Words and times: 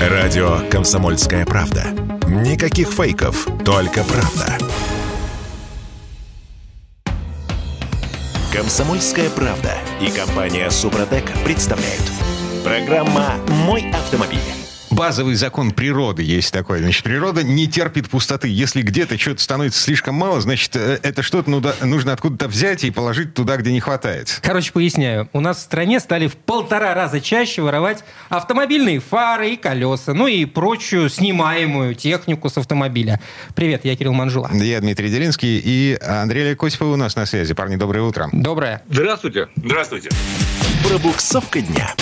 Радио 0.00 0.60
«Комсомольская 0.70 1.44
правда». 1.44 1.84
Никаких 2.26 2.88
фейков, 2.88 3.46
только 3.66 4.02
правда. 4.02 4.56
«Комсомольская 8.50 9.28
правда» 9.28 9.74
и 10.00 10.10
компания 10.10 10.70
«Супротек» 10.70 11.30
представляют. 11.44 12.10
Программа 12.64 13.34
«Мой 13.66 13.90
автомобиль». 13.90 14.59
Базовый 14.90 15.34
закон 15.36 15.70
природы 15.70 16.22
есть 16.22 16.52
такой. 16.52 16.80
Значит, 16.80 17.04
природа 17.04 17.42
не 17.42 17.68
терпит 17.68 18.08
пустоты. 18.08 18.48
Если 18.48 18.82
где-то 18.82 19.18
что-то 19.18 19.40
становится 19.40 19.80
слишком 19.80 20.16
мало, 20.16 20.40
значит, 20.40 20.74
э, 20.74 20.98
это 21.02 21.22
что-то 21.22 21.50
нужно 21.82 22.12
откуда-то 22.12 22.48
взять 22.48 22.84
и 22.84 22.90
положить 22.90 23.34
туда, 23.34 23.56
где 23.56 23.72
не 23.72 23.80
хватает. 23.80 24.40
Короче, 24.42 24.72
поясняю. 24.72 25.28
У 25.32 25.40
нас 25.40 25.58
в 25.58 25.60
стране 25.60 26.00
стали 26.00 26.26
в 26.26 26.36
полтора 26.36 26.94
раза 26.94 27.20
чаще 27.20 27.62
воровать 27.62 28.04
автомобильные 28.28 29.00
фары 29.00 29.50
и 29.50 29.56
колеса, 29.56 30.12
ну 30.12 30.26
и 30.26 30.44
прочую 30.44 31.08
снимаемую 31.08 31.94
технику 31.94 32.48
с 32.48 32.58
автомобиля. 32.58 33.20
Привет, 33.54 33.84
я 33.84 33.94
Кирилл 33.96 34.12
Манжула. 34.12 34.50
Я 34.52 34.80
Дмитрий 34.80 35.08
Делинский 35.08 35.60
и 35.64 35.98
Андрей 36.02 36.50
Лекосипов 36.50 36.88
у 36.88 36.96
нас 36.96 37.16
на 37.16 37.26
связи. 37.26 37.54
Парни, 37.54 37.76
доброе 37.76 38.02
утро. 38.02 38.28
Доброе. 38.32 38.82
Здравствуйте. 38.90 39.48
Здравствуйте. 39.56 40.10
Пробуксовка 40.84 41.60
дня. 41.60 41.94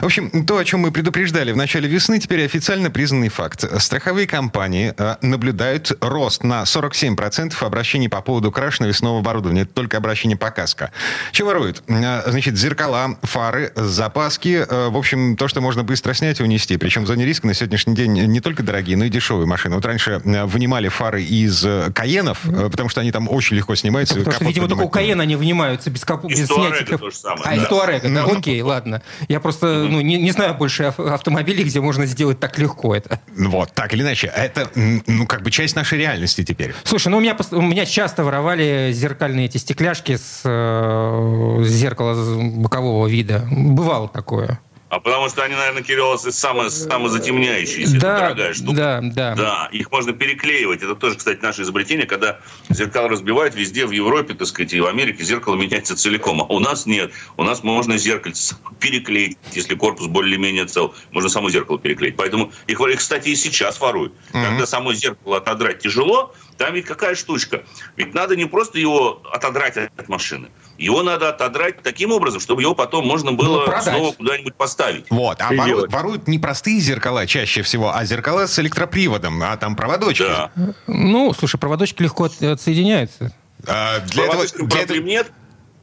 В 0.00 0.04
общем, 0.04 0.44
то, 0.44 0.58
о 0.58 0.64
чем 0.64 0.80
мы 0.80 0.92
предупреждали 0.92 1.52
в 1.52 1.56
начале 1.56 1.88
весны, 1.88 2.18
теперь 2.18 2.44
официально 2.44 2.90
признанный 2.90 3.28
факт. 3.28 3.64
Страховые 3.80 4.26
компании 4.26 4.92
э, 4.96 5.16
наблюдают 5.22 5.92
рост 6.00 6.42
на 6.42 6.62
47% 6.64 7.54
обращений 7.64 8.08
по 8.08 8.20
поводу 8.20 8.50
краш 8.50 8.80
навесного 8.80 9.20
оборудования. 9.20 9.62
Это 9.62 9.72
только 9.72 9.96
обращение 9.96 10.36
по 10.36 10.50
каско. 10.50 10.90
Чего 11.32 11.48
воруют? 11.48 11.82
Э, 11.86 12.28
значит, 12.30 12.56
зеркала, 12.56 13.16
фары, 13.22 13.72
запаски. 13.76 14.66
Э, 14.68 14.88
в 14.88 14.96
общем, 14.96 15.36
то, 15.36 15.48
что 15.48 15.60
можно 15.60 15.84
быстро 15.84 16.12
снять 16.12 16.40
и 16.40 16.42
унести. 16.42 16.76
Причем 16.76 17.04
в 17.04 17.06
зоне 17.06 17.24
риска 17.24 17.46
на 17.46 17.54
сегодняшний 17.54 17.94
день 17.94 18.12
не 18.12 18.40
только 18.40 18.62
дорогие, 18.62 18.96
но 18.96 19.04
и 19.04 19.08
дешевые 19.08 19.46
машины. 19.46 19.76
Вот 19.76 19.84
раньше 19.86 20.20
вынимали 20.24 20.88
фары 20.88 21.22
из 21.22 21.64
Каенов, 21.94 22.40
потому 22.42 22.88
что 22.88 23.00
они 23.00 23.12
там 23.12 23.28
очень 23.30 23.56
легко 23.56 23.74
снимаются. 23.74 24.16
Потому 24.16 24.34
что, 24.34 24.44
видимо, 24.44 24.68
только 24.68 24.82
у 24.82 24.88
Каена 24.88 25.22
они 25.22 25.36
вынимаются 25.36 25.90
без, 25.90 26.04
капу... 26.04 26.28
без 26.28 26.46
снятия. 26.46 26.98
А, 27.44 27.56
из 27.56 27.66
Туарега, 27.68 28.08
да, 28.08 28.24
окей, 28.24 28.60
ладно. 28.60 29.02
Я 29.28 29.40
просто 29.40 29.86
ну, 29.88 30.00
не, 30.00 30.16
не 30.16 30.30
знаю 30.30 30.54
больше 30.54 30.84
автомобилей, 30.84 31.64
где 31.64 31.80
можно 31.80 32.06
сделать 32.06 32.40
так 32.40 32.58
легко 32.58 32.94
это. 32.94 33.20
Вот, 33.36 33.72
так 33.72 33.92
или 33.94 34.02
иначе. 34.02 34.32
Это, 34.34 34.70
ну, 34.74 35.26
как 35.26 35.42
бы 35.42 35.50
часть 35.50 35.76
нашей 35.76 35.98
реальности 35.98 36.44
теперь. 36.44 36.74
Слушай, 36.84 37.08
ну, 37.08 37.18
у 37.18 37.20
меня, 37.20 37.36
у 37.52 37.62
меня 37.62 37.86
часто 37.86 38.24
воровали 38.24 38.90
зеркальные 38.92 39.46
эти 39.46 39.58
стекляшки 39.58 40.16
с 40.16 40.42
э, 40.44 41.64
зеркала 41.64 42.14
бокового 42.50 43.06
вида. 43.06 43.46
Бывало 43.50 44.08
такое. 44.08 44.60
А 44.94 45.00
потому 45.00 45.28
что 45.28 45.42
они, 45.42 45.56
наверное, 45.56 45.82
Кирилл, 45.82 46.16
самые, 46.16 46.70
самые 46.70 47.08
затемняющиеся. 47.08 47.98
Да, 47.98 48.18
дорогая 48.20 48.54
штука. 48.54 48.76
Да, 48.76 49.00
да. 49.02 49.34
Да, 49.34 49.68
их 49.72 49.90
можно 49.90 50.12
переклеивать. 50.12 50.84
Это 50.84 50.94
тоже, 50.94 51.16
кстати, 51.16 51.40
наше 51.42 51.62
изобретение, 51.62 52.06
когда 52.06 52.38
зеркало 52.68 53.08
разбивают 53.08 53.56
везде 53.56 53.86
в 53.86 53.90
Европе, 53.90 54.34
так 54.34 54.46
сказать, 54.46 54.72
и 54.72 54.80
в 54.80 54.86
Америке 54.86 55.24
зеркало 55.24 55.56
меняется 55.56 55.96
целиком. 55.96 56.42
А 56.42 56.44
у 56.44 56.60
нас 56.60 56.86
нет. 56.86 57.10
У 57.36 57.42
нас 57.42 57.64
можно 57.64 57.98
зеркальце 57.98 58.54
переклеить, 58.78 59.36
если 59.50 59.74
корпус 59.74 60.06
более-менее 60.06 60.66
цел. 60.66 60.94
Можно 61.10 61.28
само 61.28 61.50
зеркало 61.50 61.80
переклеить. 61.80 62.14
Поэтому 62.14 62.52
их, 62.68 62.78
кстати, 62.96 63.30
и 63.30 63.34
сейчас 63.34 63.80
воруют. 63.80 64.12
Mm-hmm. 64.32 64.48
Когда 64.48 64.64
само 64.64 64.94
зеркало 64.94 65.38
отодрать 65.38 65.80
тяжело, 65.80 66.32
там 66.56 66.72
ведь 66.72 66.86
какая 66.86 67.16
штучка. 67.16 67.64
Ведь 67.96 68.14
надо 68.14 68.36
не 68.36 68.44
просто 68.44 68.78
его 68.78 69.20
отодрать 69.32 69.76
от 69.76 70.08
машины. 70.08 70.50
Его 70.78 71.02
надо 71.02 71.28
отодрать 71.28 71.82
таким 71.82 72.10
образом, 72.10 72.40
чтобы 72.40 72.62
его 72.62 72.74
потом 72.74 73.06
можно 73.06 73.32
было 73.32 73.64
ну, 73.66 73.82
снова 73.82 74.12
куда-нибудь 74.12 74.54
поставить. 74.54 75.06
Вот. 75.10 75.40
А 75.40 75.52
воруют, 75.52 75.92
воруют 75.92 76.28
не 76.28 76.38
простые 76.38 76.80
зеркала 76.80 77.26
чаще 77.26 77.62
всего, 77.62 77.94
а 77.94 78.04
зеркала 78.04 78.46
с 78.46 78.58
электроприводом, 78.58 79.42
а 79.42 79.56
там 79.56 79.76
проводочки. 79.76 80.22
Да. 80.22 80.50
Ну, 80.86 81.32
слушай, 81.38 81.58
проводочки 81.58 82.02
легко 82.02 82.24
отсоединяются. 82.24 83.32
А, 83.66 84.00
для 84.00 84.24
этого, 84.24 84.44
для 84.68 84.80
этого... 84.80 84.98
нет. 84.98 85.32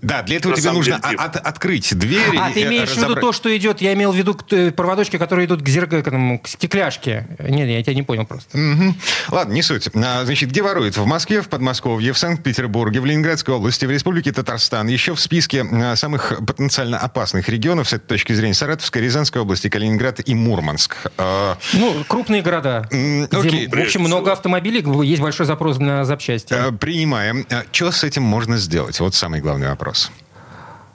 Да, 0.01 0.23
для 0.23 0.37
этого 0.37 0.55
тебе 0.55 0.71
нужно 0.71 0.97
от, 0.97 1.35
открыть 1.35 1.95
дверь. 1.97 2.37
А, 2.37 2.51
ты 2.51 2.63
имеешь 2.63 2.89
разобрать... 2.89 3.07
в 3.07 3.11
виду 3.11 3.21
то, 3.21 3.31
что 3.33 3.55
идет, 3.55 3.81
я 3.81 3.93
имел 3.93 4.11
в 4.11 4.15
виду 4.15 4.37
э, 4.49 4.71
проводочки, 4.71 5.17
которые 5.17 5.45
идут 5.45 5.61
к 5.61 5.67
зеркалу, 5.67 6.39
к 6.39 6.47
стекляшке. 6.47 7.27
Нет, 7.39 7.69
я 7.69 7.83
тебя 7.83 7.93
не 7.93 8.03
понял 8.03 8.25
просто. 8.25 8.57
Угу. 8.57 8.95
Ладно, 9.29 9.53
не 9.53 9.61
суть. 9.61 9.89
А, 9.93 10.25
значит, 10.25 10.49
где 10.49 10.63
воруют? 10.63 10.97
В 10.97 11.05
Москве, 11.05 11.41
в 11.41 11.49
Подмосковье, 11.49 12.13
в 12.13 12.17
Санкт-Петербурге, 12.17 12.99
в 12.99 13.05
Ленинградской 13.05 13.53
области, 13.53 13.85
в 13.85 13.91
Республике 13.91 14.31
Татарстан. 14.31 14.87
Еще 14.87 15.13
в 15.13 15.19
списке 15.19 15.63
а, 15.71 15.95
самых 15.95 16.33
потенциально 16.47 16.97
опасных 16.97 17.47
регионов 17.49 17.89
с 17.89 17.93
этой 17.93 18.07
точки 18.07 18.33
зрения 18.33 18.55
Саратовская, 18.55 19.03
Рязанская 19.03 19.43
область, 19.43 19.69
Калининград 19.69 20.19
и 20.27 20.33
Мурманск. 20.33 20.97
А... 21.17 21.57
Ну, 21.73 22.03
крупные 22.07 22.41
города. 22.41 22.87
Окей. 23.31 23.67
В 23.67 23.79
общем, 23.79 24.01
много 24.01 24.31
автомобилей, 24.31 24.83
есть 25.05 25.21
большой 25.21 25.45
запрос 25.45 25.77
на 25.77 26.05
запчасти. 26.05 26.53
А, 26.53 26.71
принимаем. 26.71 27.45
А, 27.51 27.63
что 27.71 27.91
с 27.91 28.03
этим 28.03 28.23
можно 28.23 28.57
сделать? 28.57 28.99
Вот 28.99 29.13
самый 29.13 29.41
главный 29.41 29.67
вопрос 29.67 29.90
вопрос. 29.91 30.30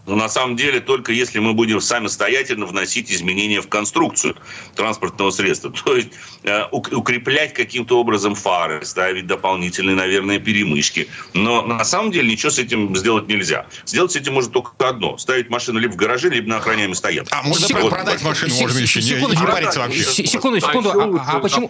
Но 0.07 0.15
на 0.15 0.29
самом 0.29 0.57
деле 0.57 0.81
только 0.81 1.13
если 1.13 1.41
мы 1.41 1.53
будем 1.53 1.81
самостоятельно 1.81 2.67
вносить 2.67 3.11
изменения 3.11 3.61
в 3.61 3.69
конструкцию 3.69 4.37
транспортного 4.75 5.31
средства. 5.31 5.73
То 5.85 5.97
есть 5.97 6.11
э, 6.45 6.63
укреплять 6.71 7.53
каким-то 7.53 7.99
образом 7.99 8.35
фары, 8.35 8.85
ставить 8.85 9.27
дополнительные, 9.27 9.97
наверное, 9.97 10.39
перемычки. 10.39 11.09
Но 11.35 11.63
на 11.63 11.85
самом 11.85 12.13
деле 12.13 12.31
ничего 12.31 12.51
с 12.51 12.59
этим 12.59 12.97
сделать 12.97 13.29
нельзя. 13.29 13.67
Сделать 13.85 14.13
с 14.13 14.17
этим 14.17 14.35
может 14.35 14.53
только 14.53 14.71
одно. 14.89 15.19
Ставить 15.19 15.51
машину 15.51 15.81
либо 15.81 15.93
в 15.93 15.97
гараже, 15.97 16.29
либо 16.29 16.49
на 16.49 16.59
охраняемой 16.59 16.97
стоянке. 16.97 17.35
А 17.35 17.43
можно 17.43 17.67
вот, 17.81 17.91
продать 17.91 18.23
вот, 18.23 18.29
машину, 18.29 18.55
можно 18.55 18.79
еще 18.79 19.01
не, 19.01 19.35
не 19.35 19.47
париться 19.47 19.81
вообще. 19.81 20.03
Секунду, 20.03 20.61
секунду. 20.61 20.91
А, 20.91 21.37
а 21.37 21.41
почему, 21.41 21.69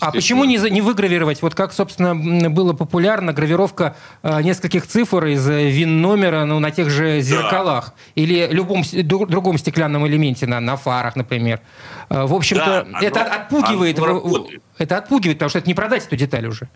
а 0.00 0.10
почему 0.10 0.44
не, 0.44 0.56
не 0.70 0.80
выгравировать? 0.80 1.42
Вот 1.42 1.54
как, 1.54 1.72
собственно, 1.72 2.14
было 2.50 2.72
популярно, 2.72 3.32
гравировка 3.32 3.96
э, 4.22 4.42
нескольких 4.42 4.86
цифр 4.86 5.26
из 5.26 5.48
э, 5.48 5.70
ВИН-номера 5.70 6.44
ну, 6.44 6.58
на 6.58 6.70
тех 6.70 6.90
же 6.90 7.20
зеркалах 7.20 7.51
зеркалах 7.52 7.94
или 8.14 8.48
любом 8.50 8.82
другом 9.02 9.58
стеклянном 9.58 10.06
элементе 10.06 10.46
на, 10.46 10.60
на 10.60 10.76
фарах, 10.76 11.16
например. 11.16 11.60
Э, 12.08 12.24
в 12.26 12.34
общем-то, 12.34 12.86
да, 12.90 12.98
это 13.00 13.22
оно, 13.22 13.34
отпугивает. 13.34 13.98
Оно 13.98 14.48
это 14.78 14.98
отпугивает, 14.98 15.38
потому 15.38 15.50
что 15.50 15.58
это 15.58 15.68
не 15.68 15.74
продать 15.74 16.06
эту 16.06 16.16
деталь 16.16 16.46
уже. 16.46 16.68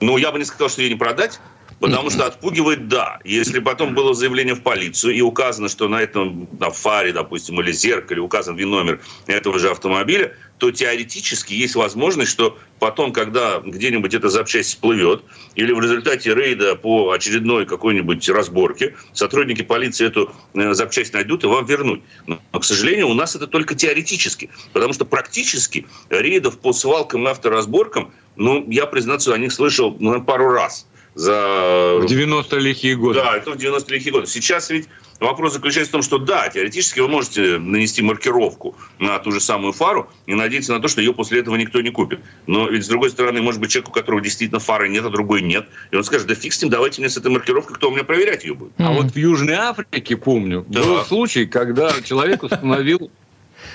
Ну, 0.00 0.16
я 0.18 0.32
бы 0.32 0.38
не 0.38 0.44
сказал, 0.44 0.68
что 0.68 0.82
ее 0.82 0.90
не 0.90 0.96
продать. 0.96 1.40
Потому 1.80 2.10
что 2.10 2.26
отпугивает, 2.26 2.88
да. 2.88 3.18
Если 3.24 3.58
потом 3.58 3.94
было 3.94 4.14
заявление 4.14 4.54
в 4.54 4.62
полицию 4.62 5.14
и 5.14 5.20
указано, 5.20 5.68
что 5.68 5.88
на 5.88 6.00
этом 6.00 6.48
на 6.58 6.70
фаре, 6.70 7.12
допустим, 7.12 7.60
или 7.60 7.72
зеркале 7.72 8.20
указан 8.20 8.56
ВИН-номер 8.56 9.00
этого 9.26 9.58
же 9.58 9.70
автомобиля, 9.70 10.34
то 10.58 10.70
теоретически 10.70 11.52
есть 11.52 11.74
возможность, 11.74 12.30
что 12.30 12.56
потом, 12.78 13.12
когда 13.12 13.60
где-нибудь 13.60 14.14
эта 14.14 14.28
запчасть 14.28 14.70
всплывет, 14.70 15.22
или 15.56 15.72
в 15.72 15.80
результате 15.80 16.34
рейда 16.34 16.76
по 16.76 17.10
очередной 17.10 17.66
какой-нибудь 17.66 18.26
разборке, 18.28 18.94
сотрудники 19.12 19.62
полиции 19.62 20.06
эту 20.06 20.32
э, 20.54 20.74
запчасть 20.74 21.12
найдут 21.12 21.44
и 21.44 21.48
вам 21.48 21.66
вернуть. 21.66 22.02
Но, 22.26 22.38
к 22.52 22.64
сожалению, 22.64 23.08
у 23.08 23.14
нас 23.14 23.34
это 23.34 23.46
только 23.46 23.74
теоретически, 23.74 24.50
потому 24.72 24.92
что 24.92 25.04
практически 25.04 25.86
рейдов 26.08 26.58
по 26.58 26.72
свалкам 26.72 27.26
и 27.26 27.30
авторазборкам, 27.30 28.12
ну, 28.36 28.64
я, 28.70 28.86
признаться, 28.86 29.34
о 29.34 29.38
них 29.38 29.52
слышал 29.52 29.96
ну, 29.98 30.22
пару 30.22 30.50
раз– 30.50 30.86
за... 31.14 31.98
В 32.00 32.04
90-е 32.04 32.60
лихие 32.60 32.96
годы. 32.96 33.20
Да, 33.20 33.36
это 33.36 33.52
в 33.52 33.56
90-е 33.56 33.94
лихие 33.94 34.12
годы. 34.12 34.26
Сейчас 34.26 34.70
ведь 34.70 34.88
вопрос 35.20 35.52
заключается 35.52 35.90
в 35.90 35.92
том, 35.92 36.02
что 36.02 36.18
да, 36.18 36.48
теоретически 36.48 37.00
вы 37.00 37.08
можете 37.08 37.58
нанести 37.58 38.02
маркировку 38.02 38.76
на 38.98 39.18
ту 39.18 39.30
же 39.32 39.40
самую 39.40 39.72
фару 39.72 40.10
и 40.26 40.34
надеяться 40.34 40.72
на 40.72 40.80
то, 40.80 40.88
что 40.88 41.00
ее 41.00 41.14
после 41.14 41.40
этого 41.40 41.56
никто 41.56 41.80
не 41.80 41.90
купит. 41.90 42.20
Но 42.46 42.68
ведь, 42.68 42.84
с 42.84 42.88
другой 42.88 43.10
стороны, 43.10 43.40
может 43.42 43.60
быть, 43.60 43.70
человек, 43.70 43.88
у 43.88 43.92
которого 43.92 44.20
действительно 44.20 44.60
фары 44.60 44.88
нет, 44.88 45.04
а 45.04 45.10
другой 45.10 45.42
нет, 45.42 45.66
и 45.90 45.96
он 45.96 46.04
скажет, 46.04 46.26
да 46.26 46.34
фиг 46.34 46.52
с 46.52 46.62
ним, 46.62 46.70
давайте 46.70 47.00
мне 47.00 47.08
с 47.08 47.16
этой 47.16 47.30
маркировкой, 47.30 47.76
кто 47.76 47.88
у 47.88 47.92
меня 47.92 48.04
проверять 48.04 48.44
ее 48.44 48.54
будет. 48.54 48.72
А 48.78 48.92
вот 48.92 49.12
в 49.12 49.16
Южной 49.16 49.54
Африке, 49.54 50.16
помню, 50.16 50.64
да. 50.68 50.82
был 50.82 51.04
случай, 51.04 51.46
когда 51.46 51.92
человек 52.02 52.42
установил 52.42 53.10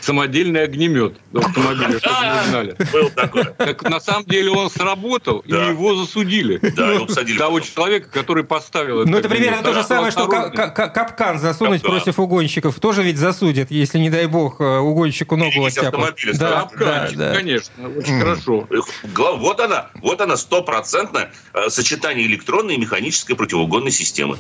самодельный 0.02 0.64
огнемет 0.64 1.18
в 1.32 1.38
автомобиле, 1.38 2.00
чтобы 2.00 2.26
не 2.26 2.50
знали. 2.50 2.76
Был 2.92 3.10
такой. 3.10 3.46
Так 3.58 3.84
на 3.84 4.00
самом 4.00 4.26
деле 4.26 4.52
он 4.52 4.70
сработал, 4.70 5.40
и 5.40 5.52
его 5.52 5.96
засудили. 5.96 6.58
Да, 6.58 6.92
его 6.94 7.06
посадили. 7.06 7.38
Того 7.38 7.60
человека, 7.60 8.10
который 8.10 8.44
поставил 8.44 9.02
это. 9.02 9.10
Ну, 9.10 9.18
это 9.18 9.30
примерно 9.30 9.64
то 9.64 9.74
же 9.74 9.84
самое, 9.84 10.12
что 10.12 10.28
капкан 10.28 11.40
засунуть 11.40 11.82
против 11.82 12.20
угонщиков. 12.20 12.80
Тоже 12.80 13.04
ведь 13.04 13.18
засудят, 13.18 13.72
если, 13.72 14.00
не 14.00 14.10
дай 14.10 14.28
бог, 14.28 14.62
э, 14.62 14.78
угонщику 14.78 15.36
ногу 15.36 15.66
оттяпают. 15.66 16.16
Да, 16.36 16.70
да, 16.78 17.34
конечно, 17.34 17.90
очень 17.90 18.20
хорошо. 18.20 18.68
Вот 19.16 19.60
она, 19.60 19.90
вот 19.96 20.22
она, 20.22 20.38
стопроцентное 20.38 21.32
э, 21.54 21.70
сочетание 21.70 22.26
электронной 22.26 22.76
и 22.76 22.78
механической 22.78 23.34
противоугонной 23.36 23.92
системы. 23.92 24.38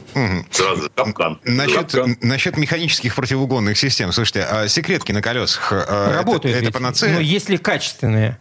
Сразу 0.51 0.83
же, 0.83 0.89
капкан. 0.95 1.39
Насчет 1.44 2.57
механических 2.57 3.15
противоугонных 3.15 3.77
систем, 3.77 4.12
слушайте, 4.12 4.44
а 4.50 4.67
секретки 4.67 5.12
на 5.12 5.21
колесах 5.21 5.49
колесах. 5.57 6.16
Работают. 6.16 6.56
Это, 6.56 6.66
это 6.66 6.74
панацея? 6.74 7.13
Но 7.13 7.19
если 7.19 7.57
качественные. 7.57 8.40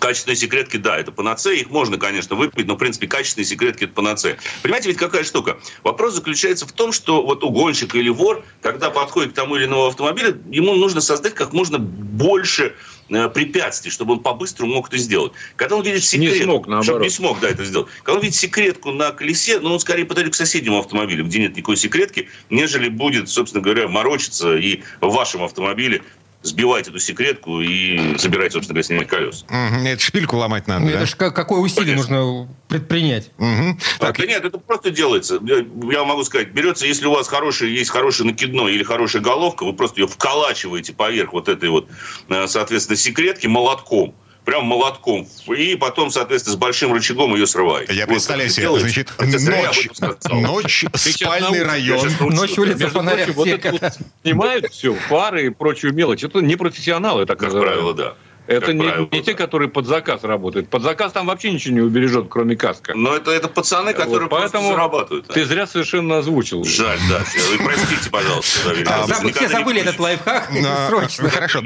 Качественные 0.00 0.36
секретки, 0.36 0.76
да, 0.76 0.96
это 0.98 1.12
панацея. 1.12 1.56
Их 1.56 1.70
можно, 1.70 1.96
конечно, 1.96 2.36
выпить, 2.36 2.66
но, 2.66 2.74
в 2.74 2.78
принципе, 2.78 3.06
качественные 3.06 3.46
секретки– 3.46 3.84
это 3.84 3.94
панацея. 3.94 4.36
Понимаете, 4.62 4.88
ведь 4.90 4.98
какая 4.98 5.24
штука? 5.24 5.58
Вопрос 5.82 6.14
заключается 6.14 6.66
в 6.66 6.72
том, 6.72 6.92
что 6.92 7.24
вот 7.24 7.42
угонщик 7.42 7.94
или 7.94 8.10
вор, 8.10 8.44
когда 8.62 8.90
подходит 8.90 9.32
к 9.32 9.34
тому 9.34 9.56
или 9.56 9.64
иному 9.64 9.86
автомобилю, 9.86 10.40
ему 10.50 10.74
нужно 10.74 11.00
создать 11.00 11.34
как 11.34 11.52
можно 11.52 11.78
больше 11.78 12.74
Э, 12.74 12.74
препятствий, 13.08 13.90
чтобы 13.90 14.14
он 14.14 14.20
по-быстрому 14.20 14.74
мог 14.74 14.88
это 14.88 14.98
сделать. 14.98 15.32
Когда 15.56 15.76
он 15.76 15.82
видит 15.82 16.04
секретку... 16.04 16.36
Не 16.36 16.44
смог, 16.44 16.66
наоборот. 16.66 17.02
Не 17.02 17.10
смог, 17.10 17.40
да, 17.40 17.48
это 17.48 17.64
сделать. 17.64 17.88
Когда 18.02 18.18
он 18.18 18.22
видит 18.22 18.36
секретку 18.36 18.92
на 18.92 19.10
колесе, 19.12 19.60
ну, 19.60 19.72
он 19.72 19.80
скорее 19.80 20.04
подойдет 20.04 20.34
к 20.34 20.36
соседнему 20.36 20.78
автомобилю, 20.78 21.24
где 21.24 21.38
нет 21.40 21.56
никакой 21.56 21.76
секретки, 21.76 22.28
нежели 22.50 22.88
будет, 22.88 23.28
собственно 23.28 23.62
говоря, 23.62 23.88
морочиться 23.88 24.56
и 24.56 24.82
в 25.00 25.08
вашем 25.08 25.42
автомобиле 25.42 26.02
сбивать 26.42 26.88
эту 26.88 26.98
секретку 26.98 27.60
и 27.60 28.16
забирать, 28.16 28.52
собственно 28.52 28.74
говоря, 28.74 28.82
с 28.84 28.90
ними 28.90 29.04
колес. 29.04 29.44
Угу. 29.48 29.86
Это 29.86 30.00
шпильку 30.00 30.36
ломать 30.36 30.66
надо, 30.66 30.84
ну, 30.84 30.90
Это 30.90 31.00
да? 31.00 31.06
ж 31.06 31.14
какое 31.14 31.60
усилие 31.60 31.94
Конечно. 31.94 32.20
нужно 32.20 32.48
предпринять? 32.68 33.30
Угу. 33.38 33.78
Так. 33.98 34.18
Да 34.18 34.26
нет, 34.26 34.44
это 34.44 34.58
просто 34.58 34.90
делается. 34.90 35.40
Я 35.44 36.04
могу 36.04 36.24
сказать, 36.24 36.52
берется, 36.52 36.86
если 36.86 37.06
у 37.06 37.12
вас 37.12 37.28
хороший, 37.28 37.70
есть 37.70 37.90
хороший 37.90 38.24
накидной 38.24 38.74
или 38.74 38.84
хорошая 38.84 39.20
головка, 39.20 39.64
вы 39.64 39.72
просто 39.72 40.00
ее 40.00 40.06
вколачиваете 40.06 40.92
поверх 40.92 41.32
вот 41.32 41.48
этой 41.48 41.68
вот, 41.70 41.88
э, 42.28 42.46
соответственно, 42.46 42.96
секретки 42.96 43.46
молотком 43.46 44.14
прям 44.48 44.64
молотком. 44.64 45.28
И 45.54 45.76
потом, 45.76 46.10
соответственно, 46.10 46.56
с 46.56 46.58
большим 46.58 46.94
рычагом 46.94 47.34
ее 47.34 47.46
срываете. 47.46 47.92
Я 47.92 48.06
вот 48.06 48.14
представляю 48.14 48.48
себе, 48.48 48.62
делаете. 48.62 49.04
значит, 49.18 49.90
ночь, 50.32 50.84
ночь 50.84 50.84
спальный 50.94 51.62
район. 51.62 52.08
Ночь 52.20 52.56
улица 52.56 52.88
фонаря. 52.88 53.26
Вот 53.34 53.46
это 53.46 53.72
вот 53.72 53.92
снимают 54.22 54.72
все, 54.72 54.94
фары 54.94 55.46
и 55.46 55.50
прочую 55.50 55.92
мелочь. 55.92 56.24
Это 56.24 56.40
не 56.40 56.56
профессионалы, 56.56 57.26
так 57.26 57.38
Как 57.38 57.50
правило, 57.50 57.92
да. 57.92 58.14
Это 58.48 58.72
не, 58.72 58.82
правило, 58.82 59.08
не 59.12 59.18
да. 59.18 59.24
те, 59.24 59.34
которые 59.34 59.68
под 59.68 59.86
заказ 59.86 60.24
работают. 60.24 60.70
Под 60.70 60.82
заказ 60.82 61.12
там 61.12 61.26
вообще 61.26 61.52
ничего 61.52 61.74
не 61.74 61.80
убережет, 61.82 62.28
кроме 62.30 62.56
каска. 62.56 62.94
Но 62.94 63.14
это, 63.14 63.30
это 63.30 63.46
пацаны, 63.48 63.92
которые 63.92 64.28
вот, 64.28 64.30
поэтому 64.30 64.70
зарабатывают. 64.70 65.26
Ты 65.28 65.44
зря 65.44 65.66
совершенно 65.66 66.18
озвучил. 66.18 66.64
Жаль, 66.64 66.98
да. 67.10 67.18
Вы 67.18 67.64
простите, 67.64 68.10
пожалуйста. 68.10 68.72
А, 68.86 69.06
все 69.06 69.48
забыли 69.48 69.82
этот 69.82 69.98
лайфхак. 69.98 70.50
Срочно. 70.88 71.28
Хорошо. 71.28 71.62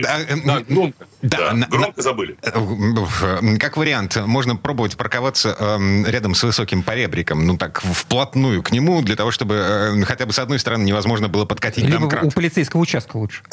Громко. 0.69 1.06
Да, 1.23 1.55
громко 1.70 2.02
забыли. 2.02 2.37
Э, 2.43 3.56
как 3.58 3.76
вариант, 3.76 4.17
можно 4.17 4.56
пробовать 4.56 4.96
парковаться 4.96 5.56
эм, 5.58 6.05
рядом 6.05 6.34
с 6.34 6.43
высоким 6.43 6.82
поребриком, 6.82 7.46
ну 7.46 7.56
так, 7.56 7.81
вплотную 7.81 8.61
к 8.64 8.73
нему, 8.73 9.02
для 9.02 9.14
того, 9.14 9.31
чтобы 9.31 9.55
э, 9.55 10.02
хотя 10.02 10.26
бы 10.26 10.32
с 10.32 10.40
одной 10.40 10.58
стороны 10.58 10.82
невозможно 10.82 11.29
было 11.29 11.44
подкатить 11.44 11.84
Либо 11.84 12.00
домкрат. 12.00 12.25
у 12.25 12.31
полицейского 12.31 12.81
участка 12.81 13.17
лучше. 13.19 13.43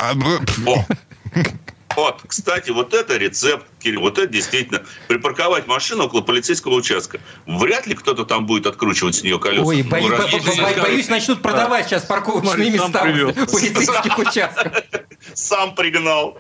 А, 1.89 1.95
вот, 1.95 2.21
кстати, 2.27 2.69
вот 2.69 2.94
это 2.94 3.18
рецепт, 3.18 3.65
Кирилл, 3.80 4.01
вот 4.01 4.18
это 4.18 4.27
действительно. 4.27 4.83
Припарковать 5.07 5.68
машину 5.68 6.06
около 6.06 6.21
полицейского 6.21 6.75
участка. 6.75 7.19
Вряд 7.47 7.88
ли 7.88 7.95
кто-то 7.95 8.25
там 8.25 8.45
будет 8.45 8.68
откручивать 8.68 9.15
с 9.15 9.24
нее 9.24 9.39
колеса. 9.39 9.63
Ой, 9.65 9.83
ну, 9.83 9.89
бо- 9.89 9.97
бо- 10.75 10.81
боюсь, 10.81 11.09
начнут 11.09 11.41
продавать 11.41 11.88
сейчас 11.88 12.03
парковочные 12.06 12.69
места 12.69 13.03
в 13.03 13.51
полицейских 13.51 14.18
участках. 14.19 14.74
Сам 15.33 15.75
пригнал. 15.75 16.38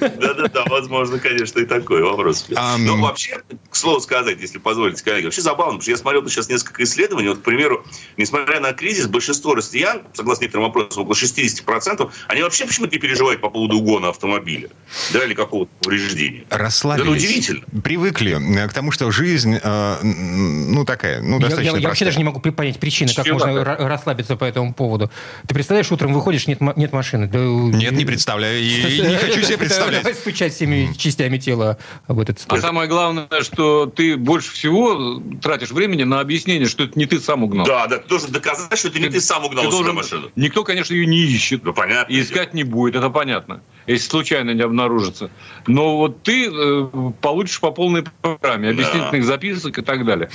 Да-да-да, 0.00 0.64
возможно, 0.66 1.18
конечно, 1.18 1.60
и 1.60 1.64
такой 1.64 2.02
вопрос. 2.02 2.46
Но 2.78 2.96
вообще, 2.96 3.40
к 3.70 3.76
слову 3.76 4.00
сказать, 4.00 4.38
если 4.40 4.58
позволите, 4.58 5.02
коллеги, 5.02 5.26
вообще 5.26 5.42
забавно, 5.42 5.72
потому 5.72 5.82
что 5.82 5.90
я 5.90 5.96
смотрел 5.96 6.28
сейчас 6.28 6.48
несколько 6.48 6.82
исследований. 6.82 7.28
Вот, 7.28 7.38
к 7.38 7.42
примеру, 7.42 7.84
несмотря 8.16 8.60
на 8.60 8.72
кризис, 8.72 9.06
большинство 9.06 9.54
россиян, 9.54 10.02
согласно 10.14 10.44
некоторым 10.44 10.66
вопросам, 10.66 11.02
около 11.04 11.14
60%, 11.14 12.10
они 12.28 12.42
вообще 12.42 12.66
почему-то 12.66 12.92
не 12.92 12.98
переживают 12.98 13.40
по 13.40 13.50
поводу 13.50 13.78
угона 13.78 14.10
автомобиля, 14.10 14.70
да, 15.12 15.24
или 15.24 15.34
какого-то 15.34 15.70
повреждения. 15.82 16.44
Расслабились. 16.50 17.06
Это 17.06 17.12
удивительно. 17.12 17.64
Привыкли 17.82 18.62
э, 18.62 18.68
к 18.68 18.72
тому, 18.72 18.92
что 18.92 19.10
жизнь, 19.10 19.58
э, 19.62 19.96
ну, 20.02 20.84
такая, 20.84 21.20
ну, 21.20 21.38
достаточно 21.38 21.70
Я, 21.70 21.72
я, 21.72 21.78
я 21.78 21.88
вообще 21.88 22.04
даже 22.04 22.18
не 22.18 22.24
могу 22.24 22.40
понять 22.40 22.78
причины, 22.78 23.12
как 23.14 23.26
можно 23.26 23.64
расслабиться 23.64 24.36
по 24.36 24.44
этому 24.44 24.74
поводу. 24.74 25.10
Ты 25.46 25.54
представляешь, 25.54 25.90
утром 25.90 26.12
выходишь, 26.12 26.46
нет, 26.46 26.60
нет 26.76 26.92
машины. 26.92 27.26
Да, 27.26 27.38
нет, 27.38 27.92
не 27.92 28.04
представляю. 28.04 28.60
И 28.60 29.00
не 29.00 29.16
хочу 29.16 29.42
себе 29.42 29.56
представлять. 29.70 30.02
Давай 30.02 30.14
стучать 30.14 30.54
всеми 30.54 30.92
частями 30.96 31.38
тела 31.38 31.78
об 32.06 32.20
этот 32.20 32.40
стол. 32.40 32.58
А 32.58 32.60
самое 32.60 32.88
главное, 32.88 33.28
что 33.42 33.86
ты 33.86 34.16
больше 34.16 34.52
всего 34.52 35.22
тратишь 35.42 35.70
времени 35.70 36.04
на 36.04 36.20
объяснение, 36.20 36.68
что 36.68 36.84
это 36.84 36.98
не 36.98 37.06
ты 37.06 37.20
сам 37.20 37.44
угнал. 37.44 37.66
Да, 37.66 37.86
да, 37.86 37.98
ты 37.98 38.08
должен 38.08 38.30
доказать, 38.30 38.78
что 38.78 38.88
это 38.88 38.98
не 38.98 39.08
ты 39.08 39.20
сам 39.20 39.44
угнал 39.44 39.64
ты 39.64 39.70
должен... 39.70 39.94
машину. 39.94 40.30
Никто, 40.36 40.64
конечно, 40.64 40.94
ее 40.94 41.06
не 41.06 41.18
ищет. 41.18 41.64
Ну, 41.64 41.72
понятно. 41.72 42.12
И 42.12 42.20
искать 42.20 42.54
не 42.54 42.64
будет, 42.64 42.96
это 42.96 43.10
понятно, 43.10 43.62
если 43.86 44.08
случайно 44.08 44.50
не 44.50 44.62
обнаружится. 44.62 45.30
Но 45.66 45.96
вот 45.96 46.22
ты 46.22 46.48
э, 46.50 46.90
получишь 47.20 47.60
по 47.60 47.70
полной 47.70 48.04
программе 48.22 48.70
объяснительных 48.70 49.22
да. 49.22 49.26
записок 49.26 49.78
и 49.78 49.82
так 49.82 50.04
далее. 50.04 50.30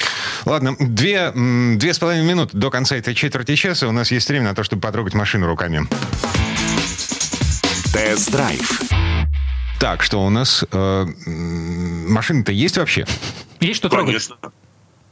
Ладно, 0.45 0.75
две, 0.79 1.31
две 1.77 1.93
с 1.93 1.99
половиной 1.99 2.27
минуты 2.27 2.57
до 2.57 2.69
конца 2.69 2.95
этой 2.95 3.13
четверти 3.15 3.55
часа 3.55 3.87
у 3.87 3.91
нас 3.91 4.11
есть 4.11 4.27
время 4.29 4.45
на 4.45 4.55
то, 4.55 4.63
чтобы 4.63 4.81
потрогать 4.81 5.13
машину 5.13 5.47
руками. 5.47 5.87
Тест-драйв. 7.93 9.04
Так, 9.79 10.03
что 10.03 10.25
у 10.25 10.29
нас? 10.29 10.63
Э, 10.71 11.05
машины-то 11.05 12.51
есть 12.51 12.77
вообще? 12.77 13.05
Есть 13.59 13.77
что 13.77 13.89
трогать? 13.89 14.07
Конечно. 14.07 14.37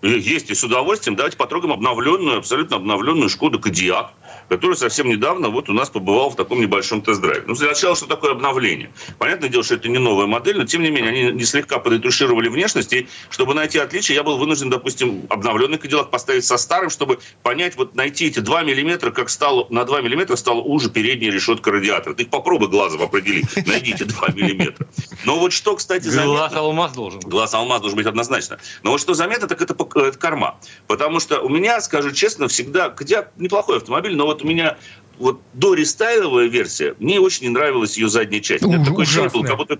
Есть 0.01 0.49
и 0.49 0.55
с 0.55 0.63
удовольствием. 0.63 1.15
Давайте 1.15 1.37
потрогаем 1.37 1.73
обновленную, 1.73 2.37
абсолютно 2.37 2.75
обновленную 2.75 3.29
Шкоду 3.29 3.59
Кодиак 3.59 4.11
который 4.53 4.75
совсем 4.75 5.09
недавно 5.09 5.49
вот 5.49 5.67
у 5.67 5.73
нас 5.73 5.89
побывал 5.89 6.29
в 6.29 6.35
таком 6.35 6.61
небольшом 6.61 7.01
тест-драйве. 7.01 7.45
Ну, 7.47 7.55
для 7.55 7.69
начала, 7.69 7.95
что 7.95 8.05
такое 8.05 8.33
обновление? 8.33 8.91
Понятное 9.17 9.49
дело, 9.49 9.63
что 9.63 9.73
это 9.73 9.89
не 9.89 9.97
новая 9.97 10.27
модель, 10.27 10.59
но, 10.59 10.65
тем 10.65 10.83
не 10.83 10.91
менее, 10.91 11.09
они 11.09 11.31
не 11.31 11.43
слегка 11.43 11.79
подретушировали 11.79 12.49
внешность, 12.49 12.93
и 12.93 13.07
чтобы 13.31 13.55
найти 13.55 13.79
отличия, 13.79 14.15
я 14.15 14.21
был 14.21 14.37
вынужден, 14.37 14.69
допустим, 14.69 15.25
обновленный 15.29 15.79
Кадиллак 15.79 16.11
поставить 16.11 16.45
со 16.45 16.57
старым, 16.57 16.91
чтобы 16.91 17.17
понять, 17.41 17.75
вот 17.77 17.95
найти 17.95 18.27
эти 18.27 18.39
2 18.39 18.61
миллиметра, 18.61 19.09
как 19.09 19.31
стало, 19.31 19.65
на 19.71 19.85
2 19.85 20.01
миллиметра 20.01 20.35
стала 20.35 20.61
уже 20.61 20.91
передняя 20.91 21.31
решетка 21.31 21.71
радиатора. 21.71 22.13
Ты 22.13 22.27
попробуй 22.27 22.67
глазом 22.67 23.01
определи, 23.01 23.43
найдите 23.65 24.05
2 24.05 24.27
миллиметра. 24.35 24.87
Но 25.25 25.39
вот 25.39 25.51
что, 25.51 25.75
кстати, 25.75 26.03
заметно... 26.03 26.33
Глаз 26.33 26.53
алмаз 26.53 26.93
должен 26.93 27.19
быть. 27.21 27.27
Глаз 27.27 27.53
алмаз 27.55 27.81
должен 27.81 27.97
быть 27.97 28.05
однозначно. 28.05 28.59
Но 28.83 28.91
вот 28.91 29.01
что 29.01 29.15
заметно, 29.15 29.47
так 29.47 29.61
это, 29.63 29.73
это 29.73 30.17
корма. 30.19 30.59
Потому 30.85 31.19
что 31.19 31.41
у 31.41 31.49
меня, 31.49 31.81
скажу 31.81 32.11
честно, 32.11 32.47
всегда... 32.47 32.89
Кадиллак 32.89 33.31
неплохой 33.37 33.77
автомобиль, 33.77 34.15
но 34.15 34.27
вот 34.27 34.42
у 34.43 34.47
меня 34.47 34.77
вот 35.17 35.41
до 35.53 35.73
рестайловая 35.73 36.47
версия, 36.47 36.95
мне 36.99 37.19
очень 37.19 37.43
не 37.43 37.49
нравилась 37.49 37.97
ее 37.97 38.09
задняя 38.09 38.41
часть. 38.41 38.63
У, 38.63 38.71
такой 38.83 39.03
ощущение 39.03 39.29
был, 39.29 39.43
как 39.43 39.57
будто 39.57 39.79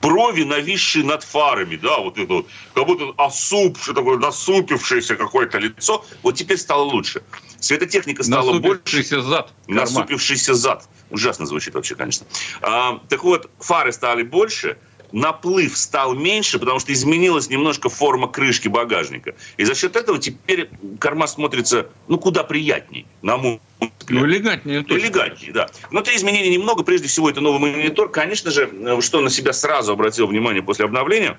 брови, 0.00 0.44
нависшие 0.44 1.04
над 1.04 1.22
фарами, 1.24 1.76
да, 1.76 1.98
вот 1.98 2.18
это 2.18 2.32
вот, 2.32 2.46
как 2.74 2.86
будто 2.86 3.12
осупшее, 3.16 3.94
такое 3.94 4.18
насупившееся 4.18 5.16
какое-то 5.16 5.58
лицо. 5.58 6.04
Вот 6.22 6.36
теперь 6.36 6.58
стало 6.58 6.82
лучше. 6.82 7.22
Светотехника 7.58 8.22
стала 8.22 8.52
насупившийся 8.52 9.16
больше. 9.16 9.28
зад. 9.28 9.52
Насупившийся 9.66 10.54
зад. 10.54 10.88
Ужасно 11.10 11.46
звучит 11.46 11.74
вообще, 11.74 11.94
конечно. 11.94 12.26
А, 12.62 13.00
так 13.08 13.24
вот, 13.24 13.50
фары 13.58 13.92
стали 13.92 14.22
больше, 14.22 14.78
наплыв 15.12 15.76
стал 15.76 16.14
меньше, 16.14 16.58
потому 16.58 16.78
что 16.80 16.92
изменилась 16.92 17.48
немножко 17.48 17.88
форма 17.88 18.28
крышки 18.28 18.68
багажника. 18.68 19.34
И 19.56 19.64
за 19.64 19.74
счет 19.74 19.96
этого 19.96 20.18
теперь 20.18 20.68
корма 21.00 21.26
смотрится, 21.26 21.88
ну, 22.08 22.18
куда 22.18 22.44
приятней, 22.44 23.06
на 23.22 23.36
мой 23.36 23.60
взгляд. 23.80 24.22
Ну, 24.22 24.26
элегантнее. 24.26 24.82
Точно. 24.82 25.06
Элегантнее, 25.06 25.52
да. 25.52 25.68
Внутри 25.90 26.16
изменений 26.16 26.50
немного. 26.50 26.82
Прежде 26.82 27.08
всего, 27.08 27.30
это 27.30 27.40
новый 27.40 27.60
монитор. 27.60 28.10
Конечно 28.10 28.50
же, 28.50 28.68
э, 28.72 29.00
что 29.00 29.20
на 29.20 29.30
себя 29.30 29.52
сразу 29.52 29.92
обратил 29.92 30.26
внимание 30.26 30.62
после 30.62 30.84
обновления, 30.84 31.38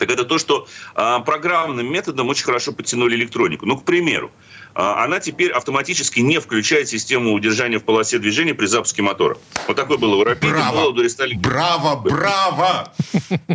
так 0.00 0.10
это 0.10 0.24
то, 0.24 0.38
что 0.38 0.66
а, 0.94 1.20
программным 1.20 1.92
методом 1.92 2.28
очень 2.28 2.44
хорошо 2.44 2.72
подтянули 2.72 3.16
электронику. 3.16 3.66
Ну, 3.66 3.76
к 3.76 3.84
примеру, 3.84 4.30
она 4.74 5.20
теперь 5.20 5.50
автоматически 5.50 6.20
не 6.20 6.38
включает 6.38 6.88
систему 6.88 7.32
удержания 7.32 7.78
в 7.78 7.84
полосе 7.84 8.18
движения 8.18 8.54
при 8.54 8.66
запуске 8.66 9.02
мотора. 9.02 9.36
Вот 9.66 9.76
такой 9.76 9.98
был 9.98 10.12
его 10.12 10.24
рапид. 10.24 10.50
Браво, 10.50 11.96
браво, 11.96 11.96
браво! 11.96 12.92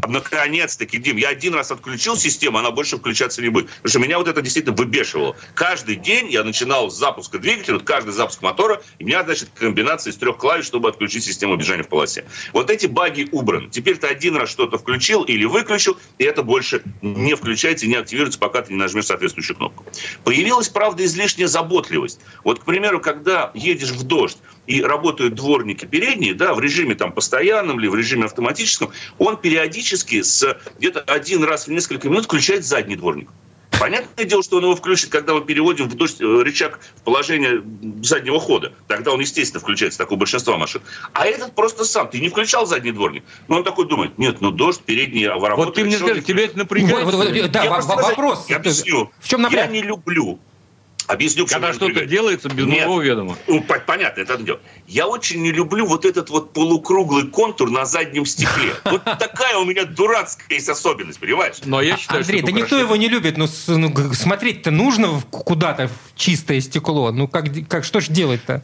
Наконец-таки, 0.07 0.98
Дим, 0.98 1.17
я 1.17 1.29
один 1.29 1.53
раз 1.53 1.72
отключил 1.72 2.17
систему, 2.17 2.57
она 2.57 2.72
больше 2.72 2.98
включаться 2.98 3.41
не 3.41 3.50
будет. 3.50 3.67
Потому 3.67 3.89
что 3.89 4.00
меня 4.00 4.17
вот 4.17 4.27
это 4.27 4.41
действительно 4.41 4.75
выбешивало. 4.75 5.36
Каждый 5.53 5.95
день 5.95 6.29
я 6.29 6.43
начинал 6.43 6.89
с 6.89 6.98
запуска 6.98 7.39
двигателя, 7.39 7.75
вот 7.75 7.84
каждый 7.84 8.12
запуск 8.13 8.41
мотора, 8.41 8.81
и 9.00 9.03
у 9.03 9.07
меня, 9.07 9.24
значит, 9.24 9.50
комбинация 9.55 10.12
из 10.12 10.17
трех 10.17 10.38
клавиш, 10.38 10.65
чтобы 10.65 10.89
отключить 10.89 11.24
систему 11.24 11.53
удержания 11.53 11.84
в 11.84 11.89
полосе. 11.89 12.25
Вот 12.53 12.69
эти 12.69 12.88
баги 12.88 13.27
убраны. 13.31 13.69
Теперь 13.69 13.98
ты 13.98 14.07
один 14.07 14.36
раз 14.36 14.50
что-то 14.50 14.77
включил 14.77 15.24
или 15.24 15.45
выключил, 15.45 15.98
и 16.17 16.24
это 16.24 16.43
больше 16.43 16.84
не 17.01 17.36
включается 17.36 17.86
и 17.86 17.89
не 17.89 17.95
активируется, 17.95 18.39
пока 18.39 18.62
ты 18.62 18.74
не 18.74 18.79
нажмешь 18.79 19.05
соответствующую 19.05 19.55
кнопку. 19.57 19.86
Появилась, 20.24 20.69
правда, 20.69 21.04
излишняя 21.05 21.47
заботливость. 21.47 22.19
Вот, 22.43 22.59
к 22.59 22.65
примеру, 22.65 23.00
когда 23.00 23.51
едешь 23.53 23.91
в 23.91 24.03
дождь, 24.03 24.38
и 24.67 24.81
работают 24.81 25.35
дворники 25.35 25.85
передние, 25.85 26.33
да, 26.33 26.53
в 26.53 26.59
режиме 26.59 26.95
там 26.95 27.12
постоянном 27.12 27.79
или 27.79 27.88
в 27.88 27.95
режиме 27.95 28.25
автоматическом, 28.25 28.91
он 29.17 29.38
периодически 29.38 30.21
с 30.21 30.57
где-то 30.79 31.01
один 31.01 31.43
раз 31.43 31.67
в 31.67 31.71
несколько 31.71 32.09
минут 32.09 32.25
включает 32.25 32.65
задний 32.65 32.95
дворник. 32.95 33.29
Понятное 33.79 34.25
дело, 34.25 34.41
что 34.41 34.57
он 34.57 34.63
его 34.63 34.75
включит, 34.75 35.09
когда 35.09 35.33
мы 35.33 35.41
переводим 35.41 35.89
в 35.89 35.95
дождь 35.95 36.21
э, 36.21 36.24
рычаг 36.25 36.79
в 36.95 37.01
положение 37.01 37.62
заднего 38.01 38.39
хода. 38.39 38.74
Тогда 38.88 39.12
он, 39.12 39.19
естественно, 39.19 39.59
включается, 39.59 39.97
такое 39.97 40.17
большинство 40.17 40.57
машин. 40.57 40.81
А 41.13 41.25
этот 41.25 41.53
просто 41.55 41.83
сам. 41.83 42.09
Ты 42.09 42.19
не 42.19 42.29
включал 42.29 42.65
задний 42.65 42.91
дворник. 42.91 43.24
Но 43.47 43.57
он 43.57 43.63
такой 43.63 43.88
думает, 43.88 44.17
нет, 44.17 44.38
ну 44.39 44.51
дождь, 44.51 44.81
передний 44.81 45.27
а 45.27 45.38
Вот 45.38 45.75
ты 45.75 45.83
мне 45.83 45.97
скажи, 45.97 46.21
тебя 46.21 46.45
это 46.45 46.57
напрягает? 46.57 47.03
Вот, 47.03 47.15
вот, 47.15 47.51
да, 47.51 47.69
вопрос. 47.69 48.45
Я 48.47 48.57
объясню. 48.57 49.12
В 49.19 49.27
чем 49.27 49.41
напряг? 49.41 49.65
Я 49.65 49.71
не 49.71 49.81
люблю 49.81 50.39
Объясню, 51.07 51.45
Когда 51.45 51.74
что-то 51.74 52.05
делается 52.05 52.50
без 52.50 52.65
Нет. 52.65 52.88
моего 52.88 53.01
ведома. 53.01 53.38
Ну, 53.47 53.63
понятно, 53.63 54.21
это 54.21 54.38
дело. 54.38 54.59
Я 54.88 55.07
очень 55.07 55.41
не 55.41 55.51
люблю 55.51 55.85
вот 55.85 56.05
этот 56.05 56.29
вот 56.29 56.53
полукруглый 56.53 57.27
контур 57.27 57.69
на 57.69 57.85
заднем 57.85 58.25
стекле. 58.25 58.74
Вот 58.85 59.03
такая 59.03 59.57
у 59.57 59.65
меня 59.65 59.85
дурацкая 59.85 60.47
есть 60.50 60.69
особенность, 60.69 61.19
понимаешь? 61.19 61.55
Но 61.65 61.81
я 61.81 61.97
считаю, 61.97 62.21
Андрей, 62.21 62.41
да 62.41 62.51
никто 62.51 62.77
его 62.77 62.95
не 62.95 63.09
любит. 63.09 63.38
Но 63.38 63.47
ну, 63.67 63.89
ну 63.89 64.13
смотреть-то 64.13 64.71
нужно 64.71 65.21
куда-то 65.29 65.88
в 65.88 66.17
чистое 66.17 66.62
стекло. 66.62 67.12
Ну, 67.12 67.27
как, 67.27 67.45
как 67.67 67.83
что 67.83 68.00
ж 68.00 68.07
делать-то? 68.07 68.63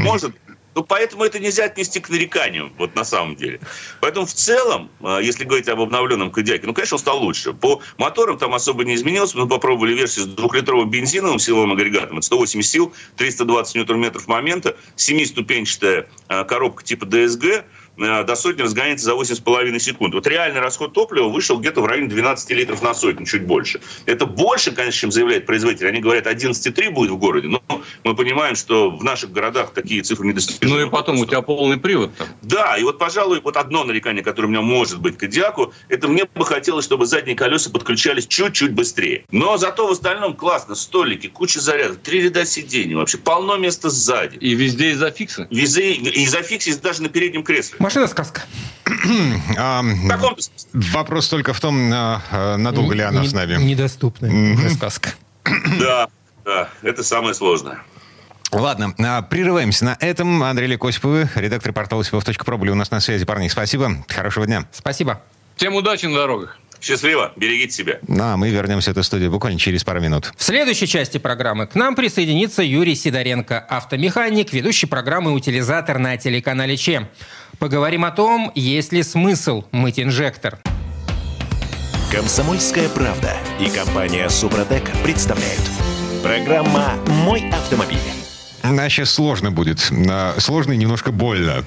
Может, 0.00 0.34
ну, 0.76 0.84
поэтому 0.84 1.24
это 1.24 1.38
нельзя 1.38 1.64
отнести 1.64 2.00
к 2.00 2.10
нареканию, 2.10 2.70
вот 2.76 2.94
на 2.94 3.02
самом 3.02 3.34
деле. 3.34 3.60
Поэтому 4.02 4.26
в 4.26 4.34
целом, 4.34 4.90
а, 5.02 5.20
если 5.20 5.44
говорить 5.44 5.68
об 5.68 5.80
обновленном 5.80 6.30
Кодиаке, 6.30 6.66
ну, 6.66 6.74
конечно, 6.74 6.96
он 6.96 6.98
стал 6.98 7.18
лучше. 7.18 7.54
По 7.54 7.80
моторам 7.96 8.36
там 8.36 8.52
особо 8.52 8.84
не 8.84 8.94
изменилось. 8.94 9.34
Мы 9.34 9.48
попробовали 9.48 9.94
версию 9.94 10.26
с 10.26 10.28
двухлитровым 10.28 10.90
бензиновым 10.90 11.38
силовым 11.38 11.72
агрегатом. 11.72 12.18
Это 12.18 12.26
180 12.26 12.70
сил, 12.70 12.92
320 13.16 13.74
ньютон-метров 13.74 14.26
момента, 14.28 14.76
семиступенчатая 14.96 16.08
а, 16.28 16.44
коробка 16.44 16.84
типа 16.84 17.04
DSG– 17.06 17.64
Э, 17.85 17.85
до 17.96 18.36
сотни 18.36 18.62
разгоняется 18.62 19.06
за 19.06 19.12
8,5 19.12 19.78
секунд. 19.78 20.14
Вот 20.14 20.26
реальный 20.26 20.60
расход 20.60 20.92
топлива 20.92 21.28
вышел 21.28 21.58
где-то 21.58 21.80
в 21.80 21.86
районе 21.86 22.08
12 22.08 22.50
литров 22.50 22.82
на 22.82 22.94
сотню, 22.94 23.26
чуть 23.26 23.44
больше. 23.46 23.80
Это 24.04 24.26
больше, 24.26 24.72
конечно, 24.72 25.00
чем 25.00 25.12
заявляет 25.12 25.46
производитель. 25.46 25.88
Они 25.88 26.00
говорят, 26.00 26.26
11,3 26.26 26.90
будет 26.90 27.10
в 27.10 27.16
городе, 27.16 27.48
но 27.48 27.62
мы 28.04 28.14
понимаем, 28.14 28.54
что 28.56 28.90
в 28.90 29.02
наших 29.02 29.32
городах 29.32 29.72
такие 29.72 30.02
цифры 30.02 30.26
недостижимы. 30.26 30.74
Ну 30.74 30.86
и 30.86 30.90
потом 30.90 31.18
у 31.18 31.26
тебя 31.26 31.42
полный 31.42 31.78
привод 31.78 32.14
там. 32.16 32.28
Да, 32.42 32.76
и 32.76 32.82
вот, 32.82 32.98
пожалуй, 32.98 33.40
вот 33.40 33.56
одно 33.56 33.84
нарекание, 33.84 34.22
которое 34.22 34.48
у 34.48 34.50
меня 34.50 34.62
может 34.62 35.00
быть 35.00 35.16
к 35.16 35.20
Кодиаку, 35.20 35.72
это 35.88 36.08
мне 36.08 36.24
бы 36.24 36.44
хотелось, 36.44 36.84
чтобы 36.84 37.06
задние 37.06 37.36
колеса 37.36 37.70
подключались 37.70 38.26
чуть-чуть 38.26 38.72
быстрее. 38.72 39.24
Но 39.30 39.56
зато 39.56 39.86
в 39.86 39.90
остальном 39.90 40.34
классно. 40.34 40.74
Столики, 40.74 41.28
куча 41.28 41.60
зарядов, 41.60 41.98
три 41.98 42.22
ряда 42.22 42.44
сидений, 42.44 42.94
вообще 42.94 43.18
полно 43.18 43.56
места 43.56 43.90
сзади. 43.90 44.36
И 44.36 44.54
везде 44.54 44.92
изофиксы? 44.92 45.46
Везде 45.50 45.94
изофиксы 45.94 46.78
даже 46.80 47.02
на 47.02 47.08
переднем 47.08 47.42
кресле. 47.42 47.78
Машина-сказка. 47.86 48.42
Вопрос 50.72 51.28
только 51.28 51.52
в 51.52 51.60
том, 51.60 51.92
а, 51.92 52.20
а, 52.32 52.56
надолго 52.56 52.96
ли 52.96 53.02
она 53.02 53.22
с 53.22 53.32
нами. 53.32 53.62
Недоступная 53.62 54.68
сказка. 54.70 55.10
Да, 55.78 56.08
да, 56.44 56.68
это 56.82 57.04
самое 57.04 57.32
сложное. 57.32 57.78
Ладно, 58.50 58.92
а, 58.98 59.22
прерываемся 59.22 59.84
на 59.84 59.96
этом. 60.00 60.42
Андрей 60.42 60.66
Лекосиповы, 60.66 61.28
редактор 61.36 61.72
портала 61.72 62.02
осипов.про 62.02 62.56
были 62.56 62.70
у 62.70 62.74
нас 62.74 62.90
на 62.90 62.98
связи. 62.98 63.24
Парни, 63.24 63.46
спасибо. 63.46 64.04
Хорошего 64.08 64.46
дня. 64.46 64.66
Спасибо. 64.72 65.22
Всем 65.54 65.76
удачи 65.76 66.06
на 66.06 66.16
дорогах. 66.16 66.58
Счастливо, 66.80 67.32
берегите 67.36 67.72
себя. 67.72 67.98
Ну, 68.06 68.22
а 68.22 68.36
мы 68.36 68.50
вернемся 68.50 68.90
в 68.90 68.92
эту 68.92 69.02
студию 69.02 69.30
буквально 69.30 69.58
через 69.58 69.82
пару 69.84 70.00
минут. 70.00 70.32
В 70.36 70.42
следующей 70.42 70.86
части 70.86 71.18
программы 71.18 71.66
к 71.66 71.74
нам 71.74 71.94
присоединится 71.94 72.62
Юрий 72.62 72.94
Сидоренко, 72.94 73.58
автомеханик, 73.58 74.52
ведущий 74.52 74.86
программы 74.86 75.32
«Утилизатор» 75.32 75.98
на 75.98 76.16
телеканале 76.16 76.76
ЧЕМ. 76.76 77.08
Поговорим 77.58 78.04
о 78.04 78.10
том, 78.10 78.52
есть 78.54 78.92
ли 78.92 79.02
смысл 79.02 79.64
мыть 79.72 79.98
инжектор. 79.98 80.58
Комсомольская 82.12 82.88
правда 82.88 83.32
и 83.60 83.68
компания 83.68 84.28
«Супротек» 84.28 84.90
представляют. 85.02 85.62
Программа 86.22 86.92
«Мой 87.24 87.48
автомобиль». 87.50 88.25
Значит, 88.70 89.08
сложно 89.08 89.50
будет. 89.50 89.90
Сложно 90.38 90.72
и 90.72 90.76
немножко 90.76 91.12
больно. 91.12 91.64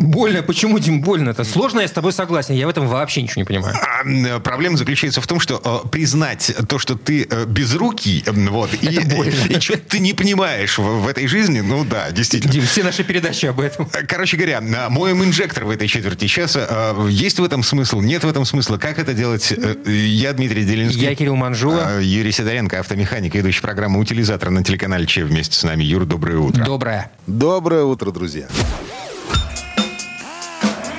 Больно? 0.00 0.42
Почему, 0.42 0.78
Дим, 0.78 1.00
больно? 1.00 1.30
Это 1.30 1.44
сложно, 1.44 1.80
я 1.80 1.88
с 1.88 1.92
тобой 1.92 2.12
согласен. 2.12 2.54
Я 2.54 2.66
в 2.66 2.70
этом 2.70 2.86
вообще 2.86 3.22
ничего 3.22 3.40
не 3.40 3.44
понимаю. 3.44 3.74
А, 3.76 4.40
проблема 4.40 4.76
заключается 4.76 5.20
в 5.20 5.26
том, 5.26 5.40
что 5.40 5.82
э, 5.84 5.88
признать 5.88 6.54
то, 6.68 6.78
что 6.78 6.96
ты 6.96 7.26
э, 7.28 7.44
без 7.46 7.74
руки, 7.74 8.22
э, 8.24 8.32
вот, 8.32 8.72
и, 8.74 8.86
и, 8.86 9.56
и 9.56 9.60
что 9.60 9.76
ты 9.76 9.98
не 9.98 10.14
понимаешь 10.14 10.78
в, 10.78 10.82
в 10.82 11.08
этой 11.08 11.26
жизни, 11.26 11.60
ну 11.60 11.84
да, 11.84 12.10
действительно. 12.10 12.52
Дим, 12.52 12.64
все 12.64 12.82
наши 12.82 13.04
передачи 13.04 13.46
об 13.46 13.60
этом. 13.60 13.88
Короче 14.06 14.36
говоря, 14.36 14.60
моем 14.88 15.22
инжектор 15.24 15.64
в 15.64 15.70
этой 15.70 15.88
четверти 15.88 16.26
часа. 16.26 16.94
Есть 17.08 17.38
в 17.38 17.44
этом 17.44 17.62
смысл? 17.62 18.00
Нет 18.00 18.24
в 18.24 18.28
этом 18.28 18.44
смысла? 18.44 18.78
Как 18.78 18.98
это 18.98 19.14
делать? 19.14 19.52
Я 19.86 20.32
Дмитрий 20.32 20.64
Делинский. 20.64 21.02
Я 21.02 21.14
Кирилл 21.14 21.36
Манжула. 21.36 22.00
Юрий 22.00 22.32
Сидоренко, 22.32 22.80
автомеханик, 22.80 23.34
ведущий 23.34 23.60
программы 23.60 24.00
«Утилизатор» 24.00 24.50
на 24.50 24.62
телеканале 24.64 25.06
Че 25.06 25.24
вместе 25.24 25.56
с 25.56 25.62
нами. 25.62 25.84
Юр, 25.84 26.04
доброе 26.06 26.37
утро. 26.40 26.64
Доброе. 26.64 27.10
Доброе 27.26 27.84
утро, 27.84 28.10
друзья. 28.10 28.46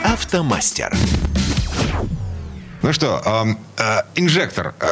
Автомастер. 0.03 0.95
Ну 2.81 2.93
что, 2.93 3.21
э, 3.25 3.81
э, 3.81 4.01
инжектор. 4.15 4.73
Э, 4.79 4.87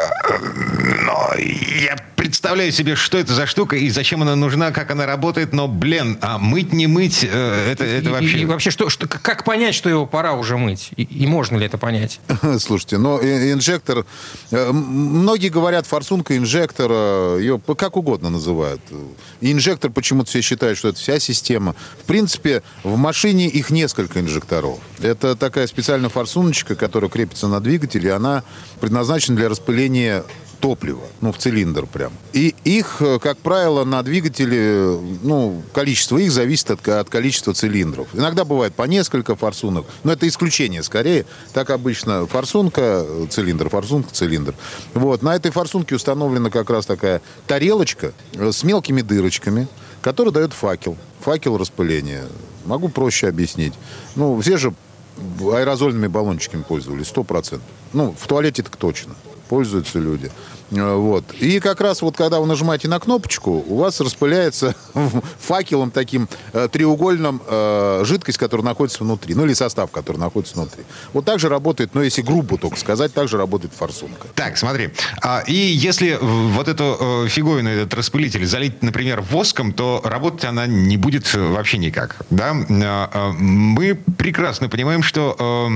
но 1.04 1.32
я 1.38 1.96
представляю 2.38 2.72
себе, 2.72 2.96
что 2.96 3.18
это 3.18 3.34
за 3.34 3.48
штука 3.48 3.78
и 3.78 3.90
зачем 3.90 4.22
она 4.22 4.36
нужна, 4.36 4.70
как 4.70 4.92
она 4.92 5.08
работает, 5.08 5.54
но, 5.54 5.68
блин, 5.68 6.20
а 6.22 6.38
мыть, 6.38 6.72
не 6.72 6.86
мыть, 6.86 7.24
э, 7.24 7.72
это, 7.72 7.84
это 7.84 8.12
вообще... 8.12 8.38
И, 8.38 8.42
и 8.42 8.46
вообще, 8.46 8.70
что, 8.70 8.90
что, 8.90 9.08
как 9.08 9.44
понять, 9.44 9.74
что 9.74 9.90
его 9.90 10.06
пора 10.06 10.34
уже 10.34 10.56
мыть? 10.56 10.92
И, 10.98 11.02
и 11.02 11.26
можно 11.26 11.58
ли 11.58 11.66
это 11.66 11.80
понять? 11.80 12.20
Слушайте, 12.60 13.00
ну, 13.00 13.18
инжектор... 13.18 14.06
Э, 14.52 14.72
многие 14.72 15.48
говорят, 15.48 15.88
форсунка 15.88 16.38
инжектора, 16.38 17.40
ее 17.40 17.60
как 17.76 17.98
угодно 17.98 18.30
называют. 18.30 18.82
Инжектор 19.42 19.90
почему-то 19.90 20.30
все 20.30 20.42
считают, 20.42 20.78
что 20.78 20.90
это 20.90 21.00
вся 21.00 21.18
система. 21.18 21.74
В 22.00 22.06
принципе, 22.06 22.62
в 22.84 22.98
машине 22.98 23.48
их 23.48 23.72
несколько 23.72 24.20
инжекторов. 24.20 24.78
Это 25.02 25.36
такая 25.36 25.66
специальная 25.66 26.10
форсуночка, 26.10 26.76
которая 26.76 27.10
крепится 27.10 27.48
на 27.48 27.60
двигателе, 27.62 28.10
и 28.10 28.14
она 28.14 28.44
предназначена 28.80 29.38
для 29.38 29.50
распыления 29.50 30.24
топлива, 30.60 31.04
ну, 31.22 31.32
в 31.32 31.38
цилиндр 31.38 31.86
прям. 31.86 32.12
И 32.34 32.56
их, 32.64 32.98
э, 33.00 33.20
как 33.20 33.38
правило, 33.38 33.84
на 33.84 34.04
двигателе, 34.04 35.00
ну, 35.24 35.62
количество 35.74 36.18
их 36.18 36.32
зависит 36.32 36.72
от, 36.72 36.88
от 36.88 37.10
количества 37.10 37.54
цилиндров. 37.54 38.08
Иногда 38.14 38.46
бывает 38.46 38.74
по 38.74 38.84
несколько 38.84 39.36
форсунок, 39.36 39.86
но 40.04 40.14
это 40.14 40.28
исключение 40.28 40.84
скорее. 40.84 41.26
Так 41.54 41.70
обычно 41.70 42.26
форсунка, 42.28 43.06
цилиндр, 43.30 43.70
форсунка, 43.70 44.14
цилиндр. 44.14 44.56
Вот, 44.94 45.22
на 45.22 45.36
этой 45.36 45.52
форсунке 45.52 45.96
установлена 45.96 46.50
как 46.50 46.70
раз 46.70 46.86
такая 46.86 47.22
тарелочка 47.46 48.14
э, 48.34 48.52
с 48.52 48.64
мелкими 48.64 49.02
дырочками, 49.02 49.68
которая 50.02 50.34
дает 50.34 50.54
факел. 50.54 50.98
Факел 51.22 51.58
распыления. 51.58 52.26
Могу 52.66 52.90
проще 52.90 53.28
объяснить. 53.28 53.74
Ну, 54.16 54.40
все 54.42 54.58
же 54.58 54.74
аэрозольными 55.40 56.08
баллончиками 56.08 56.64
пользовались, 56.64 57.08
сто 57.08 57.24
процентов. 57.24 57.68
Ну, 57.94 58.16
в 58.18 58.28
туалете 58.28 58.64
так 58.64 58.76
точно 58.76 59.16
пользуются 59.50 60.00
люди. 60.00 60.32
Э, 60.72 60.96
вот. 60.96 61.34
И 61.40 61.60
как 61.60 61.82
раз 61.82 62.02
вот 62.02 62.18
когда 62.18 62.40
вы 62.40 62.48
нажимаете 62.48 62.88
на 62.88 63.00
кнопочку, 63.00 63.64
у 63.68 63.78
вас 63.78 64.00
распыляется 64.00 64.76
факелом 65.40 65.92
таким 65.92 66.28
э, 66.54 66.68
треугольным 66.72 67.42
э, 67.46 68.04
жидкость, 68.06 68.38
которая 68.38 68.66
находится 68.66 69.04
внутри. 69.04 69.36
Ну 69.36 69.46
или 69.46 69.54
состав, 69.54 69.92
который 69.92 70.18
находится 70.18 70.56
внутри. 70.56 70.84
Вот 71.14 71.26
так 71.26 71.40
же 71.40 71.50
работает, 71.50 71.92
ну 71.94 72.02
если 72.02 72.22
грубо 72.22 72.58
только 72.58 72.78
сказать, 72.78 73.14
так 73.14 73.28
же 73.28 73.38
работает 73.38 73.74
форсунка. 73.74 74.28
Так, 74.36 74.58
смотри. 74.58 74.90
А, 75.22 75.44
и 75.48 75.54
если 75.54 76.18
вот 76.22 76.68
эту 76.68 76.98
э, 77.00 77.28
фиговину, 77.28 77.70
этот 77.70 77.94
распылитель 77.94 78.46
залить, 78.46 78.82
например, 78.82 79.22
воском, 79.22 79.74
то 79.74 80.02
работать 80.04 80.46
она 80.46 80.68
не 80.68 80.98
будет 80.98 81.34
вообще 81.34 81.78
никак. 81.78 82.18
Да? 82.30 82.54
Мы 82.54 83.96
прекрасно 84.18 84.70
понимаем, 84.70 85.04
что 85.04 85.36
э, 85.40 85.68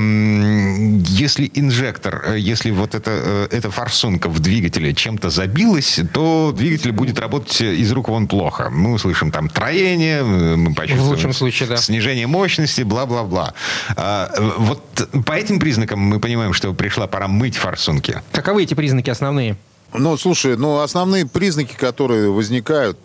если 1.07 1.50
инжектор, 1.53 2.33
если 2.36 2.71
вот 2.71 2.95
это, 2.95 3.12
э, 3.12 3.48
эта 3.51 3.71
форсунка 3.71 4.29
в 4.29 4.39
двигателе 4.39 4.80
двигателя 4.81 4.93
чем-то 4.93 5.29
забилось, 5.29 6.00
то 6.13 6.53
двигатель 6.55 6.91
будет 6.91 7.19
работать 7.19 7.61
из 7.61 7.91
рук 7.91 8.09
вон 8.09 8.27
плохо. 8.27 8.69
Мы 8.69 8.93
услышим 8.93 9.31
там 9.31 9.50
троение, 9.50 10.23
мы 10.23 10.73
почувствуем 10.73 11.07
в 11.07 11.09
лучшем 11.09 11.33
случае, 11.33 11.69
да. 11.69 11.77
снижение 11.77 12.27
мощности, 12.27 12.81
бла-бла-бла. 12.81 13.53
А, 13.95 14.31
вот 14.57 14.81
по 15.25 15.33
этим 15.33 15.59
признакам 15.59 16.00
мы 16.00 16.19
понимаем, 16.19 16.53
что 16.53 16.73
пришла 16.73 17.07
пора 17.07 17.27
мыть 17.27 17.55
форсунки. 17.55 18.21
Каковы 18.31 18.63
эти 18.63 18.73
признаки 18.73 19.09
основные? 19.09 19.55
Ну, 19.93 20.17
слушай, 20.17 20.55
ну, 20.55 20.79
основные 20.79 21.25
признаки, 21.25 21.75
которые 21.75 22.31
возникают, 22.31 22.97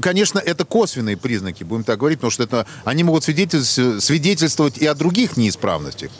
конечно, 0.00 0.38
это 0.38 0.64
косвенные 0.64 1.16
признаки, 1.16 1.64
будем 1.64 1.82
так 1.82 1.98
говорить, 1.98 2.20
потому 2.20 2.30
что 2.30 2.44
это, 2.44 2.64
они 2.84 3.02
могут 3.02 3.24
свидетельствовать, 3.24 4.04
свидетельствовать 4.04 4.78
и 4.78 4.86
о 4.86 4.94
других 4.94 5.36
неисправностях 5.36 6.10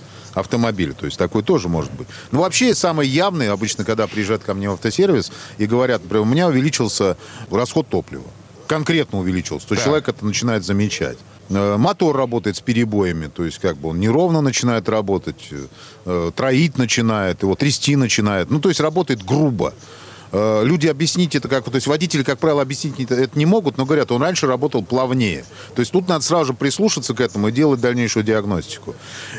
автомобиля. 0.41 0.93
То 0.93 1.07
есть 1.07 1.19
такой 1.19 1.43
тоже 1.43 1.69
может 1.69 1.93
быть. 1.93 2.09
Но 2.33 2.41
вообще 2.41 2.75
самый 2.75 3.07
явный, 3.07 3.51
обычно, 3.51 3.85
когда 3.85 4.07
приезжают 4.07 4.43
ко 4.45 4.55
мне 4.55 4.69
в 4.69 4.75
автосервис 4.75 5.33
и 5.59 5.67
говорят, 5.67 6.03
например, 6.03 6.23
у 6.23 6.27
меня 6.27 6.49
увеличился 6.49 7.17
расход 7.51 7.89
топлива. 7.89 8.25
Конкретно 8.67 9.19
увеличился. 9.19 9.67
То 9.67 9.75
есть 9.75 9.85
человек 9.85 10.09
это 10.09 10.25
начинает 10.25 10.65
замечать. 10.65 11.19
Э, 11.51 11.77
мотор 11.79 12.17
работает 12.17 12.57
с 12.57 12.61
перебоями, 12.61 13.29
то 13.29 13.45
есть 13.45 13.59
как 13.59 13.79
бы 13.79 13.91
он 13.91 14.01
неровно 14.01 14.43
начинает 14.43 14.89
работать, 14.89 15.49
э, 16.05 16.31
троить 16.35 16.77
начинает, 16.77 17.43
его 17.43 17.55
трясти 17.55 17.97
начинает. 17.97 18.51
Ну, 18.51 18.61
то 18.61 18.69
есть 18.69 18.81
работает 18.81 19.25
грубо. 19.25 19.73
Э, 20.33 20.63
люди 20.65 20.87
объяснить 20.87 21.35
это 21.35 21.49
как... 21.49 21.65
То 21.65 21.75
есть 21.75 21.87
водители, 21.87 22.23
как 22.23 22.39
правило, 22.39 22.63
объяснить 22.63 23.01
это 23.01 23.39
не 23.39 23.47
могут, 23.47 23.79
но 23.79 23.85
говорят, 23.85 24.13
он 24.13 24.23
раньше 24.23 24.47
работал 24.47 24.83
плавнее. 24.83 25.45
То 25.75 25.81
есть 25.81 25.93
тут 25.93 26.09
надо 26.09 26.25
сразу 26.25 26.47
же 26.47 26.55
прислушаться 26.55 27.15
к 27.15 27.21
этому 27.21 27.49
и 27.49 27.53
делать 27.53 27.81
дальнейшую 27.81 28.25
диагностику. 28.25 28.95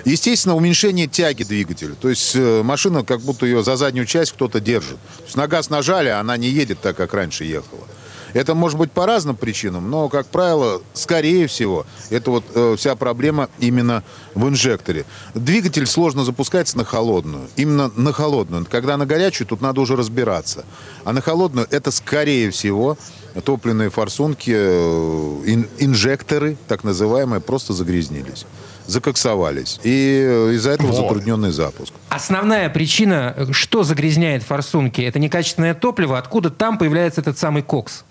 Естественно, 0.06 0.56
уменьшение 0.56 1.08
тяги 1.08 1.44
двигателя. 1.44 1.96
То 1.96 2.10
есть 2.10 2.36
э, 2.36 2.64
машина 2.64 3.04
как 3.04 3.22
будто 3.22 3.46
ее 3.46 3.64
за 3.64 3.76
заднюю 3.76 4.06
часть 4.06 4.32
кто-то 4.34 4.60
держит. 4.60 4.98
То 5.18 5.24
есть 5.24 5.36
на 5.36 5.48
газ 5.48 5.70
нажали, 5.70 6.10
а 6.10 6.20
она 6.20 6.38
не 6.38 6.48
едет 6.48 6.80
так, 6.82 6.96
как 6.98 7.14
раньше 7.14 7.44
ехала. 7.44 7.84
Это 8.34 8.56
может 8.56 8.78
быть 8.78 8.92
по 8.92 9.06
разным 9.06 9.36
причинам, 9.36 9.90
но, 9.90 10.10
как 10.10 10.28
правило, 10.28 10.82
скорее 10.94 11.48
всего, 11.48 11.86
это 12.10 12.32
вот 12.32 12.44
э, 12.54 12.76
вся 12.78 12.96
проблема 12.96 13.50
именно 13.60 14.04
в 14.36 14.48
инжекторе. 14.48 15.06
Двигатель 15.34 15.86
сложно 15.88 16.24
запускается 16.24 16.78
на 16.78 16.86
холодную. 16.86 17.48
Именно 17.56 17.92
на 17.96 18.14
холодную. 18.14 18.66
Когда 18.70 18.98
на 18.98 19.06
горячую, 19.06 19.48
тут 19.48 19.62
надо 19.62 19.82
уже 19.82 19.96
разбираться. 19.96 20.66
А 21.04 21.14
на 21.14 21.22
холодную 21.22 21.68
это, 21.72 21.92
скорее 21.92 22.52
всего, 22.52 22.98
топливные 23.44 23.90
форсунки, 23.90 24.52
э, 24.54 25.42
ин, 25.46 25.68
инжекторы, 25.80 26.58
так 26.68 26.84
называемые, 26.84 27.42
просто 27.42 27.74
загрязнились 27.74 28.46
закоксовались. 28.90 29.80
И 29.84 30.24
э, 30.28 30.54
из-за 30.54 30.72
этого 30.72 30.88
вот. 30.88 30.96
затрудненный 30.96 31.52
запуск. 31.52 31.94
Основная 32.10 32.70
причина, 32.70 33.48
что 33.52 33.84
загрязняет 33.84 34.42
форсунки, 34.44 35.02
это 35.02 35.20
некачественное 35.20 35.76
топливо. 35.76 36.18
Откуда 36.18 36.50
там 36.50 36.78
появляется 36.78 37.22
этот 37.22 37.38
самый 37.38 37.62
кокс? 37.62 38.04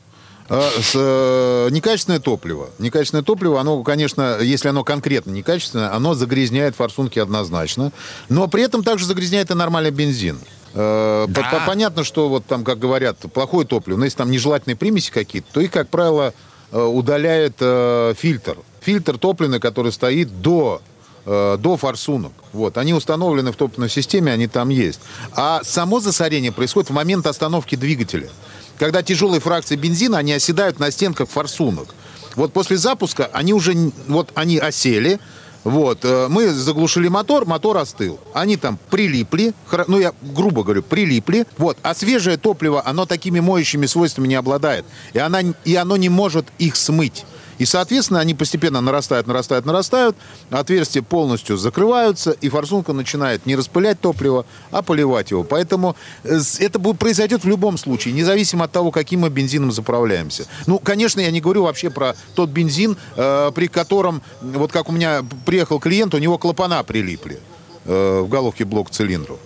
А, 0.51 0.71
с, 0.81 0.93
э, 0.95 1.69
некачественное 1.71 2.21
топливо. 2.21 2.71
Некачественное 2.79 3.23
топливо, 3.23 3.61
оно, 3.61 3.83
конечно, 3.83 4.39
если 4.41 4.69
оно 4.69 4.83
конкретно 4.83 5.31
некачественное, 5.31 5.95
оно 5.95 6.15
загрязняет 6.15 6.75
форсунки 6.75 7.19
однозначно. 7.19 7.93
Но 8.31 8.49
при 8.49 8.63
этом 8.63 8.83
также 8.83 9.05
загрязняет 9.05 9.51
и 9.51 9.55
нормальный 9.55 9.91
бензин. 9.91 10.39
Э, 10.73 11.27
да. 11.29 11.65
Понятно, 11.67 12.03
что 12.03 12.29
вот 12.31 12.47
там, 12.47 12.65
как 12.65 12.79
говорят, 12.79 13.19
плохое 13.33 13.67
топливо, 13.67 13.99
но 13.99 14.05
если 14.05 14.19
там 14.19 14.31
нежелательные 14.31 14.77
примеси 14.77 15.11
какие-то, 15.11 15.49
то 15.53 15.61
их, 15.61 15.71
как 15.71 15.89
правило, 15.89 16.33
э, 16.73 16.81
удаляет 16.81 17.57
э, 17.61 18.15
фильтр. 18.17 18.57
Фильтр 18.81 19.19
топливный, 19.19 19.61
который 19.61 19.93
стоит 19.93 20.41
до 20.41 20.81
до 21.27 21.77
форсунок. 21.77 22.33
Вот. 22.55 22.79
Они 22.79 22.95
установлены 22.95 23.53
в 23.53 23.57
топливной 23.57 23.91
системе, 23.91 24.33
они 24.33 24.47
там 24.47 24.71
есть. 24.71 24.99
А 25.33 25.61
само 25.63 26.01
засорение 26.01 26.53
происходит 26.53 26.89
в 26.89 26.95
момент 26.95 27.27
остановки 27.27 27.75
двигателя 27.75 28.31
когда 28.79 29.03
тяжелые 29.03 29.41
фракции 29.41 29.77
бензина, 29.77 30.19
они 30.19 30.33
оседают 30.33 30.79
на 30.79 30.91
стенках 30.91 31.29
форсунок. 31.29 31.95
Вот 32.37 32.53
после 32.53 32.77
запуска 32.77 33.29
они 33.33 33.53
уже, 33.53 33.75
вот 34.07 34.31
они 34.35 34.59
осели, 34.59 35.19
вот, 35.65 36.05
э, 36.05 36.29
мы 36.31 36.49
заглушили 36.51 37.09
мотор, 37.09 37.45
мотор 37.45 37.77
остыл. 37.77 38.21
Они 38.33 38.57
там 38.57 38.79
прилипли, 38.91 39.53
ну 39.89 39.99
я 39.99 40.15
грубо 40.23 40.63
говорю, 40.63 40.83
прилипли. 40.83 41.47
Вот, 41.59 41.77
а 41.83 41.95
свежее 41.95 42.37
топливо, 42.37 42.83
оно 42.87 43.07
такими 43.07 43.41
моющими 43.41 43.87
свойствами 43.87 44.29
не 44.29 44.37
обладает. 44.37 44.87
И, 45.13 45.19
она, 45.19 45.41
и 45.65 45.75
оно 45.75 45.97
не 45.97 46.09
может 46.09 46.47
их 46.59 46.77
смыть. 46.77 47.25
И, 47.59 47.65
соответственно, 47.65 48.21
они 48.21 48.35
постепенно 48.35 48.81
нарастают, 48.81 49.27
нарастают, 49.27 49.67
нарастают, 49.67 50.17
отверстия 50.51 51.03
полностью 51.03 51.57
закрываются, 51.57 52.31
и 52.31 52.49
форсунка 52.49 52.93
начинает 52.93 53.47
не 53.47 53.57
распылять 53.57 54.01
топливо, 54.01 54.47
а 54.71 54.83
поливать 54.83 55.31
его. 55.31 55.45
Поэтому 55.45 55.97
э, 56.25 56.39
это 56.61 56.79
произойдет 56.79 57.45
в 57.45 57.49
любом 57.49 57.77
случае, 57.79 58.15
независимо 58.15 58.65
от 58.65 58.73
того, 58.73 58.91
каким 58.91 59.21
мы 59.21 59.31
бензином 59.31 59.73
заправляемся. 59.73 60.47
Ну, 60.67 60.79
конечно, 60.79 61.21
я 61.21 61.31
не 61.31 61.41
говорю 61.41 61.65
вообще 61.65 61.91
про 61.91 62.15
тот 62.35 62.51
бензин, 62.51 62.97
э, 63.17 63.51
при 63.55 63.67
котором, 63.67 64.23
вот 64.41 64.73
как 64.73 64.89
у 64.89 64.93
меня 64.93 65.25
приехал 65.45 65.81
клиент, 65.81 66.15
у 66.15 66.19
него 66.19 66.39
клапана 66.39 66.83
прилипли 66.85 67.41
э, 67.85 68.21
в 68.21 68.29
головке 68.29 68.65
блок 68.65 68.91
цилиндру. 68.91 69.39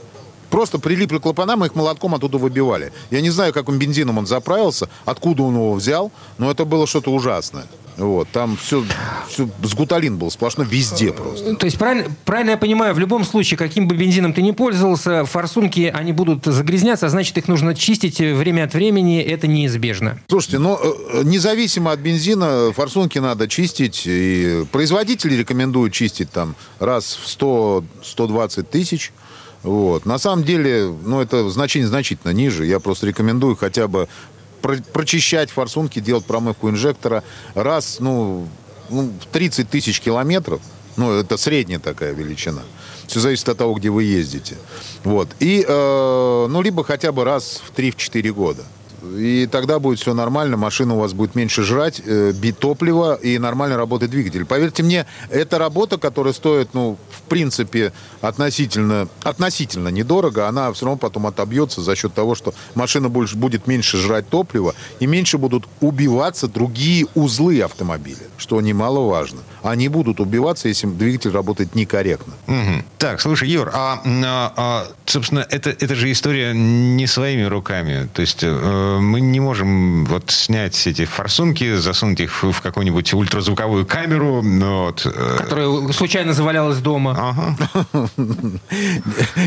Просто 0.53 0.79
прилипли 0.79 1.17
клапана, 1.17 1.57
мы 1.57 1.67
их 1.67 1.75
молотком 1.75 2.15
оттуда 2.15 2.37
выбивали. 2.37 2.93
Я 3.11 3.23
не 3.23 3.31
знаю, 3.31 3.55
каким 3.55 3.79
бензином 3.79 4.19
он 4.19 4.27
заправился, 4.27 4.91
откуда 5.07 5.45
он 5.45 5.55
его 5.55 5.73
взял, 5.73 6.13
но 6.37 6.51
это 6.51 6.67
было 6.67 6.87
что-то 6.87 7.11
ужасное. 7.11 7.67
Вот, 7.97 8.29
там 8.31 8.57
все, 8.57 8.85
все 9.29 9.49
с 9.63 9.75
гуталин 9.75 10.17
был 10.17 10.31
сплошно 10.31 10.63
везде 10.63 11.13
просто. 11.13 11.55
То 11.57 11.67
есть 11.67 11.79
правильно, 11.79 12.11
правильно 12.25 12.51
я 12.51 12.57
понимаю, 12.57 12.95
в 12.95 12.99
любом 12.99 13.25
случае, 13.25 13.59
каким 13.59 13.87
бы 13.87 13.97
бензином 13.97 14.33
ты 14.33 14.43
ни 14.43 14.53
пользовался, 14.53 15.25
форсунки, 15.25 15.93
они 15.93 16.13
будут 16.13 16.45
загрязняться, 16.45 17.07
а 17.07 17.09
значит, 17.09 17.37
их 17.37 17.49
нужно 17.49 17.75
чистить 17.75 18.19
время 18.19 18.65
от 18.65 18.75
времени, 18.75 19.21
это 19.21 19.47
неизбежно. 19.47 20.19
Слушайте, 20.29 20.59
но 20.59 20.81
ну, 20.83 21.21
э, 21.21 21.25
независимо 21.25 21.93
от 21.93 22.01
бензина, 22.01 22.73
форсунки 22.73 23.19
надо 23.19 23.47
чистить, 23.49 24.03
и 24.07 24.65
производители 24.73 25.35
рекомендуют 25.35 25.93
чистить 25.93 26.31
там 26.31 26.55
раз 26.79 27.19
в 27.23 27.27
100-120 27.27 28.63
тысяч. 28.65 29.13
Вот. 29.63 30.07
На 30.07 30.19
самом 30.19 30.45
деле, 30.45 30.93
ну, 31.05 31.21
это 31.21 31.49
значение 31.49 31.87
значительно 31.87 32.33
ниже. 32.33 32.67
Я 32.67 32.81
просто 32.81 33.07
рекомендую 33.07 33.57
хотя 33.57 33.87
бы 33.87 34.09
прочищать 34.63 35.51
форсунки, 35.51 36.01
делать 36.01 36.25
промывку 36.25 36.71
инжектора 36.71 37.23
раз, 37.55 37.99
ну, 38.01 38.49
ну 38.89 39.13
30 39.33 39.69
тысяч 39.69 40.01
километров. 40.01 40.61
Ну, 40.97 41.13
это 41.13 41.37
средняя 41.37 41.79
такая 41.79 42.13
величина. 42.13 42.63
Все 43.07 43.21
зависит 43.21 43.49
от 43.49 43.59
того, 43.59 43.75
где 43.75 43.91
вы 43.91 44.05
ездите. 44.05 44.57
Вот. 45.05 45.29
И, 45.41 45.65
э, 45.67 46.47
ну, 46.49 46.63
либо 46.63 46.85
хотя 46.85 47.13
бы 47.13 47.25
раз 47.25 47.63
в 47.67 47.73
3-4 47.73 48.31
года 48.33 48.65
и 49.03 49.49
тогда 49.51 49.79
будет 49.79 49.99
все 49.99 50.15
нормально, 50.15 50.57
машина 50.57 50.95
у 50.95 50.99
вас 50.99 51.13
будет 51.13 51.35
меньше 51.35 51.63
жрать, 51.63 52.01
э, 52.05 52.33
бить 52.33 52.59
топливо 52.59 53.15
и 53.15 53.39
нормально 53.39 53.77
работает 53.77 54.11
двигатель. 54.11 54.45
Поверьте 54.45 54.83
мне, 54.83 55.07
это 55.31 55.59
работа, 55.59 55.99
которая 55.99 56.33
стоит, 56.33 56.75
ну, 56.75 56.99
в 57.11 57.23
принципе, 57.23 57.93
относительно, 58.21 59.09
относительно 59.23 59.89
недорого, 59.89 60.49
она 60.49 60.73
все 60.73 60.87
равно 60.87 60.99
потом 60.99 61.27
отобьется 61.27 61.81
за 61.81 61.97
счет 61.97 62.15
того, 62.15 62.35
что 62.35 62.55
машина 62.75 63.09
больше, 63.09 63.37
будет 63.37 63.67
меньше 63.67 63.97
жрать 63.99 64.29
топлива 64.29 64.75
и 65.01 65.07
меньше 65.07 65.39
будут 65.39 65.65
убиваться 65.81 66.49
другие 66.49 67.07
узлы 67.15 67.61
автомобиля, 67.61 68.27
что 68.37 68.61
немаловажно. 68.61 69.41
Они 69.63 69.89
будут 69.89 70.21
убиваться, 70.21 70.69
если 70.69 70.87
двигатель 70.87 71.31
работает 71.31 71.75
некорректно. 71.75 72.35
Угу. 72.47 72.85
Так, 72.99 73.21
слушай, 73.21 73.49
Юр, 73.49 73.71
а, 73.73 74.01
а, 74.05 74.53
а 74.57 74.87
собственно, 75.07 75.47
это, 75.51 75.71
это 75.71 75.95
же 75.95 76.11
история 76.11 76.53
не 76.55 77.07
своими 77.07 77.43
руками. 77.43 78.09
То 78.13 78.23
есть 78.23 78.41
э, 78.43 78.92
мы 79.01 79.21
не 79.21 79.41
можем 79.41 80.05
вот 80.05 80.31
снять 80.31 80.87
эти 80.87 81.05
форсунки, 81.05 81.77
засунуть 81.77 82.21
их 82.21 82.43
в 82.43 82.61
какую-нибудь 82.61 83.13
ультразвуковую 83.15 83.87
камеру. 83.87 84.43
Вот. 84.43 85.07
Э. 85.07 85.37
Которая 85.39 85.93
случайно 85.93 86.33
завалялась 86.33 86.79
дома. 86.79 87.17
Ага. 87.19 88.09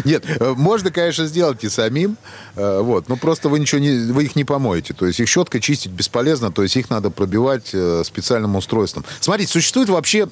Нет, 0.05 0.25
э, 0.27 0.53
можно, 0.55 0.91
конечно, 0.91 1.25
сделать 1.25 1.63
и 1.63 1.69
самим. 1.69 2.17
Э, 2.55 2.81
вот, 2.81 3.09
но 3.09 3.15
просто 3.15 3.49
вы 3.49 3.59
ничего 3.59 3.79
не, 3.79 4.11
вы 4.11 4.25
их 4.25 4.35
не 4.35 4.43
помоете. 4.43 4.93
То 4.93 5.05
есть 5.05 5.19
их 5.19 5.27
щеткой 5.27 5.61
чистить 5.61 5.91
бесполезно, 5.91 6.51
то 6.51 6.63
есть 6.63 6.75
их 6.77 6.89
надо 6.89 7.09
пробивать 7.09 7.73
специальным 8.03 8.55
устройством. 8.55 9.05
Смотрите, 9.19 9.51
существует 9.51 9.89
вообще, 9.89 10.27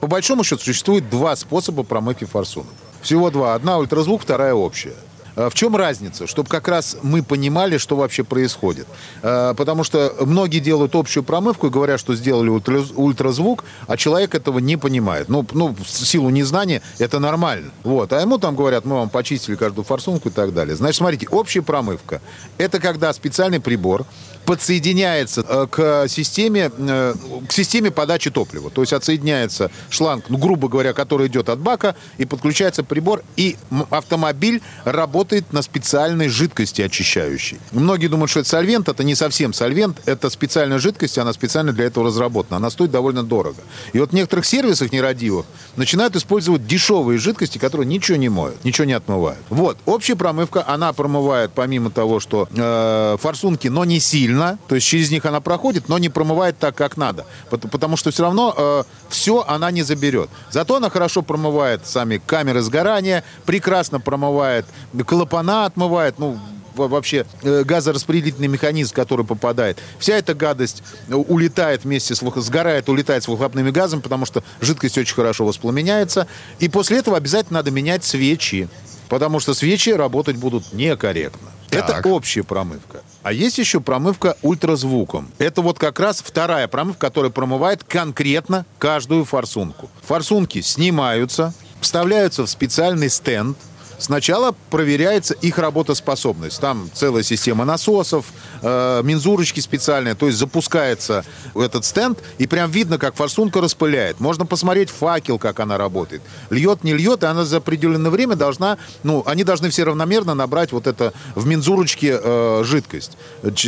по 0.00 0.06
большому 0.06 0.44
счету, 0.44 0.62
существует 0.62 1.08
два 1.10 1.36
способа 1.36 1.82
промывки 1.82 2.24
форсунок. 2.24 2.72
Всего 3.02 3.30
два. 3.30 3.54
Одна 3.54 3.78
ультразвук, 3.78 4.22
вторая 4.22 4.54
общая. 4.54 4.94
А 5.36 5.48
в 5.48 5.54
чем 5.54 5.76
разница? 5.76 6.26
Чтобы 6.26 6.48
как 6.48 6.68
раз 6.68 6.96
мы 7.02 7.22
понимали, 7.22 7.78
что 7.78 7.96
вообще 7.96 8.24
происходит. 8.24 8.86
А, 9.22 9.54
потому 9.54 9.84
что 9.84 10.14
многие 10.20 10.58
делают 10.58 10.94
общую 10.94 11.22
промывку 11.22 11.68
и 11.68 11.70
говорят, 11.70 12.00
что 12.00 12.14
сделали 12.14 12.48
ультразвук, 12.48 13.64
а 13.86 13.96
человек 13.96 14.34
этого 14.34 14.58
не 14.58 14.76
понимает. 14.76 15.28
Ну, 15.28 15.46
ну 15.52 15.74
в 15.74 15.88
силу 15.88 16.30
незнания 16.30 16.82
это 16.98 17.18
нормально. 17.18 17.70
Вот. 17.84 18.12
А 18.12 18.20
ему 18.20 18.38
там 18.38 18.56
говорят, 18.56 18.84
мы 18.84 18.96
вам 18.96 19.10
почистили 19.10 19.56
каждую 19.56 19.84
форсунку 19.84 20.28
и 20.28 20.32
так 20.32 20.52
далее. 20.52 20.76
Значит, 20.76 20.96
смотрите, 20.96 21.28
общая 21.28 21.62
промывка– 21.62 22.20
это 22.58 22.78
когда 22.80 23.12
специальный 23.12 23.60
прибор 23.60 24.04
подсоединяется 24.44 25.44
э, 25.46 25.66
к 25.70 26.08
системе, 26.08 26.70
э, 26.76 27.14
к 27.48 27.52
системе 27.52 27.90
подачи 27.90 28.30
топлива. 28.30 28.70
То 28.70 28.80
есть 28.82 28.92
отсоединяется 28.92 29.70
шланг, 29.90 30.26
ну, 30.28 30.38
грубо 30.38 30.68
говоря, 30.68 30.92
который 30.92 31.28
идет 31.28 31.48
от 31.48 31.60
бака, 31.60 31.94
и 32.18 32.24
подключается 32.24 32.84
прибор, 32.84 33.22
и 33.36 33.56
автомобиль 33.90 34.62
работает 34.84 35.52
на 35.52 35.62
специальной 35.62 36.28
жидкости 36.28 36.82
очищающей. 36.82 37.58
Многие 37.72 38.08
думают, 38.08 38.30
что 38.30 38.40
это 38.40 38.48
сольвент, 38.48 38.88
это 38.88 39.04
не 39.04 39.14
совсем 39.14 39.52
сольвент, 39.52 39.98
это 40.06 40.28
специальная 40.30 40.78
жидкость, 40.78 41.18
она 41.18 41.32
специально 41.32 41.72
для 41.72 41.86
этого 41.86 42.06
разработана. 42.06 42.56
Она 42.56 42.70
стоит 42.70 42.90
довольно 42.90 43.22
дорого. 43.22 43.62
И 43.92 43.98
вот 43.98 44.10
в 44.10 44.12
некоторых 44.12 44.44
сервисах 44.44 44.92
нерадивых 44.92 45.46
начинают 45.76 46.16
использовать 46.16 46.66
дешевые 46.66 47.18
жидкости, 47.18 47.58
которые 47.58 47.86
ничего 47.86 48.16
не 48.18 48.28
моют, 48.28 48.64
ничего 48.64 48.86
не 48.86 48.92
отмывают. 48.94 49.40
Вот, 49.50 49.78
общая 49.86 50.16
промывка, 50.16 50.64
она 50.66 50.92
промывает, 50.92 51.52
помимо 51.54 51.90
того, 51.90 52.20
что 52.20 52.48
э, 52.50 53.16
форсунки, 53.20 53.68
но 53.68 53.84
не 53.84 54.00
сильно, 54.00 54.31
сильно, 54.32 54.58
то 54.68 54.74
есть 54.74 54.86
через 54.86 55.10
них 55.10 55.24
она 55.24 55.40
проходит, 55.40 55.88
но 55.88 55.98
не 55.98 56.08
промывает 56.08 56.58
так, 56.58 56.74
как 56.74 56.96
надо. 56.96 57.24
Потому 57.50 57.96
что 57.96 58.10
все 58.10 58.22
равно 58.22 58.54
э, 58.56 58.82
все 59.08 59.44
она 59.46 59.70
не 59.70 59.82
заберет. 59.82 60.30
Зато 60.50 60.76
она 60.76 60.90
хорошо 60.90 61.22
промывает 61.22 61.86
сами 61.86 62.20
камеры 62.24 62.62
сгорания, 62.62 63.24
прекрасно 63.44 64.00
промывает, 64.00 64.66
клапана 65.06 65.66
отмывает, 65.66 66.18
ну, 66.18 66.38
вообще 66.74 67.26
э, 67.42 67.64
газораспределительный 67.64 68.48
механизм, 68.48 68.94
который 68.94 69.26
попадает. 69.26 69.78
Вся 69.98 70.14
эта 70.14 70.34
гадость 70.34 70.82
улетает 71.08 71.84
вместе 71.84 72.14
с 72.14 72.22
сгорает, 72.36 72.88
улетает 72.88 73.22
с 73.24 73.28
выхлопными 73.28 73.70
газами, 73.70 74.00
потому 74.00 74.24
что 74.24 74.42
жидкость 74.62 74.96
очень 74.96 75.14
хорошо 75.14 75.44
воспламеняется. 75.44 76.26
И 76.60 76.68
после 76.68 76.98
этого 76.98 77.18
обязательно 77.18 77.58
надо 77.58 77.70
менять 77.70 78.04
свечи, 78.04 78.68
потому 79.10 79.38
что 79.40 79.52
свечи 79.52 79.90
работать 79.90 80.36
будут 80.36 80.72
некорректно. 80.72 81.50
Так. 81.68 81.90
Это 81.90 82.08
общая 82.08 82.42
промывка. 82.42 83.02
А 83.22 83.32
есть 83.32 83.58
еще 83.58 83.80
промывка 83.80 84.36
ультразвуком. 84.42 85.30
Это 85.38 85.62
вот 85.62 85.78
как 85.78 86.00
раз 86.00 86.22
вторая 86.22 86.66
промывка, 86.68 87.06
которая 87.06 87.30
промывает 87.30 87.84
конкретно 87.84 88.66
каждую 88.78 89.24
форсунку. 89.24 89.90
Форсунки 90.06 90.60
снимаются, 90.60 91.54
вставляются 91.80 92.44
в 92.44 92.50
специальный 92.50 93.08
стенд– 93.08 93.56
Сначала 94.02 94.52
проверяется 94.68 95.34
их 95.34 95.58
работоспособность. 95.58 96.60
Там 96.60 96.90
целая 96.92 97.22
система 97.22 97.64
насосов, 97.64 98.26
э, 98.60 99.00
мензурочки 99.04 99.60
специальные. 99.60 100.16
То 100.16 100.26
есть 100.26 100.38
запускается 100.38 101.24
этот 101.54 101.84
стенд, 101.84 102.18
и 102.38 102.48
прям 102.48 102.68
видно, 102.68 102.98
как 102.98 103.14
форсунка 103.14 103.60
распыляет. 103.60 104.18
Можно 104.18 104.44
посмотреть 104.44 104.90
факел, 104.90 105.38
как 105.38 105.60
она 105.60 105.78
работает. 105.78 106.20
Льет, 106.50 106.82
не 106.82 106.94
льет, 106.94 107.22
и 107.22 107.26
она 107.26 107.44
за 107.44 107.58
определенное 107.58 108.10
время 108.10 108.34
должна... 108.34 108.76
Ну, 109.04 109.22
они 109.24 109.44
должны 109.44 109.70
все 109.70 109.84
равномерно 109.84 110.34
набрать 110.34 110.72
вот 110.72 110.88
это 110.88 111.12
в 111.36 111.46
мензурочке 111.46 112.18
э, 112.20 112.62
жидкость, 112.64 113.16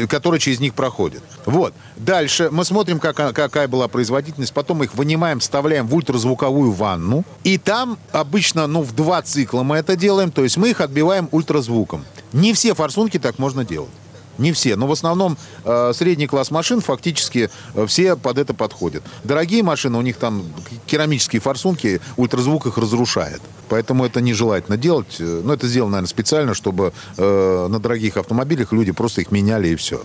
которая 0.08 0.40
через 0.40 0.58
них 0.58 0.74
проходит. 0.74 1.22
Вот. 1.46 1.74
Дальше 1.94 2.48
мы 2.50 2.64
смотрим, 2.64 2.98
как, 2.98 3.16
какая 3.16 3.68
была 3.68 3.86
производительность. 3.86 4.52
Потом 4.52 4.82
их 4.82 4.96
вынимаем, 4.96 5.38
вставляем 5.38 5.86
в 5.86 5.94
ультразвуковую 5.94 6.72
ванну. 6.72 7.24
И 7.44 7.56
там 7.56 7.98
обычно, 8.10 8.66
ну, 8.66 8.82
в 8.82 8.92
два 8.96 9.22
цикла 9.22 9.62
мы 9.62 9.76
это 9.76 9.94
делаем 9.94 10.23
делаем, 10.24 10.32
то 10.32 10.42
есть 10.42 10.56
мы 10.56 10.70
их 10.70 10.80
отбиваем 10.80 11.28
ультразвуком. 11.32 12.04
Не 12.32 12.52
все 12.52 12.74
форсунки 12.74 13.18
так 13.18 13.38
можно 13.38 13.64
делать. 13.64 13.90
Не 14.36 14.50
все, 14.50 14.74
но 14.74 14.88
в 14.88 14.92
основном 14.92 15.36
э, 15.64 15.92
средний 15.94 16.26
класс 16.26 16.50
машин 16.50 16.80
фактически 16.80 17.50
э, 17.74 17.86
все 17.86 18.16
под 18.16 18.38
это 18.38 18.52
подходят. 18.52 19.04
Дорогие 19.22 19.62
машины, 19.62 19.96
у 19.96 20.02
них 20.02 20.16
там 20.16 20.42
керамические 20.86 21.40
форсунки, 21.40 22.00
ультразвук 22.16 22.66
их 22.66 22.76
разрушает. 22.76 23.40
Поэтому 23.68 24.04
это 24.04 24.20
нежелательно 24.20 24.76
делать. 24.76 25.20
Э, 25.20 25.42
но 25.44 25.54
это 25.54 25.68
сделано, 25.68 25.92
наверное, 25.92 26.08
специально, 26.08 26.54
чтобы 26.54 26.92
э, 27.16 27.66
на 27.70 27.78
дорогих 27.78 28.16
автомобилях 28.16 28.72
люди 28.72 28.90
просто 28.90 29.20
их 29.20 29.30
меняли 29.30 29.68
и 29.68 29.76
все. 29.76 30.02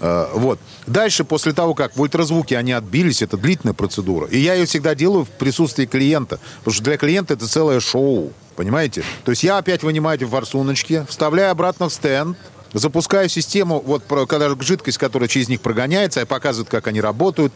Э, 0.00 0.28
вот. 0.34 0.58
Дальше, 0.86 1.24
после 1.24 1.52
того, 1.52 1.74
как 1.74 1.96
в 1.96 2.00
ультразвуке 2.00 2.56
они 2.56 2.72
отбились, 2.72 3.22
это 3.22 3.36
длительная 3.36 3.74
процедура. 3.74 4.26
И 4.26 4.38
я 4.38 4.54
ее 4.54 4.66
всегда 4.66 4.94
делаю 4.94 5.24
в 5.24 5.30
присутствии 5.30 5.86
клиента. 5.86 6.38
Потому 6.58 6.74
что 6.74 6.84
для 6.84 6.96
клиента 6.96 7.34
это 7.34 7.46
целое 7.46 7.80
шоу. 7.80 8.32
Понимаете? 8.56 9.02
То 9.24 9.30
есть 9.30 9.42
я 9.42 9.58
опять 9.58 9.82
вынимаю 9.82 10.18
эти 10.18 10.24
форсуночки, 10.24 11.06
вставляю 11.08 11.50
обратно 11.50 11.88
в 11.88 11.94
стенд, 11.94 12.36
запускаю 12.72 13.28
систему, 13.28 13.82
вот 13.84 14.04
когда 14.28 14.54
жидкость, 14.60 14.98
которая 14.98 15.28
через 15.28 15.48
них 15.48 15.60
прогоняется, 15.60 16.20
и 16.20 16.24
показывает, 16.24 16.68
как 16.68 16.86
они 16.86 17.00
работают. 17.00 17.52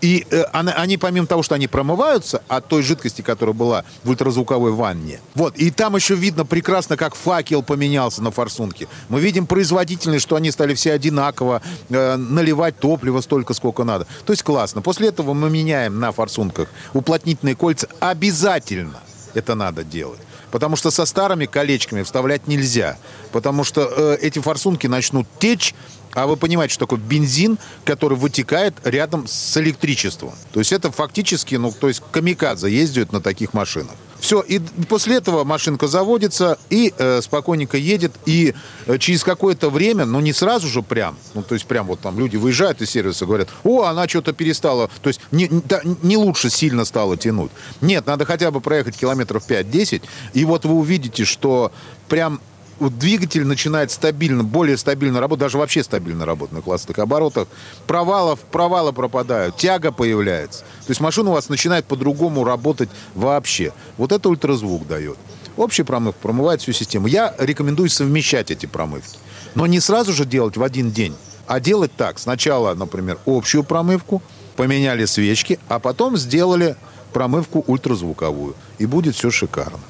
И 0.00 0.26
э, 0.30 0.42
они, 0.52 0.96
помимо 0.96 1.26
того, 1.26 1.42
что 1.42 1.54
они 1.54 1.66
промываются 1.66 2.42
от 2.48 2.68
той 2.68 2.82
жидкости, 2.82 3.22
которая 3.22 3.54
была 3.54 3.84
в 4.04 4.10
ультразвуковой 4.10 4.72
ванне, 4.72 5.20
вот, 5.34 5.56
и 5.56 5.70
там 5.70 5.96
еще 5.96 6.14
видно 6.14 6.44
прекрасно, 6.44 6.96
как 6.96 7.14
факел 7.14 7.62
поменялся 7.62 8.22
на 8.22 8.30
форсунке. 8.30 8.88
Мы 9.08 9.20
видим 9.20 9.46
производительность, 9.46 10.22
что 10.22 10.36
они 10.36 10.50
стали 10.50 10.74
все 10.74 10.92
одинаково 10.92 11.62
э, 11.88 12.16
наливать 12.16 12.78
топливо 12.78 13.20
столько, 13.20 13.54
сколько 13.54 13.84
надо. 13.84 14.06
То 14.24 14.32
есть 14.32 14.42
классно. 14.42 14.82
После 14.82 15.08
этого 15.08 15.34
мы 15.34 15.50
меняем 15.50 15.98
на 15.98 16.12
форсунках 16.12 16.68
уплотнительные 16.94 17.56
кольца. 17.56 17.88
Обязательно 18.00 19.00
это 19.34 19.54
надо 19.54 19.84
делать. 19.84 20.20
Потому 20.50 20.76
что 20.76 20.90
со 20.90 21.04
старыми 21.04 21.46
колечками 21.46 22.02
вставлять 22.02 22.46
нельзя. 22.46 22.96
Потому 23.32 23.64
что 23.64 23.82
э, 23.82 24.18
эти 24.22 24.38
форсунки 24.38 24.86
начнут 24.86 25.26
течь, 25.38 25.74
а 26.22 26.26
вы 26.26 26.36
понимаете, 26.36 26.74
что 26.74 26.86
такое 26.86 26.98
бензин, 26.98 27.58
который 27.84 28.16
вытекает 28.16 28.74
рядом 28.84 29.26
с 29.26 29.56
электричеством. 29.56 30.32
То 30.52 30.60
есть 30.60 30.72
это 30.72 30.90
фактически, 30.90 31.54
ну, 31.54 31.72
то 31.72 31.88
есть 31.88 32.02
камикадзе 32.10 32.70
ездят 32.70 33.12
на 33.12 33.20
таких 33.20 33.54
машинах. 33.54 33.92
Все, 34.20 34.40
и 34.40 34.58
после 34.88 35.16
этого 35.16 35.44
машинка 35.44 35.86
заводится 35.86 36.58
и 36.70 36.92
э, 36.98 37.20
спокойненько 37.22 37.76
едет, 37.76 38.12
и 38.26 38.54
э, 38.86 38.98
через 38.98 39.22
какое-то 39.22 39.70
время, 39.70 40.06
ну, 40.06 40.18
не 40.18 40.32
сразу 40.32 40.66
же 40.66 40.82
прям, 40.82 41.16
ну, 41.34 41.42
то 41.42 41.54
есть 41.54 41.66
прям 41.66 41.86
вот 41.86 42.00
там 42.00 42.18
люди 42.18 42.36
выезжают 42.36 42.82
из 42.82 42.90
сервиса, 42.90 43.26
говорят, 43.26 43.48
о, 43.62 43.84
она 43.84 44.08
что-то 44.08 44.32
перестала, 44.32 44.90
то 45.02 45.08
есть 45.08 45.20
не, 45.30 45.48
да, 45.48 45.82
не 46.02 46.16
лучше 46.16 46.50
сильно 46.50 46.84
стала 46.84 47.16
тянуть. 47.16 47.52
Нет, 47.80 48.06
надо 48.06 48.24
хотя 48.24 48.50
бы 48.50 48.60
проехать 48.60 48.96
километров 48.96 49.44
5-10, 49.48 50.02
и 50.34 50.44
вот 50.44 50.64
вы 50.64 50.74
увидите, 50.74 51.24
что 51.24 51.70
прям 52.08 52.40
двигатель 52.80 53.44
начинает 53.44 53.90
стабильно, 53.90 54.44
более 54.44 54.76
стабильно 54.76 55.20
работать, 55.20 55.40
даже 55.40 55.58
вообще 55.58 55.82
стабильно 55.82 56.24
работать 56.24 56.54
на 56.54 56.62
классных 56.62 56.98
оборотах. 56.98 57.48
Провалов, 57.86 58.40
провалы 58.40 58.92
пропадают, 58.92 59.56
тяга 59.56 59.92
появляется. 59.92 60.60
То 60.60 60.90
есть 60.90 61.00
машина 61.00 61.30
у 61.30 61.32
вас 61.32 61.48
начинает 61.48 61.84
по-другому 61.86 62.44
работать 62.44 62.88
вообще. 63.14 63.72
Вот 63.96 64.12
это 64.12 64.28
ультразвук 64.28 64.86
дает. 64.86 65.18
Общий 65.56 65.82
промывка 65.82 66.20
промывает 66.22 66.62
всю 66.62 66.72
систему. 66.72 67.08
Я 67.08 67.34
рекомендую 67.38 67.90
совмещать 67.90 68.50
эти 68.50 68.66
промывки. 68.66 69.18
Но 69.54 69.66
не 69.66 69.80
сразу 69.80 70.12
же 70.12 70.24
делать 70.24 70.56
в 70.56 70.62
один 70.62 70.92
день, 70.92 71.16
а 71.46 71.58
делать 71.58 71.90
так. 71.96 72.18
Сначала, 72.18 72.74
например, 72.74 73.18
общую 73.26 73.64
промывку, 73.64 74.22
поменяли 74.54 75.04
свечки, 75.04 75.58
а 75.68 75.78
потом 75.78 76.16
сделали 76.16 76.76
промывку 77.12 77.64
ультразвуковую. 77.66 78.54
И 78.78 78.86
будет 78.86 79.16
все 79.16 79.30
шикарно. 79.30 79.80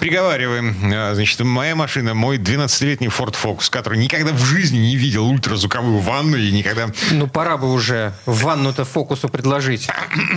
Приговариваем. 0.00 0.76
А, 0.92 1.14
значит, 1.14 1.40
моя 1.40 1.74
машина, 1.74 2.14
мой 2.14 2.38
12-летний 2.38 3.08
Ford 3.08 3.34
Focus, 3.40 3.70
который 3.70 3.98
никогда 3.98 4.32
в 4.32 4.44
жизни 4.44 4.78
не 4.78 4.96
видел 4.96 5.26
ультразвуковую 5.26 5.98
ванну 5.98 6.36
и 6.36 6.50
никогда... 6.50 6.88
Ну, 7.10 7.26
пора 7.26 7.56
бы 7.56 7.72
уже 7.72 8.12
ванну-то 8.26 8.84
Фокусу 8.84 9.28
предложить. 9.28 9.88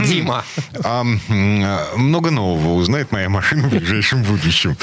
Дима. 0.06 0.44
А, 0.84 1.04
много 1.04 2.32
нового 2.32 2.74
узнает 2.74 3.12
моя 3.12 3.30
машина 3.30 3.68
в 3.68 3.72
ближайшем 3.72 4.24
будущем. 4.24 4.78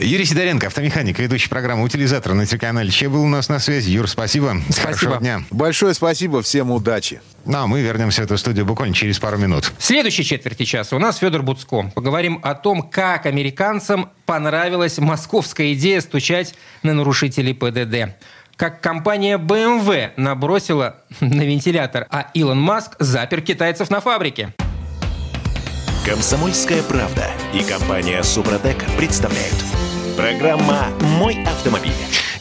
Юрий 0.00 0.24
Сидоренко, 0.24 0.66
автомеханик, 0.68 1.18
ведущий 1.18 1.48
программы 1.48 1.84
«Утилизатор» 1.84 2.34
на 2.34 2.46
телеканале 2.46 2.90
Че 2.90 3.08
был 3.08 3.22
у 3.22 3.28
нас 3.28 3.48
на 3.48 3.58
связи. 3.58 3.90
Юр, 3.90 4.08
спасибо. 4.08 4.56
Спасибо. 4.68 4.82
Хорошего 4.82 5.16
дня. 5.18 5.44
Большое 5.50 5.94
спасибо. 5.94 6.42
Всем 6.42 6.70
удачи. 6.70 7.20
Ну, 7.46 7.58
а 7.58 7.66
мы 7.66 7.82
вернемся 7.82 8.22
в 8.22 8.24
эту 8.24 8.38
студию 8.38 8.64
буквально 8.64 8.94
через 8.94 9.18
пару 9.18 9.36
минут. 9.36 9.72
В 9.78 9.84
следующей 9.84 10.24
четверти 10.24 10.64
часа 10.64 10.96
у 10.96 10.98
нас 10.98 11.18
Федор 11.18 11.42
Буцко. 11.42 11.90
Поговорим 11.94 12.40
о 12.42 12.54
том, 12.54 12.82
как 12.82 13.26
американцам 13.26 14.10
понравилась 14.26 14.98
московская 14.98 15.72
идея 15.74 16.00
стучать 16.00 16.54
на 16.82 16.94
нарушителей 16.94 17.54
ПДД. 17.54 18.16
Как 18.56 18.80
компания 18.80 19.36
BMW 19.36 20.12
набросила 20.16 21.02
на 21.20 21.42
вентилятор, 21.42 22.06
а 22.10 22.30
Илон 22.34 22.60
Маск 22.60 22.96
запер 22.98 23.40
китайцев 23.40 23.90
на 23.90 24.00
фабрике. 24.00 24.54
Комсомольская 26.06 26.82
правда 26.82 27.30
и 27.52 27.62
компания 27.62 28.22
Супротек 28.22 28.76
представляют. 28.98 29.56
Программа 30.16 30.88
«Мой 31.00 31.42
автомобиль». 31.44 31.92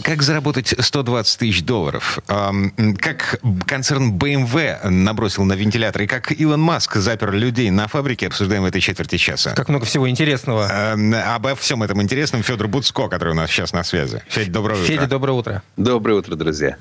Как 0.03 0.21
заработать 0.21 0.75
120 0.77 1.39
тысяч 1.39 1.63
долларов? 1.63 2.19
Как 2.27 3.39
концерн 3.65 4.17
BMW 4.17 4.89
набросил 4.89 5.45
на 5.45 5.53
вентилятор? 5.53 6.01
И 6.01 6.07
как 6.07 6.31
Илон 6.31 6.59
Маск 6.59 6.97
запер 6.97 7.31
людей 7.31 7.71
на 7.71 7.87
фабрике? 7.87 8.27
Обсуждаем 8.27 8.63
в 8.63 8.65
этой 8.65 8.81
четверти 8.81 9.17
часа. 9.17 9.53
Как 9.55 9.69
много 9.69 9.85
всего 9.85 10.09
интересного. 10.09 10.93
Обо 11.33 11.55
всем 11.55 11.83
этом 11.83 12.01
интересном 12.01 12.43
Федор 12.43 12.67
Буцко, 12.67 13.07
который 13.07 13.29
у 13.29 13.35
нас 13.35 13.49
сейчас 13.49 13.71
на 13.71 13.83
связи. 13.85 14.21
Федя, 14.27 14.51
доброе 14.51 14.75
утро. 14.75 14.85
Федя, 14.85 15.07
доброе 15.07 15.33
утро. 15.33 15.63
Доброе 15.77 16.15
утро, 16.15 16.35
друзья. 16.35 16.75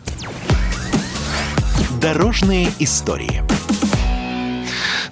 Дорожные 2.01 2.73
истории. 2.81 3.43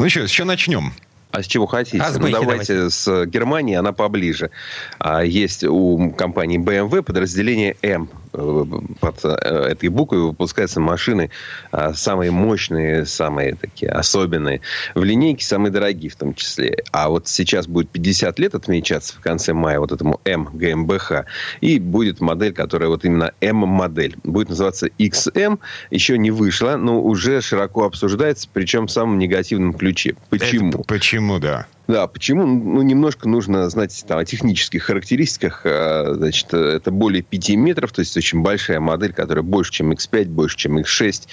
Ну 0.00 0.08
что, 0.08 0.26
с 0.26 0.30
чего 0.30 0.48
начнем? 0.48 0.92
А 1.32 1.42
с 1.42 1.46
чего 1.46 1.66
хотите? 1.66 2.02
А 2.02 2.10
с 2.10 2.18
ну, 2.18 2.28
давайте, 2.30 2.40
давайте 2.40 2.90
с 2.90 3.26
Германии, 3.26 3.76
она 3.76 3.92
поближе. 3.92 4.50
А, 4.98 5.24
есть 5.24 5.64
у 5.64 6.10
компании 6.10 6.58
BMW 6.58 7.02
подразделение 7.02 7.76
М 7.82 8.08
Э, 8.10 8.19
под 8.32 9.24
э, 9.24 9.28
этой 9.28 9.88
буквой 9.88 10.22
выпускаются 10.22 10.80
машины 10.80 11.30
а, 11.72 11.92
самые 11.94 12.30
мощные, 12.30 13.06
самые 13.06 13.54
такие 13.54 13.90
особенные. 13.90 14.60
В 14.94 15.02
линейке 15.02 15.44
самые 15.44 15.72
дорогие 15.72 16.10
в 16.10 16.16
том 16.16 16.34
числе. 16.34 16.84
А 16.92 17.08
вот 17.08 17.28
сейчас 17.28 17.66
будет 17.66 17.90
50 17.90 18.38
лет 18.38 18.54
отмечаться 18.54 19.14
в 19.16 19.20
конце 19.20 19.52
мая 19.52 19.80
вот 19.80 19.92
этому 19.92 20.20
М 20.24 20.48
ГМБХ. 20.52 21.24
И 21.60 21.78
будет 21.78 22.20
модель, 22.20 22.52
которая 22.52 22.88
вот 22.88 23.04
именно 23.04 23.32
М-модель. 23.40 24.16
Будет 24.24 24.50
называться 24.50 24.88
XM. 24.98 25.58
Еще 25.90 26.18
не 26.18 26.30
вышла, 26.30 26.76
но 26.76 27.02
уже 27.02 27.40
широко 27.40 27.84
обсуждается, 27.84 28.48
причем 28.52 28.86
в 28.86 28.90
самом 28.90 29.18
негативном 29.18 29.74
ключе. 29.74 30.16
Почему? 30.28 30.70
Это 30.70 30.78
почему, 30.84 31.38
да. 31.38 31.66
Да, 31.90 32.06
почему? 32.06 32.46
Ну, 32.46 32.82
немножко 32.82 33.28
нужно 33.28 33.68
знать 33.68 34.04
там, 34.06 34.18
о 34.18 34.24
технических 34.24 34.84
характеристиках. 34.84 35.62
А, 35.64 36.14
значит, 36.14 36.54
это 36.54 36.92
более 36.92 37.22
5 37.22 37.50
метров, 37.56 37.90
то 37.90 38.00
есть 38.00 38.16
очень 38.16 38.42
большая 38.42 38.78
модель, 38.78 39.12
которая 39.12 39.42
больше, 39.42 39.72
чем 39.72 39.90
X5, 39.90 40.26
больше, 40.26 40.56
чем 40.56 40.78
X6. 40.78 41.26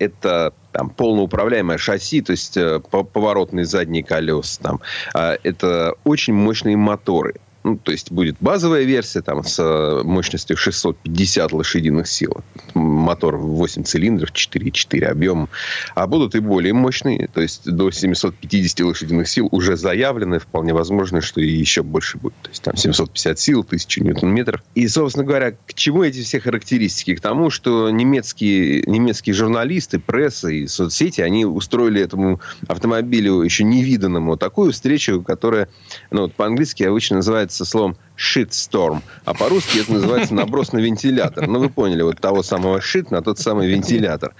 Это 0.00 0.52
там, 0.72 0.90
полноуправляемое 0.90 1.78
шасси, 1.78 2.22
то 2.22 2.32
есть 2.32 2.56
э, 2.56 2.80
поворотные 2.80 3.64
задние 3.64 4.02
колеса. 4.02 4.60
Там. 4.60 4.80
А, 5.14 5.36
это 5.44 5.94
очень 6.02 6.34
мощные 6.34 6.76
моторы. 6.76 7.34
Ну, 7.62 7.76
то 7.76 7.92
есть 7.92 8.10
будет 8.10 8.36
базовая 8.40 8.84
версия 8.84 9.20
там, 9.20 9.44
с 9.44 10.02
мощностью 10.02 10.56
650 10.56 11.52
лошадиных 11.52 12.08
сил. 12.08 12.42
мотор 12.74 13.36
8 13.36 13.84
цилиндров, 13.84 14.30
4,4 14.32 15.04
объем, 15.04 15.48
а 15.94 16.06
будут 16.06 16.34
и 16.34 16.40
более 16.40 16.72
мощные, 16.72 17.28
то 17.28 17.40
есть 17.40 17.70
до 17.70 17.90
750 17.90 18.80
лошадиных 18.80 19.28
сил 19.28 19.48
уже 19.50 19.76
заявлены, 19.76 20.38
вполне 20.38 20.72
возможно, 20.72 21.20
что 21.20 21.40
и 21.40 21.48
еще 21.48 21.82
больше 21.82 22.18
будет. 22.18 22.34
То 22.42 22.50
есть 22.50 22.62
там 22.62 22.76
750 22.76 23.38
сил, 23.38 23.60
1000 23.60 24.04
ньютон-метров. 24.04 24.62
И, 24.74 24.88
собственно 24.88 25.26
говоря, 25.26 25.52
к 25.52 25.74
чему 25.74 26.02
эти 26.02 26.22
все 26.22 26.40
характеристики? 26.40 27.14
К 27.14 27.20
тому, 27.20 27.50
что 27.50 27.90
немецкие, 27.90 28.82
немецкие 28.86 29.34
журналисты, 29.34 29.98
пресса 29.98 30.48
и 30.48 30.66
соцсети, 30.66 31.20
они 31.20 31.44
устроили 31.44 32.00
этому 32.00 32.40
автомобилю 32.68 33.42
еще 33.42 33.64
невиданному 33.64 34.36
такую 34.36 34.72
встречу, 34.72 35.22
которая, 35.22 35.68
ну, 36.10 36.22
вот 36.22 36.34
по-английски 36.34 36.84
обычно 36.84 37.22
называется 37.50 37.64
словом 37.64 37.96
shitstorm, 38.16 39.00
а 39.24 39.34
по-русски 39.34 39.78
это 39.78 39.92
называется 39.94 40.34
наброс 40.34 40.72
на 40.72 40.78
вентилятор. 40.78 41.46
Ну, 41.46 41.58
вы 41.58 41.70
поняли, 41.70 42.02
вот 42.02 42.20
того 42.20 42.42
самого 42.42 42.78
shit 42.78 43.06
на 43.10 43.22
тот 43.22 43.38
самый 43.38 43.68
вентилятор. 43.68 44.34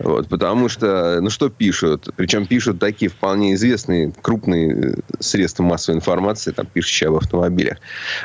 Вот, 0.00 0.28
потому 0.28 0.68
что, 0.70 1.20
ну, 1.20 1.28
что 1.28 1.50
пишут? 1.50 2.08
Причем 2.16 2.46
пишут 2.46 2.78
такие 2.78 3.10
вполне 3.10 3.54
известные 3.54 4.12
крупные 4.22 4.96
средства 5.20 5.64
массовой 5.64 5.98
информации, 5.98 6.52
там, 6.52 6.66
пишущие 6.66 7.08
об 7.08 7.16
автомобилях, 7.16 7.78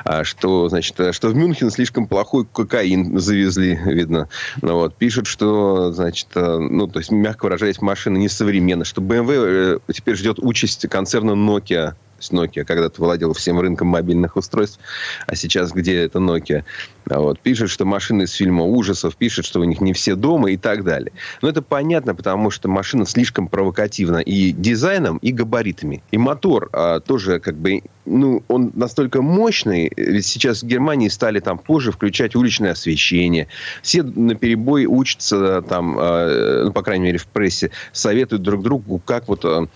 а 0.06 0.24
что, 0.24 0.70
значит, 0.70 0.96
что 1.14 1.28
в 1.28 1.36
Мюнхен 1.36 1.72
слишком 1.72 2.08
плохой 2.08 2.46
кокаин 2.46 3.20
завезли, 3.20 3.78
видно. 3.86 4.30
Ну, 4.62 4.76
вот, 4.76 4.96
пишут, 4.96 5.28
что, 5.28 5.92
значит, 5.92 6.28
ну, 6.36 6.88
то 6.88 7.00
есть, 7.00 7.12
мягко 7.12 7.46
выражаясь, 7.46 7.82
машина 7.82 8.18
несовременна, 8.18 8.86
что 8.86 9.02
BMW 9.02 9.80
э, 9.88 9.94
теперь 9.94 10.16
ждет 10.16 10.40
участь 10.40 10.88
концерна 10.88 11.32
Nokia 11.32 11.96
Nokia 12.30 12.66
когда-то 12.66 13.02
владела 13.02 13.34
всем 13.34 13.60
рынком 13.60 13.88
мобильных 13.88 14.36
устройств, 14.36 14.80
а 15.26 15.36
сейчас 15.36 15.72
где 15.72 16.04
это 16.04 16.20
Nokia? 16.20 16.66
А 17.10 17.20
вот, 17.20 17.40
пишет, 17.40 17.70
что 17.70 17.86
машины 17.86 18.24
из 18.24 18.34
фильма 18.34 18.64
ужасов, 18.64 19.16
пишет, 19.16 19.46
что 19.46 19.60
у 19.60 19.64
них 19.64 19.82
не 19.82 19.94
все 19.94 20.16
дома 20.16 20.52
и 20.52 20.58
так 20.58 20.84
далее. 20.84 21.12
Но 21.42 21.50
это 21.50 21.62
понятно, 21.62 22.16
потому 22.16 22.52
что 22.52 22.70
машина 22.70 23.06
слишком 23.06 23.48
провокативна 23.48 24.18
и 24.18 24.52
дизайном, 24.52 25.18
и 25.18 25.32
габаритами. 25.32 26.04
И 26.12 26.18
мотор 26.18 26.70
а, 26.74 27.00
тоже 27.00 27.40
как 27.40 27.58
бы 27.58 27.82
ну, 28.06 28.44
он 28.48 28.72
настолько 28.76 29.22
мощный, 29.22 29.92
ведь 29.96 30.26
сейчас 30.26 30.64
в 30.64 30.66
Германии 30.66 31.08
стали 31.08 31.40
там 31.40 31.58
позже 31.58 31.92
включать 31.92 32.36
уличное 32.36 32.72
освещение. 32.72 33.48
Все 33.82 34.04
на 34.04 34.36
перебой 34.36 34.86
учатся 34.86 35.62
там, 35.62 35.98
э, 36.00 36.64
ну, 36.66 36.72
по 36.74 36.82
крайней 36.82 37.06
мере, 37.06 37.18
в 37.20 37.28
прессе, 37.28 37.72
советуют 37.92 38.42
друг 38.42 38.64
другу, 38.64 39.00
как 39.04 39.28
вот 39.28 39.46
э, 39.46 39.68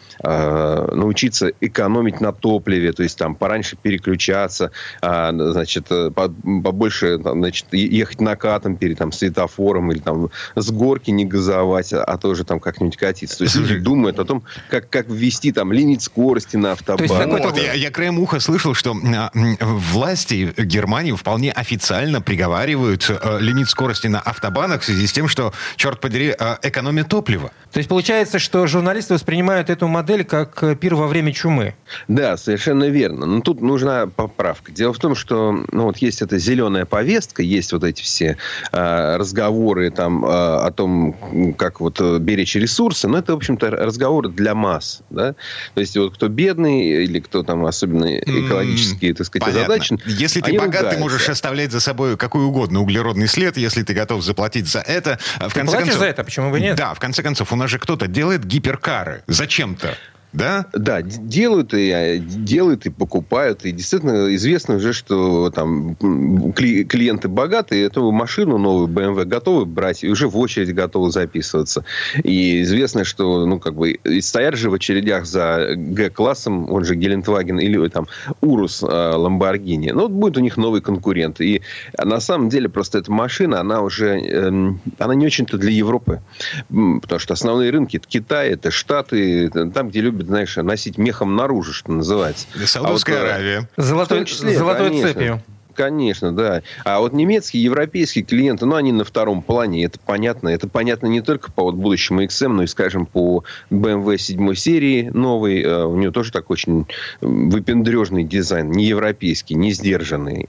научиться 0.93 1.51
экономить 1.61 2.19
на 2.19 2.31
топливе, 2.31 2.93
то 2.93 3.03
есть 3.03 3.17
там 3.17 3.35
пораньше 3.35 3.77
переключаться, 3.81 4.71
э, 5.01 5.29
значит, 5.31 5.87
побольше 6.15 7.14
значит, 7.17 7.67
ехать 7.71 8.21
накатом 8.21 8.75
перед 8.77 8.97
там, 8.97 9.11
светофором 9.11 9.91
или 9.91 9.99
там 9.99 10.29
с 10.55 10.71
горки 10.71 11.11
не 11.11 11.25
газовать, 11.25 11.93
а, 11.93 12.03
а 12.03 12.17
тоже 12.17 12.43
там 12.43 12.59
как-нибудь 12.59 12.97
катиться. 12.97 13.37
То 13.39 13.43
есть 13.45 13.55
люди 13.55 13.77
думают 13.77 14.19
о 14.19 14.25
том, 14.25 14.43
как, 14.69 14.89
как 14.89 15.07
ввести 15.07 15.51
там 15.51 15.71
лимит 15.71 16.01
скорости 16.01 16.57
на 16.57 16.73
автобан. 16.73 17.07
То 17.07 17.13
есть, 17.13 17.43
вот, 17.43 17.57
я, 17.57 17.73
я 17.73 17.91
краем 17.91 18.19
уха 18.19 18.39
слышал, 18.39 18.73
что 18.73 18.95
а, 18.95 19.31
власти 19.61 20.53
Германии 20.57 21.11
вполне 21.11 21.51
официально 21.51 22.21
приговаривают 22.21 23.09
э, 23.09 23.37
лимит 23.39 23.69
скорости 23.69 24.07
на 24.07 24.19
автобанах 24.19 24.81
в 24.81 24.85
связи 24.85 25.07
с 25.07 25.11
тем, 25.11 25.27
что, 25.27 25.53
черт 25.75 25.99
подери, 25.99 26.35
э, 26.37 26.55
экономия 26.63 27.03
топлива. 27.03 27.51
То 27.71 27.79
есть 27.79 27.89
получается, 27.89 28.39
что 28.39 28.67
журналисты 28.67 29.13
воспринимают 29.13 29.69
эту 29.69 29.87
модель 29.87 30.23
как 30.23 30.63
э, 30.63 30.75
пир 30.75 30.95
во 30.95 31.07
время 31.07 31.33
чумы? 31.33 31.75
Да, 32.07 32.37
совершенно 32.37 32.85
верно. 32.85 33.25
Но 33.25 33.41
тут 33.41 33.61
нужна 33.61 34.07
поправка. 34.07 34.71
Дело 34.71 34.93
в 34.93 34.99
том, 34.99 35.15
что 35.15 35.51
ну, 35.71 35.83
вот 35.83 35.97
есть 35.97 36.21
эта 36.21 36.37
зеленая 36.37 36.85
повестка, 36.85 37.04
повестка, 37.05 37.43
есть 37.43 37.71
вот 37.71 37.83
эти 37.83 38.01
все 38.01 38.37
э, 38.71 39.15
разговоры 39.17 39.91
там 39.91 40.25
э, 40.25 40.27
о 40.27 40.71
том, 40.71 41.53
как 41.55 41.79
вот 41.79 42.01
э, 42.01 42.17
беречь 42.17 42.55
ресурсы, 42.55 43.07
но 43.07 43.19
это, 43.19 43.33
в 43.33 43.37
общем-то, 43.37 43.69
разговоры 43.69 44.29
для 44.29 44.55
масс, 44.55 45.01
да, 45.11 45.35
то 45.75 45.81
есть 45.81 45.95
вот 45.97 46.15
кто 46.15 46.29
бедный 46.29 47.03
или 47.03 47.19
кто 47.19 47.43
там 47.43 47.63
особенно 47.65 48.17
экологически, 48.17 49.13
так 49.13 49.27
сказать, 49.27 49.49
озадачен. 49.49 49.99
Если 50.07 50.41
ты 50.41 50.53
богат, 50.53 50.65
ругаются. 50.65 50.95
ты 50.95 50.97
можешь 50.97 51.29
оставлять 51.29 51.71
за 51.71 51.79
собой 51.79 52.17
какой 52.17 52.43
угодно 52.43 52.81
углеродный 52.81 53.27
след, 53.27 53.55
если 53.55 53.83
ты 53.83 53.93
готов 53.93 54.23
заплатить 54.23 54.67
за 54.67 54.79
это. 54.79 55.19
В 55.39 55.49
ты 55.49 55.59
конце 55.59 55.77
концов, 55.77 55.99
за 55.99 56.05
это, 56.05 56.23
почему 56.23 56.49
бы 56.49 56.59
нет? 56.59 56.75
Да, 56.75 56.95
в 56.95 56.99
конце 56.99 57.21
концов, 57.21 57.53
у 57.53 57.55
нас 57.55 57.69
же 57.69 57.77
кто-то 57.77 58.07
делает 58.07 58.43
гиперкары. 58.45 59.23
Зачем-то. 59.27 59.95
Да? 60.35 60.65
Да, 60.73 61.01
делают 61.01 61.73
и, 61.73 61.91
а, 61.91 62.17
делают 62.17 62.85
и 62.85 62.89
покупают. 62.89 63.65
И 63.65 63.71
действительно 63.71 64.33
известно 64.35 64.75
уже, 64.75 64.93
что 64.93 65.49
там 65.49 65.95
клиенты 65.95 67.27
богатые 67.29 67.85
эту 67.85 68.11
машину 68.11 68.57
новую 68.57 68.87
BMW 68.87 69.25
готовы 69.25 69.65
брать 69.65 70.03
и 70.03 70.09
уже 70.09 70.27
в 70.27 70.37
очередь 70.37 70.73
готовы 70.75 71.11
записываться. 71.11 71.85
И 72.23 72.61
известно, 72.63 73.05
что 73.05 73.45
ну 73.45 73.59
как 73.59 73.75
бы 73.75 73.99
стоят 74.19 74.55
же 74.55 74.69
в 74.69 74.73
очередях 74.73 75.25
за 75.25 75.73
Г-классом, 75.75 76.71
он 76.71 76.83
же 76.83 76.95
Гелендваген 76.95 77.59
или 77.59 77.87
там 77.87 78.07
Урус 78.41 78.81
Ламборгини. 78.81 79.91
Ну, 79.91 80.01
вот 80.01 80.11
будет 80.11 80.37
у 80.37 80.41
них 80.41 80.57
новый 80.57 80.81
конкурент. 80.81 81.39
И 81.39 81.61
на 81.97 82.19
самом 82.19 82.49
деле 82.49 82.67
просто 82.67 82.99
эта 82.99 83.11
машина, 83.11 83.61
она 83.61 83.81
уже 83.81 84.19
эм, 84.19 84.81
она 84.99 85.15
не 85.15 85.25
очень-то 85.25 85.57
для 85.57 85.71
Европы. 85.71 86.21
Потому 86.67 87.19
что 87.19 87.33
основные 87.33 87.71
рынки 87.71 87.97
это 87.97 88.07
Китай, 88.07 88.49
это 88.49 88.71
Штаты, 88.71 89.49
там, 89.49 89.89
где 89.89 90.01
любят 90.01 90.24
знаешь, 90.25 90.55
носить 90.57 90.97
мехом 90.97 91.35
наружу, 91.35 91.73
что 91.73 91.91
называется. 91.91 92.47
Саудовская 92.65 93.17
а 93.17 93.19
вот, 93.19 93.27
э, 93.27 93.31
Аравия. 93.31 93.69
Золотой, 93.77 94.25
числе, 94.25 94.57
золотой 94.57 94.89
конечно. 94.89 95.07
цепью. 95.09 95.41
Конечно, 95.75 96.31
да. 96.31 96.61
А 96.83 96.99
вот 96.99 97.13
немецкие, 97.13 97.63
европейские 97.63 98.23
клиенты, 98.23 98.65
ну, 98.65 98.75
они 98.75 98.91
на 98.91 99.03
втором 99.03 99.41
плане, 99.41 99.83
это 99.83 99.99
понятно. 99.99 100.49
Это 100.49 100.67
понятно 100.67 101.07
не 101.07 101.21
только 101.21 101.51
по 101.51 101.63
вот 101.63 101.75
будущему 101.75 102.23
XM, 102.23 102.47
но 102.47 102.63
и, 102.63 102.67
скажем, 102.67 103.05
по 103.05 103.43
BMW 103.69 104.17
7 104.17 104.55
серии 104.55 105.09
новой. 105.13 105.61
Э, 105.61 105.83
у 105.85 105.97
нее 105.97 106.11
тоже 106.11 106.31
такой 106.31 106.55
очень 106.55 106.87
выпендрежный 107.19 108.23
дизайн, 108.23 108.71
не 108.71 108.85
европейский, 108.85 109.55
не 109.55 109.73
сдержанный. 109.73 110.47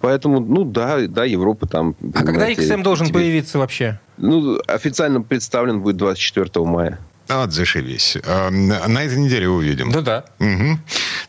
Поэтому, 0.00 0.40
ну, 0.40 0.64
да, 0.64 1.06
да, 1.06 1.24
Европа 1.24 1.66
там... 1.66 1.96
А 2.14 2.24
когда 2.24 2.50
XM 2.50 2.82
должен 2.82 3.06
тебе... 3.06 3.20
появиться 3.20 3.58
вообще? 3.58 3.98
Ну, 4.18 4.60
официально 4.66 5.22
представлен 5.22 5.80
будет 5.80 5.96
24 5.96 6.64
мая. 6.66 6.98
Вот 7.28 7.52
зашибись. 7.52 8.16
На 8.24 9.02
этой 9.02 9.18
неделе 9.18 9.48
увидим. 9.48 9.90
Ну 9.90 10.00
да. 10.02 10.24
Угу. 10.38 10.78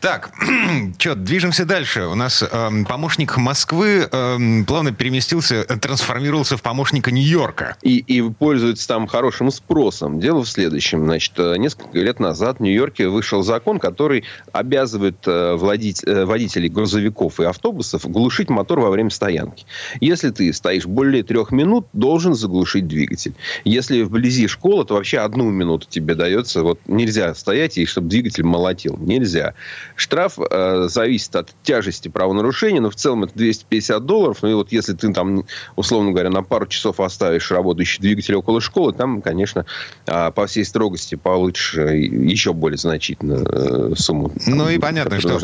Так, 0.00 0.30
что, 0.98 1.14
движемся 1.16 1.64
дальше. 1.64 2.06
У 2.06 2.14
нас 2.14 2.42
э, 2.42 2.70
помощник 2.88 3.36
Москвы 3.36 4.08
э, 4.10 4.38
плавно 4.66 4.92
переместился, 4.92 5.64
трансформировался 5.64 6.56
в 6.56 6.62
помощника 6.62 7.10
Нью-Йорка. 7.10 7.76
И, 7.82 7.98
и 7.98 8.22
пользуется 8.22 8.86
там 8.86 9.08
хорошим 9.08 9.50
спросом. 9.50 10.20
Дело 10.20 10.44
в 10.44 10.48
следующем. 10.48 11.04
Значит, 11.04 11.32
э, 11.38 11.56
несколько 11.58 11.98
лет 11.98 12.20
назад 12.20 12.58
в 12.58 12.62
Нью-Йорке 12.62 13.08
вышел 13.08 13.42
закон, 13.42 13.80
который 13.80 14.24
обязывает 14.52 15.26
э, 15.26 15.54
владеть, 15.54 16.02
э, 16.06 16.24
водителей 16.24 16.68
грузовиков 16.68 17.40
и 17.40 17.44
автобусов 17.44 18.08
глушить 18.08 18.50
мотор 18.50 18.78
во 18.80 18.90
время 18.90 19.10
стоянки. 19.10 19.66
Если 20.00 20.30
ты 20.30 20.52
стоишь 20.52 20.86
более 20.86 21.24
трех 21.24 21.50
минут, 21.50 21.86
должен 21.92 22.34
заглушить 22.34 22.86
двигатель. 22.86 23.34
Если 23.64 24.02
вблизи 24.02 24.46
школы, 24.46 24.84
то 24.84 24.94
вообще 24.94 25.18
одну 25.18 25.50
минуту 25.50 25.87
тебе 25.88 26.14
дается. 26.14 26.62
Вот 26.62 26.80
нельзя 26.86 27.34
стоять, 27.34 27.78
и 27.78 27.86
чтобы 27.86 28.08
двигатель 28.08 28.44
молотил. 28.44 28.96
Нельзя. 28.98 29.54
Штраф 29.96 30.38
э, 30.38 30.86
зависит 30.88 31.34
от 31.36 31.50
тяжести 31.62 32.08
правонарушения, 32.08 32.80
но 32.80 32.90
в 32.90 32.96
целом 32.96 33.24
это 33.24 33.34
250 33.34 34.04
долларов. 34.04 34.38
Ну 34.42 34.50
и 34.50 34.54
вот 34.54 34.72
если 34.72 34.94
ты 34.94 35.12
там, 35.12 35.44
условно 35.76 36.12
говоря, 36.12 36.30
на 36.30 36.42
пару 36.42 36.66
часов 36.66 37.00
оставишь 37.00 37.50
работающий 37.50 38.00
двигатель 38.00 38.34
около 38.34 38.60
школы, 38.60 38.92
там, 38.92 39.22
конечно, 39.22 39.66
э, 40.06 40.30
по 40.32 40.46
всей 40.46 40.64
строгости 40.64 41.14
получишь 41.14 41.76
э, 41.76 41.98
еще 41.98 42.52
более 42.52 42.78
значительную 42.78 43.92
э, 43.92 43.94
сумму. 43.96 44.32
Ну 44.46 44.68
и 44.68 44.78
понятно, 44.78 45.20
что 45.20 45.38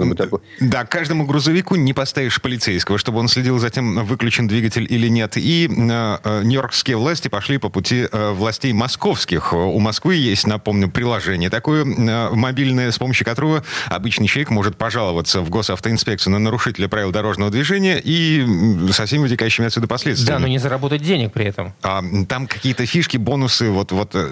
да, 0.61 0.85
каждому 0.85 1.27
грузовику 1.27 1.77
не 1.77 1.93
поставишь 1.93 2.41
полицейского, 2.41 2.99
чтобы 2.99 3.19
он 3.19 3.29
следил 3.29 3.59
за 3.59 3.71
тем, 3.71 4.05
выключен 4.05 4.47
двигатель 4.47 4.87
или 4.89 5.09
нет. 5.09 5.37
И 5.37 5.69
э, 5.69 6.19
э, 6.25 6.43
нью-йоркские 6.45 6.97
власти 6.97 7.29
пошли 7.29 7.59
по 7.59 7.69
пути 7.69 8.07
э, 8.11 8.31
властей 8.33 8.73
московских. 8.73 9.53
У 9.53 9.79
Москвы 9.79 10.17
есть, 10.35 10.47
напомню, 10.47 10.91
приложение 10.91 11.49
такое 11.49 11.85
э, 11.85 12.31
мобильное, 12.35 12.91
с 12.91 12.99
помощью 12.99 13.25
которого 13.25 13.63
обычный 13.87 14.27
человек 14.27 14.51
может 14.51 14.77
пожаловаться 14.77 15.41
в 15.41 15.49
госавтоинспекцию 15.49 16.33
на 16.33 16.39
нарушителя 16.39 16.89
правил 16.89 17.13
дорожного 17.13 17.51
движения 17.51 18.01
и 18.03 18.45
со 18.93 19.07
всеми 19.07 19.23
вытекающими 19.23 19.67
отсюда 19.67 19.87
последствиями. 19.87 20.37
Да, 20.37 20.39
но 20.41 20.49
не 20.49 20.59
заработать 20.59 21.03
денег 21.03 21.33
при 21.33 21.47
этом. 21.47 21.73
А, 21.83 22.03
там 22.29 22.47
какие-то 22.47 22.85
фишки, 22.85 23.17
бонусы, 23.17 23.71
вот, 23.71 23.93
вот 23.93 24.11
э, 24.15 24.31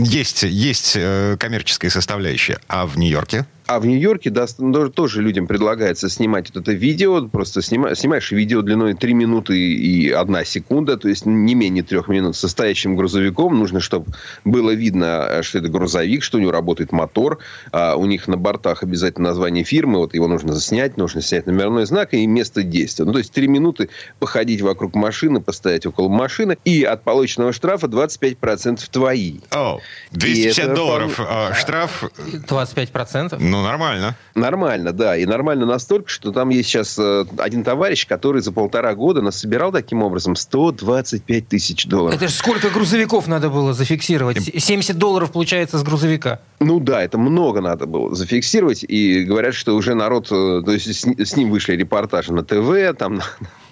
есть, 0.00 0.42
есть 0.42 0.94
э, 0.96 1.36
коммерческая 1.38 1.90
составляющая. 1.90 2.58
А 2.68 2.86
в 2.86 2.96
Нью-Йорке? 2.96 3.46
А 3.66 3.80
в 3.80 3.86
Нью-Йорке 3.86 4.30
да, 4.30 4.46
тоже 4.46 5.22
людям 5.22 5.48
предлагается 5.48 6.08
снимать 6.08 6.50
вот 6.54 6.62
это 6.62 6.72
видео. 6.72 7.26
Просто 7.26 7.62
снима, 7.62 7.94
снимаешь 7.96 8.30
видео 8.30 8.62
длиной 8.62 8.94
3 8.94 9.14
минуты 9.14 9.58
и 9.58 10.10
1 10.10 10.44
секунда, 10.44 10.96
то 10.96 11.08
есть 11.08 11.26
не 11.26 11.54
менее 11.54 11.82
3 11.82 12.02
минут, 12.08 12.36
со 12.36 12.48
стоящим 12.48 12.94
грузовиком. 12.94 13.58
Нужно, 13.58 13.80
чтобы 13.80 14.06
было 14.44 14.70
видно, 14.70 15.40
что 15.42 15.58
это 15.58 15.68
грузовик, 15.68 16.22
что 16.22 16.38
у 16.38 16.40
него 16.40 16.52
работает 16.52 16.92
мотор. 16.92 17.38
А 17.72 17.96
у 17.96 18.06
них 18.06 18.28
на 18.28 18.36
бортах 18.36 18.84
обязательно 18.84 19.30
название 19.30 19.64
фирмы. 19.64 19.98
Вот 19.98 20.14
его 20.14 20.28
нужно 20.28 20.52
заснять, 20.52 20.96
нужно 20.96 21.20
снять 21.20 21.46
номерной 21.46 21.86
знак 21.86 22.14
и 22.14 22.24
место 22.26 22.62
действия. 22.62 23.04
Ну, 23.04 23.12
то 23.12 23.18
есть 23.18 23.32
3 23.32 23.48
минуты 23.48 23.88
походить 24.20 24.60
вокруг 24.62 24.94
машины, 24.94 25.40
постоять 25.40 25.86
около 25.86 26.08
машины. 26.08 26.56
И 26.64 26.84
от 26.84 27.02
полученного 27.02 27.52
штрафа 27.52 27.88
25% 27.88 28.88
твои. 28.92 29.40
О, 29.50 29.80
250 30.12 30.74
долларов 30.74 31.18
э, 31.18 31.54
штраф. 31.54 32.04
25%? 32.48 33.36
Ну, 33.40 33.55
нормально. 33.62 34.16
Нормально, 34.34 34.92
да. 34.92 35.16
И 35.16 35.24
нормально 35.26 35.66
настолько, 35.66 36.08
что 36.08 36.32
там 36.32 36.50
есть 36.50 36.68
сейчас 36.68 36.98
э, 36.98 37.24
один 37.38 37.64
товарищ, 37.64 38.06
который 38.06 38.42
за 38.42 38.52
полтора 38.52 38.94
года 38.94 39.22
насобирал 39.22 39.72
таким 39.72 40.02
образом 40.02 40.36
125 40.36 41.48
тысяч 41.48 41.86
долларов. 41.86 42.16
Это 42.16 42.28
же 42.28 42.34
сколько 42.34 42.70
грузовиков 42.70 43.26
надо 43.26 43.50
было 43.50 43.72
зафиксировать? 43.72 44.38
70 44.38 44.96
долларов 44.98 45.32
получается 45.32 45.78
с 45.78 45.82
грузовика. 45.82 46.40
Ну 46.60 46.80
да, 46.80 47.02
это 47.02 47.18
много 47.18 47.60
надо 47.60 47.86
было 47.86 48.14
зафиксировать. 48.14 48.84
И 48.86 49.24
говорят, 49.24 49.54
что 49.54 49.74
уже 49.74 49.94
народ... 49.94 50.26
Э, 50.30 50.62
то 50.64 50.72
есть 50.72 50.88
с 50.88 51.36
ним 51.36 51.50
вышли 51.50 51.76
репортажи 51.76 52.32
на 52.32 52.44
ТВ, 52.44 52.96
там 52.98 53.20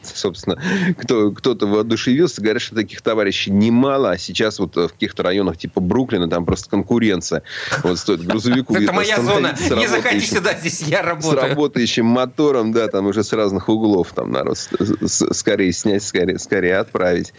собственно, 0.06 0.58
кто, 0.98 1.30
кто-то 1.30 1.66
воодушевился. 1.66 2.40
Говорят, 2.40 2.62
что 2.62 2.74
таких 2.74 3.02
товарищей 3.02 3.50
немало. 3.50 4.12
А 4.12 4.18
сейчас 4.18 4.58
вот 4.58 4.76
в 4.76 4.88
каких-то 4.88 5.22
районах 5.22 5.56
типа 5.56 5.80
Бруклина 5.80 6.28
там 6.28 6.44
просто 6.44 6.70
конкуренция. 6.70 7.42
Вот 7.82 7.98
стоит 7.98 8.24
грузовику... 8.24 8.74
Это 8.76 8.92
моя 8.92 9.20
зона. 9.20 9.56
Не 9.76 9.86
заходи 9.86 10.20
сюда, 10.20 10.54
здесь 10.54 10.82
я 10.82 11.02
работаю. 11.02 11.38
С 11.38 11.48
работающим 11.48 12.06
мотором, 12.06 12.72
да, 12.72 12.88
там 12.88 13.06
уже 13.06 13.24
с 13.24 13.32
разных 13.32 13.68
углов 13.68 14.12
там 14.14 14.30
народ 14.30 14.58
скорее 15.06 15.72
снять, 15.72 16.02
скорее, 16.02 16.38
скорее 16.38 16.78
отправить. 16.78 17.32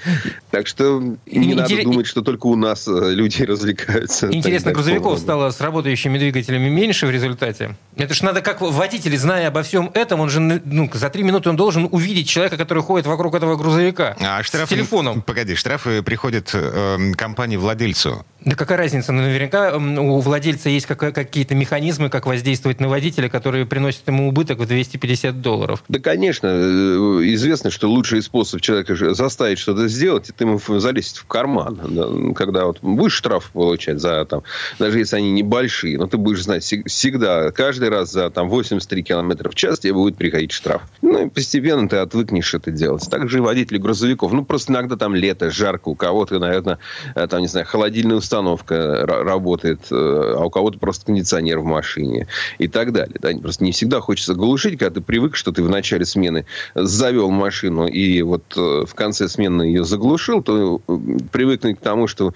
Так 0.52 0.68
что 0.68 1.02
не 1.26 1.54
надо 1.54 1.84
думать, 1.84 2.08
что 2.08 2.22
только 2.22 2.48
у 2.48 2.56
нас 2.56 2.88
э, 2.88 3.12
люди 3.14 3.44
развлекаются. 3.44 4.32
Интересно, 4.32 4.72
грузовиков 4.72 5.20
стало 5.20 5.52
с 5.52 5.62
работающими 5.62 6.18
двигателями 6.18 6.70
меньше 6.70 7.08
в 7.08 7.12
результате? 7.12 7.76
Это 7.96 8.14
ж 8.14 8.22
надо 8.22 8.42
как 8.42 8.62
водитель, 8.62 9.18
зная 9.18 9.48
обо 9.48 9.64
всем 9.64 9.92
этом, 9.94 10.20
он 10.20 10.30
же 10.30 10.40
ну, 10.40 10.90
за 10.94 11.10
три 11.10 11.24
минуты 11.24 11.50
он 11.50 11.56
должен 11.56 11.88
увидеть 11.92 12.28
человека, 12.28 12.55
человека, 12.56 12.64
который 12.64 12.84
ходит 12.84 13.06
вокруг 13.06 13.36
этого 13.36 13.56
грузовика 13.56 14.16
а 14.20 14.44
штрафы, 14.44 14.68
с 14.68 14.70
телефоном. 14.70 15.22
Погоди, 15.22 15.56
штрафы 15.56 16.02
приходят 16.02 16.52
э, 16.54 17.14
компании-владельцу. 17.16 18.26
Да 18.46 18.56
какая 18.56 18.78
разница? 18.78 19.12
Ну, 19.12 19.24
наверняка 19.24 19.76
у 19.76 20.20
владельца 20.20 20.70
есть 20.70 20.86
какие-то 20.86 21.56
механизмы, 21.56 22.10
как 22.10 22.28
воздействовать 22.28 22.80
на 22.80 22.88
водителя, 22.88 23.28
которые 23.28 23.66
приносят 23.66 24.08
ему 24.08 24.30
убыток 24.30 24.60
в 24.60 24.68
250 24.68 25.42
долларов. 25.42 25.84
Да, 25.88 26.00
конечно. 26.00 26.48
Э, 26.48 27.22
известно, 27.34 27.72
что 27.72 27.90
лучший 27.90 28.22
способ 28.22 28.62
человека 28.62 28.96
заставить 29.16 29.58
что-то 29.58 29.88
сделать, 29.88 30.30
это 30.30 30.44
ему 30.44 30.60
залезть 30.80 31.18
в 31.18 31.26
карман. 31.26 32.34
Когда 32.36 32.66
вот 32.66 32.80
будешь 32.82 33.14
штраф 33.14 33.50
получать 33.52 34.00
за, 34.00 34.24
там, 34.26 34.44
даже 34.78 35.00
если 35.00 35.18
они 35.18 35.32
небольшие, 35.32 35.98
но 35.98 36.08
ты 36.08 36.18
будешь 36.18 36.44
знать 36.44 36.64
всегда, 36.64 37.52
каждый 37.52 37.90
раз 37.90 38.12
за 38.12 38.30
там, 38.30 38.50
83 38.50 39.04
километра 39.04 39.50
в 39.50 39.56
час 39.56 39.80
тебе 39.80 39.94
будет 39.94 40.18
приходить 40.18 40.52
штраф. 40.52 40.84
Ну, 41.02 41.26
и 41.26 41.30
постепенно 41.30 41.90
ты 41.90 41.98
отвыкнешь 41.98 42.45
это 42.54 42.72
делать. 42.72 43.10
Также 43.10 43.40
и 43.40 43.42
водители 43.42 43.78
грузовиков. 43.78 44.32
Ну, 44.32 44.46
просто 44.46 44.72
иногда 44.72 44.96
там 44.96 45.16
лето, 45.16 45.50
жарко, 45.50 45.90
у 45.90 45.96
кого-то, 45.96 46.40
наверное, 46.40 46.80
э, 47.16 47.28
там, 47.28 47.42
не 47.42 47.48
знаю, 47.48 47.66
холодильная 47.66 48.18
установка 48.18 48.36
установка 48.36 49.06
работает, 49.06 49.80
э, 49.92 49.96
а 50.38 50.46
у 50.46 50.50
кого-то 50.50 50.80
просто 50.80 51.06
кондиционер 51.06 51.60
в 51.60 51.66
машине 51.66 52.28
и 52.58 52.68
так 52.68 52.92
далее. 52.92 53.18
Да? 53.20 53.30
Просто 53.42 53.64
не 53.64 53.72
всегда 53.72 54.00
хочется 54.00 54.34
глушить, 54.34 54.78
когда 54.78 54.96
ты 54.96 55.02
привык, 55.02 55.36
что 55.36 55.52
ты 55.52 55.64
в 55.64 55.70
начале 55.70 56.06
смены 56.06 56.46
завел 56.76 57.30
машину 57.32 57.88
и 57.88 58.22
вот 58.22 58.44
э, 58.56 58.86
в 58.86 58.94
конце 58.94 59.28
смены 59.28 59.64
ее 59.64 59.84
заглушил, 59.84 60.44
то 60.44 60.82
э, 60.88 60.98
привыкнуть 61.32 61.78
к 61.80 61.82
тому, 61.82 62.08
что 62.08 62.34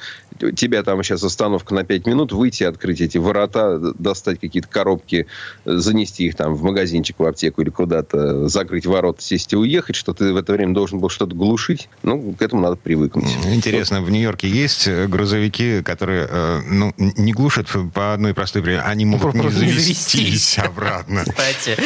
тебя 0.56 0.84
там 0.84 1.04
сейчас 1.04 1.24
остановка 1.24 1.74
на 1.74 1.84
5 1.84 2.06
минут, 2.08 2.32
выйти, 2.32 2.64
открыть 2.64 3.02
эти 3.02 3.18
ворота, 3.18 3.94
достать 3.98 4.40
какие-то 4.40 4.70
коробки, 4.70 5.28
занести 5.66 6.26
их 6.26 6.36
там 6.36 6.56
в 6.56 6.64
магазинчик, 6.64 7.20
в 7.20 7.26
аптеку 7.26 7.62
или 7.62 7.70
куда-то, 7.70 8.48
закрыть 8.48 8.86
ворота, 8.86 9.22
сесть 9.22 9.52
и 9.54 9.58
уехать, 9.58 9.96
что 10.00 10.14
ты 10.14 10.34
в 10.34 10.38
это 10.38 10.54
время 10.54 10.74
должен 10.74 11.00
был 11.00 11.10
что-то 11.10 11.36
глушить. 11.36 11.90
Ну, 12.04 12.34
к 12.34 12.42
этому 12.42 12.62
надо 12.62 12.76
привыкнуть. 12.76 13.36
Интересно, 13.46 14.02
в 14.02 14.10
Нью-Йорке 14.10 14.48
есть 14.48 14.88
грузовики, 14.88 15.82
которые 15.84 16.28
э, 16.30 16.62
ну, 16.66 16.94
не 16.98 17.34
глушат 17.34 17.68
по 17.94 18.14
одной 18.14 18.34
простой 18.34 18.64
причине, 18.64 18.82
они 18.82 19.06
могут 19.06 19.36
не 19.36 19.50
завестись 19.50 20.58
обратно. 20.58 21.24
Кстати. 21.24 21.78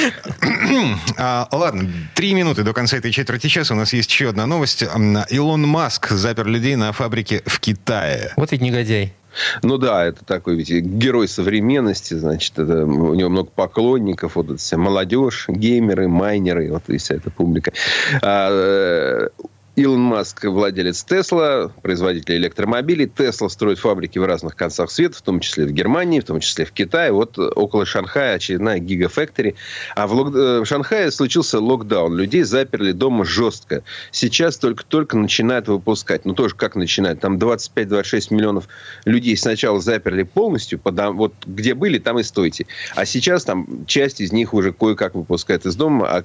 а, 1.18 1.48
ладно, 1.52 1.90
три 2.16 2.34
минуты 2.34 2.64
до 2.64 2.74
конца 2.74 2.98
этой 2.98 3.12
четверти 3.12 3.48
часа. 3.48 3.74
У 3.74 3.78
нас 3.78 3.94
есть 3.94 4.10
еще 4.12 4.30
одна 4.30 4.46
новость. 4.46 4.84
Илон 5.30 5.68
Маск 5.68 6.12
запер 6.12 6.48
людей 6.48 6.76
на 6.76 6.92
фабрике 6.92 7.42
в 7.46 7.60
Китае. 7.60 8.34
Вот 8.38 8.52
ведь 8.52 8.62
негодяй. 8.62 9.14
Ну 9.62 9.78
да, 9.78 10.06
это 10.06 10.24
такой 10.26 10.56
ведь 10.56 10.70
герой 10.70 11.28
современности, 11.28 12.14
значит, 12.14 12.58
это, 12.58 12.86
у 12.86 13.14
него 13.14 13.30
много 13.30 13.50
поклонников, 13.50 14.36
вот 14.36 14.46
эта 14.46 14.58
вся 14.58 14.78
молодежь, 14.78 15.46
геймеры, 15.48 16.08
майнеры, 16.08 16.72
вот 16.72 16.84
и 16.88 16.98
вся 16.98 17.16
эта 17.16 17.30
публика. 17.32 17.74
А, 18.22 18.50
э, 18.52 19.30
Илон 19.76 20.02
Маск 20.02 20.44
владелец 20.44 21.04
Тесла, 21.04 21.72
производитель 21.82 22.36
электромобилей. 22.36 23.08
Тесла 23.08 23.50
строит 23.50 23.80
фабрики 23.80 24.20
в 24.20 24.26
разных 24.26 24.56
концах 24.56 24.92
света, 24.92 25.18
в 25.18 25.24
том 25.24 25.40
числе 25.40 25.66
в 25.66 25.72
Германии, 25.72 26.20
в 26.20 26.26
том 26.26 26.40
числе 26.42 26.66
в 26.66 26.72
Китае. 26.72 27.12
Вот 27.12 27.40
около 27.40 27.84
Шанхая 27.84 28.36
очередная 28.36 28.78
гигафактори. 28.78 29.56
А 29.96 30.06
в, 30.06 30.14
лок... 30.14 30.36
Э, 30.36 30.60
в 30.60 30.66
Шанхае 30.66 31.10
случился 31.10 31.60
локдаун. 31.60 32.16
Людей 32.16 32.44
заперли 32.44 32.92
дома 32.92 33.26
жестко. 33.26 33.84
Сейчас 34.12 34.58
только-только 34.58 35.18
начинают 35.18 35.68
выпускать. 35.68 36.26
Ну, 36.26 36.36
тоже 36.36 36.54
как 36.54 36.76
начинают? 36.76 37.22
Там 37.22 37.38
25-26 37.38 38.32
миллионов 38.32 38.68
людей 39.06 39.36
сначала 39.36 39.80
заперли 39.80 40.22
полностью. 40.22 40.78
Подам... 40.78 41.18
Вот 41.18 41.34
где 41.48 41.74
были, 41.74 41.98
там 41.98 42.20
и 42.20 42.24
стойте. 42.24 42.68
А 42.96 43.06
сейчас 43.06 43.44
там 43.44 43.88
часть 43.88 44.22
из 44.22 44.32
них 44.32 44.54
уже 44.54 44.72
кое-как 44.72 45.16
выпускают 45.16 45.66
из 45.66 45.76
дома. 45.76 46.08
А... 46.08 46.24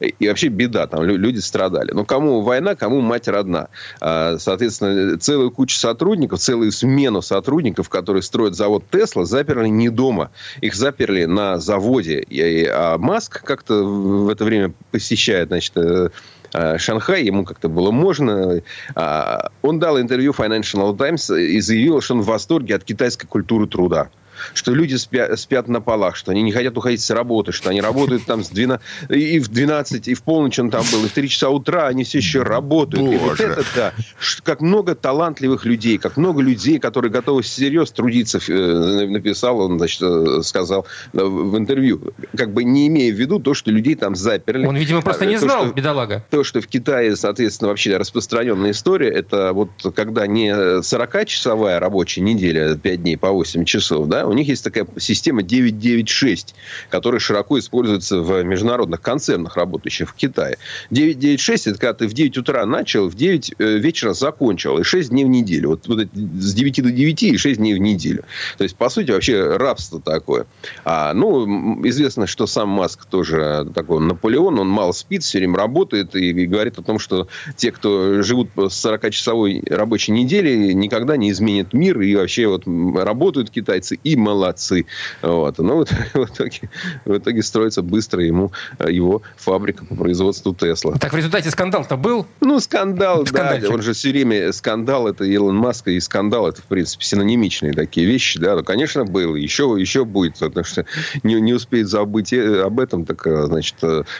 И 0.00 0.26
вообще 0.26 0.48
беда. 0.48 0.88
Там 0.88 1.04
люди 1.04 1.38
страдали. 1.38 1.92
Но 1.92 2.04
кому 2.04 2.40
война, 2.40 2.74
кому 2.74 2.87
кому 2.88 3.02
мать 3.02 3.28
родна. 3.28 3.68
А, 4.00 4.38
соответственно, 4.38 5.18
целую 5.18 5.50
кучу 5.50 5.76
сотрудников, 5.76 6.40
целую 6.40 6.72
смену 6.72 7.20
сотрудников, 7.20 7.90
которые 7.90 8.22
строят 8.22 8.54
завод 8.54 8.84
Тесла, 8.90 9.26
заперли 9.26 9.68
не 9.68 9.90
дома. 9.90 10.30
Их 10.62 10.74
заперли 10.74 11.26
на 11.26 11.58
заводе. 11.58 12.24
А 12.72 12.96
Маск 12.96 13.42
как-то 13.42 13.84
в 13.84 14.30
это 14.30 14.44
время 14.46 14.72
посещает, 14.90 15.48
значит, 15.48 15.76
э, 15.76 16.08
э, 16.54 16.78
Шанхай, 16.78 17.24
ему 17.24 17.44
как-то 17.44 17.68
было 17.68 17.90
можно. 17.90 18.62
А, 18.94 19.50
он 19.60 19.78
дал 19.78 20.00
интервью 20.00 20.32
Financial 20.32 20.96
Times 20.96 21.28
и 21.28 21.60
заявил, 21.60 22.00
что 22.00 22.14
он 22.14 22.22
в 22.22 22.26
восторге 22.26 22.76
от 22.76 22.84
китайской 22.84 23.26
культуры 23.26 23.66
труда 23.66 24.08
что 24.54 24.74
люди 24.74 24.96
спят, 24.96 25.38
спят 25.38 25.68
на 25.68 25.80
полах, 25.80 26.16
что 26.16 26.32
они 26.32 26.42
не 26.42 26.52
хотят 26.52 26.76
уходить 26.76 27.00
с 27.00 27.10
работы, 27.10 27.52
что 27.52 27.70
они 27.70 27.80
работают 27.80 28.24
там 28.24 28.42
с 28.42 28.48
12, 28.48 28.84
и 29.10 29.38
в 29.38 29.48
12, 29.48 30.08
и 30.08 30.14
в 30.14 30.22
полночь 30.22 30.58
он 30.58 30.70
там 30.70 30.84
был, 30.92 31.04
и 31.04 31.08
в 31.08 31.12
3 31.12 31.28
часа 31.28 31.50
утра 31.50 31.86
они 31.86 32.04
все 32.04 32.18
еще 32.18 32.42
работают. 32.42 33.04
Боже. 33.04 33.14
И 33.14 33.18
вот 33.18 33.40
это, 33.40 33.64
да, 33.74 33.94
как 34.42 34.60
много 34.60 34.94
талантливых 34.94 35.64
людей, 35.64 35.98
как 35.98 36.16
много 36.16 36.42
людей, 36.42 36.78
которые 36.78 37.10
готовы 37.10 37.42
серьезно 37.42 37.94
трудиться, 37.94 38.38
э, 38.48 39.06
написал 39.06 39.60
он, 39.60 39.78
значит, 39.78 40.02
э, 40.02 40.42
сказал 40.42 40.86
э, 41.12 41.18
в 41.22 41.56
интервью, 41.56 42.12
как 42.36 42.52
бы 42.52 42.64
не 42.64 42.88
имея 42.88 43.12
в 43.12 43.16
виду 43.16 43.38
то, 43.38 43.54
что 43.54 43.70
людей 43.70 43.94
там 43.94 44.14
заперли. 44.14 44.66
Он, 44.66 44.76
видимо, 44.76 45.02
просто 45.02 45.26
не 45.26 45.34
то, 45.34 45.40
знал, 45.40 45.64
что, 45.66 45.74
бедолага. 45.74 46.24
То, 46.30 46.44
что 46.44 46.60
в 46.60 46.66
Китае, 46.66 47.16
соответственно, 47.16 47.68
вообще 47.68 47.96
распространенная 47.96 48.72
история, 48.72 49.10
это 49.10 49.52
вот 49.52 49.70
когда 49.94 50.26
не 50.26 50.50
40-часовая 50.50 51.78
рабочая 51.78 52.20
неделя, 52.22 52.76
5 52.76 53.02
дней 53.02 53.16
по 53.16 53.30
8 53.30 53.64
часов, 53.64 54.06
да, 54.08 54.26
у 54.28 54.32
них 54.32 54.48
есть 54.48 54.64
такая 54.64 54.86
система 54.98 55.42
996, 55.42 56.54
которая 56.90 57.20
широко 57.20 57.58
используется 57.58 58.20
в 58.20 58.42
международных 58.42 59.00
концернах, 59.00 59.56
работающих 59.56 60.10
в 60.10 60.14
Китае. 60.14 60.58
996– 60.90 61.66
это 61.68 61.78
когда 61.78 61.94
ты 61.94 62.08
в 62.08 62.12
9 62.12 62.38
утра 62.38 62.64
начал, 62.66 63.08
в 63.08 63.14
9 63.14 63.54
э, 63.58 63.78
вечера 63.78 64.12
закончил, 64.12 64.78
и 64.78 64.82
6 64.82 65.10
дней 65.10 65.24
в 65.24 65.28
неделю. 65.28 65.70
Вот, 65.70 65.88
вот 65.88 66.00
с 66.14 66.54
9 66.54 66.82
до 66.82 66.90
9 66.90 67.22
и 67.22 67.36
6 67.36 67.58
дней 67.58 67.74
в 67.74 67.78
неделю. 67.78 68.24
То 68.56 68.64
есть, 68.64 68.76
по 68.76 68.88
сути, 68.88 69.10
вообще 69.10 69.56
рабство 69.56 70.00
такое. 70.00 70.46
А, 70.84 71.12
ну, 71.14 71.86
известно, 71.86 72.26
что 72.26 72.46
сам 72.46 72.68
Маск 72.68 73.06
тоже 73.06 73.70
такой 73.74 74.00
Наполеон, 74.00 74.58
он 74.58 74.68
мало 74.68 74.92
спит, 74.92 75.22
все 75.22 75.38
время 75.38 75.56
работает 75.56 76.14
и, 76.14 76.30
и 76.30 76.46
говорит 76.46 76.78
о 76.78 76.82
том, 76.82 76.98
что 76.98 77.28
те, 77.56 77.72
кто 77.72 78.22
живут 78.22 78.50
с 78.56 78.84
40-часовой 78.84 79.62
рабочей 79.68 80.12
неделей, 80.12 80.74
никогда 80.74 81.16
не 81.16 81.30
изменят 81.30 81.72
мир 81.72 82.00
и 82.00 82.14
вообще 82.14 82.46
вот 82.46 82.64
работают 82.66 83.50
китайцы 83.50 83.98
и 84.02 84.16
молодцы. 84.18 84.86
Вот. 85.22 85.58
Но 85.58 85.76
вот, 85.76 85.90
в, 86.14 86.24
итоге, 86.24 86.70
в 87.04 87.16
итоге 87.16 87.42
строится 87.42 87.82
быстро 87.82 88.22
ему 88.22 88.52
э, 88.78 88.90
его 88.90 89.22
фабрика 89.36 89.84
по 89.84 89.94
производству 89.94 90.54
Тесла. 90.54 90.96
Так 90.98 91.12
в 91.12 91.16
результате 91.16 91.50
скандал-то 91.50 91.96
был? 91.96 92.26
Ну, 92.40 92.60
скандал, 92.60 93.24
да. 93.24 93.58
Он 93.68 93.82
же 93.82 93.92
все 93.92 94.10
время 94.10 94.52
скандал, 94.52 95.08
это 95.08 95.24
Илон 95.24 95.56
Маск, 95.56 95.88
и 95.88 96.00
скандал, 96.00 96.48
это, 96.48 96.62
в 96.62 96.64
принципе, 96.64 97.04
синонимичные 97.04 97.72
такие 97.72 98.06
вещи, 98.06 98.38
да. 98.38 98.56
Ну, 98.56 98.64
конечно, 98.64 99.04
был. 99.04 99.34
Еще, 99.34 99.76
еще 99.78 100.04
будет, 100.04 100.38
потому 100.38 100.64
что 100.64 100.84
не, 101.22 101.40
не 101.40 101.52
успеет 101.52 101.88
забыть 101.88 102.32
э, 102.32 102.62
об 102.62 102.80
этом, 102.80 103.04
так, 103.04 103.26
э, 103.26 103.46
значит, 103.46 103.76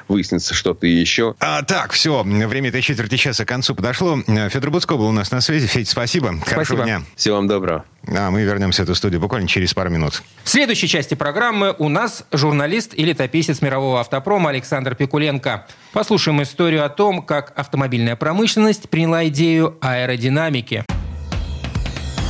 выяснится 0.09 0.55
что-то 0.55 0.87
еще. 0.87 1.35
А, 1.41 1.63
так, 1.63 1.93
все, 1.93 2.23
время 2.23 2.69
этой 2.69 2.83
четверти 2.83 3.17
часа 3.17 3.45
к 3.45 3.49
концу 3.49 3.75
подошло. 3.75 4.19
Федор 4.27 4.71
Буцко 4.71 4.97
был 4.97 5.07
у 5.07 5.13
нас 5.13 5.31
на 5.31 5.41
связи. 5.41 5.67
Федь, 5.67 5.89
спасибо. 5.89 6.29
спасибо. 6.29 6.51
Хорошего 6.51 6.85
дня. 6.85 7.03
Всего 7.17 7.37
вам 7.37 7.49
доброго. 7.49 7.85
А 8.17 8.31
мы 8.31 8.43
вернемся 8.43 8.83
в 8.83 8.85
эту 8.85 8.95
студию 8.95 9.21
буквально 9.21 9.49
через 9.49 9.75
пару 9.75 9.91
минут. 9.91 10.23
В 10.45 10.49
следующей 10.49 10.89
части 10.89 11.15
программы 11.15 11.75
у 11.79 11.89
нас 11.89 12.25
журналист 12.33 12.95
и 12.95 13.05
летописец 13.05 13.61
мирового 13.61 14.01
автопрома 14.01 14.51
Александр 14.51 14.95
Пикуленко. 14.95 15.67
Послушаем 15.93 16.43
историю 16.43 16.85
о 16.85 16.89
том, 16.89 17.23
как 17.23 17.53
автомобильная 17.57 18.17
промышленность 18.17 18.89
приняла 18.89 19.27
идею 19.29 19.77
аэродинамики. 19.81 20.85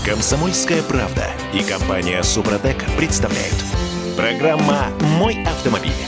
Комсомольская 0.05 0.83
правда 0.83 1.27
и 1.53 1.63
компания 1.63 2.23
Супротек 2.23 2.77
представляют. 2.97 3.55
Программа 4.17 4.89
«Мой 5.19 5.45
автомобиль». 5.45 6.08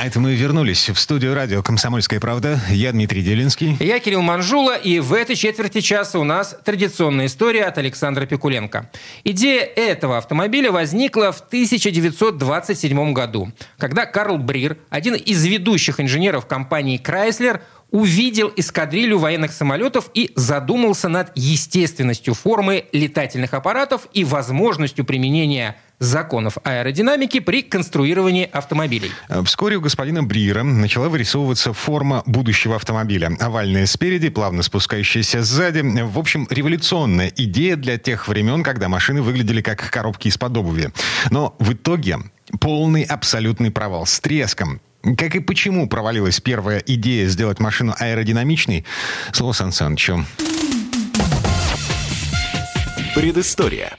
А 0.00 0.06
это 0.06 0.18
мы 0.18 0.34
вернулись 0.34 0.88
в 0.88 0.98
студию 0.98 1.34
радио 1.34 1.62
«Комсомольская 1.62 2.20
правда». 2.20 2.58
Я 2.70 2.90
Дмитрий 2.92 3.20
Делинский. 3.20 3.76
Я 3.80 3.98
Кирилл 3.98 4.22
Манжула. 4.22 4.74
И 4.78 4.98
в 4.98 5.12
этой 5.12 5.36
четверти 5.36 5.82
часа 5.82 6.18
у 6.18 6.24
нас 6.24 6.56
традиционная 6.64 7.26
история 7.26 7.64
от 7.64 7.76
Александра 7.76 8.24
Пикуленко. 8.24 8.90
Идея 9.24 9.60
этого 9.60 10.16
автомобиля 10.16 10.72
возникла 10.72 11.32
в 11.32 11.40
1927 11.40 13.12
году, 13.12 13.52
когда 13.76 14.06
Карл 14.06 14.38
Брир, 14.38 14.78
один 14.88 15.16
из 15.16 15.44
ведущих 15.44 16.00
инженеров 16.00 16.46
компании 16.46 16.98
Chrysler, 16.98 17.60
увидел 17.90 18.50
эскадрилью 18.56 19.18
военных 19.18 19.52
самолетов 19.52 20.10
и 20.14 20.32
задумался 20.34 21.10
над 21.10 21.30
естественностью 21.34 22.32
формы 22.32 22.86
летательных 22.92 23.52
аппаратов 23.52 24.08
и 24.14 24.24
возможностью 24.24 25.04
применения 25.04 25.76
законов 26.00 26.56
аэродинамики 26.64 27.38
при 27.40 27.62
конструировании 27.62 28.48
автомобилей. 28.50 29.12
Вскоре 29.44 29.76
у 29.76 29.80
господина 29.80 30.22
Бриера 30.22 30.62
начала 30.62 31.08
вырисовываться 31.08 31.72
форма 31.72 32.22
будущего 32.26 32.76
автомобиля. 32.76 33.36
Овальная 33.38 33.86
спереди, 33.86 34.30
плавно 34.30 34.62
спускающаяся 34.62 35.42
сзади. 35.42 35.82
В 35.82 36.18
общем, 36.18 36.48
революционная 36.50 37.30
идея 37.36 37.76
для 37.76 37.98
тех 37.98 38.26
времен, 38.26 38.62
когда 38.62 38.88
машины 38.88 39.22
выглядели 39.22 39.60
как 39.60 39.90
коробки 39.90 40.28
из-под 40.28 40.56
обуви. 40.56 40.90
Но 41.30 41.54
в 41.58 41.74
итоге 41.74 42.18
полный 42.60 43.02
абсолютный 43.02 43.70
провал 43.70 44.06
с 44.06 44.18
треском. 44.20 44.80
Как 45.02 45.34
и 45.34 45.40
почему 45.40 45.88
провалилась 45.88 46.40
первая 46.40 46.82
идея 46.86 47.26
сделать 47.28 47.60
машину 47.60 47.94
аэродинамичной, 47.98 48.84
слово 49.32 49.52
Сан 49.52 49.72
Санычу. 49.72 50.24
Предыстория. 53.14 53.96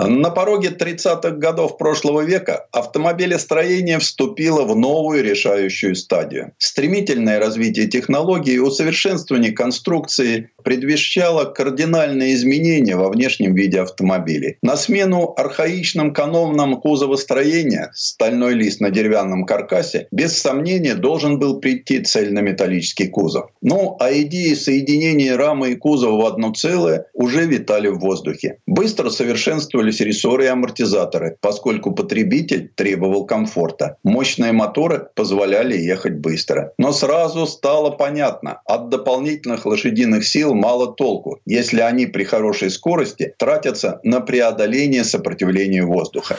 На 0.00 0.30
пороге 0.30 0.68
30-х 0.68 1.30
годов 1.30 1.76
прошлого 1.76 2.20
века 2.20 2.68
автомобилестроение 2.70 3.98
вступило 3.98 4.62
в 4.62 4.76
новую 4.76 5.24
решающую 5.24 5.96
стадию. 5.96 6.52
Стремительное 6.58 7.40
развитие 7.40 7.88
технологий 7.88 8.60
усовершенствование 8.60 9.50
конструкции 9.50 10.50
предвещало 10.68 11.46
кардинальные 11.46 12.34
изменения 12.34 12.94
во 12.94 13.08
внешнем 13.08 13.54
виде 13.54 13.80
автомобилей. 13.80 14.58
На 14.62 14.76
смену 14.76 15.32
архаичным 15.36 16.12
канонам 16.12 16.80
кузовостроения 16.80 17.90
стальной 17.94 18.52
лист 18.54 18.80
на 18.80 18.90
деревянном 18.90 19.46
каркасе 19.46 20.08
без 20.12 20.38
сомнения 20.38 20.94
должен 20.94 21.38
был 21.38 21.58
прийти 21.58 22.00
цельнометаллический 22.00 23.08
кузов. 23.08 23.50
Ну 23.62 23.96
а 23.98 24.12
идеи 24.12 24.54
соединения 24.54 25.36
рамы 25.36 25.70
и 25.70 25.74
кузова 25.74 26.22
в 26.22 26.26
одно 26.26 26.52
целое 26.52 27.06
уже 27.14 27.46
витали 27.46 27.88
в 27.88 27.98
воздухе. 27.98 28.58
Быстро 28.66 29.10
совершенствовали 29.10 29.88
использовались 29.88 30.00
рессоры 30.00 30.44
и 30.44 30.48
амортизаторы, 30.48 31.36
поскольку 31.40 31.92
потребитель 31.92 32.70
требовал 32.74 33.26
комфорта. 33.26 33.96
Мощные 34.04 34.52
моторы 34.52 35.08
позволяли 35.14 35.76
ехать 35.76 36.18
быстро. 36.18 36.72
Но 36.78 36.92
сразу 36.92 37.46
стало 37.46 37.90
понятно, 37.90 38.60
от 38.64 38.88
дополнительных 38.88 39.66
лошадиных 39.66 40.26
сил 40.26 40.54
мало 40.58 40.92
толку, 40.92 41.40
если 41.46 41.80
они 41.80 42.06
при 42.06 42.24
хорошей 42.24 42.70
скорости 42.70 43.34
тратятся 43.38 44.00
на 44.02 44.20
преодоление 44.20 45.04
сопротивления 45.04 45.84
воздуха. 45.84 46.36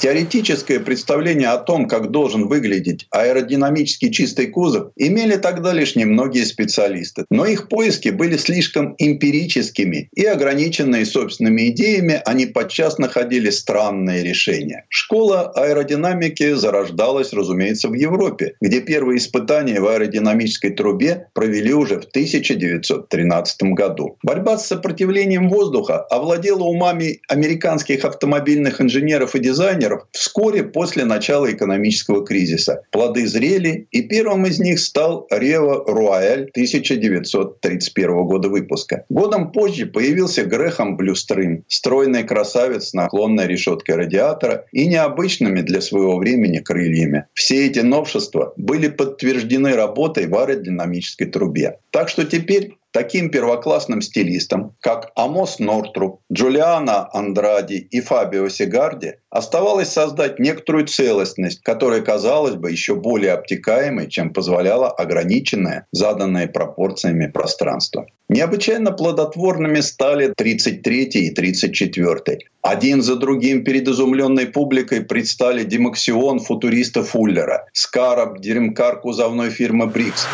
Теоретическое 0.00 0.80
представление 0.80 1.48
о 1.48 1.58
том, 1.58 1.86
как 1.86 2.10
должен 2.10 2.48
выглядеть 2.48 3.06
аэродинамически 3.10 4.08
чистый 4.08 4.46
кузов, 4.46 4.92
имели 4.96 5.36
тогда 5.36 5.74
лишь 5.74 5.94
немногие 5.94 6.46
специалисты. 6.46 7.26
Но 7.30 7.44
их 7.44 7.68
поиски 7.68 8.08
были 8.08 8.38
слишком 8.38 8.94
эмпирическими 8.96 10.08
и 10.14 10.24
ограниченные 10.24 11.04
собственными 11.04 11.68
идеями, 11.68 12.22
они 12.24 12.46
подчас 12.46 12.96
находили 12.96 13.50
странные 13.50 14.24
решения. 14.24 14.86
Школа 14.88 15.52
аэродинамики 15.54 16.54
зарождалась, 16.54 17.34
разумеется, 17.34 17.88
в 17.88 17.92
Европе, 17.92 18.54
где 18.62 18.80
первые 18.80 19.18
испытания 19.18 19.82
в 19.82 19.86
аэродинамической 19.86 20.70
трубе 20.70 21.28
провели 21.34 21.74
уже 21.74 22.00
в 22.00 22.04
1913 22.04 23.62
году. 23.74 24.16
Борьба 24.22 24.56
с 24.56 24.66
сопротивлением 24.66 25.50
воздуха 25.50 25.98
овладела 25.98 26.62
умами 26.62 27.20
американских 27.28 28.06
автомобильных 28.06 28.80
инженеров 28.80 29.34
и 29.34 29.40
дизайнеров, 29.40 29.89
акционеров 29.90 30.08
вскоре 30.12 30.64
после 30.64 31.04
начала 31.04 31.50
экономического 31.50 32.24
кризиса. 32.24 32.82
Плоды 32.90 33.26
зрели, 33.26 33.86
и 33.90 34.02
первым 34.02 34.46
из 34.46 34.58
них 34.58 34.80
стал 34.80 35.26
Рева 35.30 35.84
Руаэль 35.86 36.50
1931 36.50 38.24
года 38.24 38.48
выпуска. 38.48 39.04
Годом 39.08 39.52
позже 39.52 39.86
появился 39.86 40.44
Грехом 40.44 40.96
Блюстрим, 40.96 41.64
стройный 41.68 42.24
красавец 42.24 42.88
с 42.88 42.94
наклонной 42.94 43.46
решеткой 43.46 43.96
радиатора 43.96 44.66
и 44.72 44.86
необычными 44.86 45.60
для 45.60 45.80
своего 45.80 46.16
времени 46.18 46.58
крыльями. 46.58 47.26
Все 47.34 47.66
эти 47.66 47.80
новшества 47.80 48.52
были 48.56 48.88
подтверждены 48.88 49.74
работой 49.74 50.26
в 50.26 50.34
аэродинамической 50.36 51.26
трубе. 51.26 51.78
Так 51.90 52.08
что 52.08 52.24
теперь 52.24 52.76
таким 52.92 53.30
первоклассным 53.30 54.02
стилистам, 54.02 54.74
как 54.80 55.12
Амос 55.14 55.58
Нортруп, 55.58 56.20
Джулиана 56.32 57.08
Андради 57.12 57.88
и 57.90 58.00
Фабио 58.00 58.48
Сигарди, 58.48 59.16
оставалось 59.30 59.88
создать 59.88 60.38
некоторую 60.38 60.86
целостность, 60.86 61.62
которая 61.62 62.00
казалась 62.00 62.56
бы 62.56 62.70
еще 62.70 62.94
более 62.94 63.32
обтекаемой, 63.32 64.08
чем 64.08 64.32
позволяло 64.32 64.90
ограниченное, 64.90 65.86
заданное 65.92 66.48
пропорциями 66.48 67.26
пространство. 67.26 68.06
Необычайно 68.28 68.92
плодотворными 68.92 69.80
стали 69.80 70.32
33 70.36 71.04
и 71.04 71.30
34. 71.30 72.38
Один 72.62 73.02
за 73.02 73.16
другим 73.16 73.64
перед 73.64 73.88
изумленной 73.88 74.46
публикой 74.46 75.00
предстали 75.00 75.64
Dymaxion 75.64 76.40
футуриста 76.40 77.02
Фуллера, 77.02 77.66
Scarab, 77.72 78.40
Dream 78.40 78.77
Car 78.77 79.00
кузовной 79.00 79.50
фирмы 79.50 79.86
Briggs. 79.86 80.26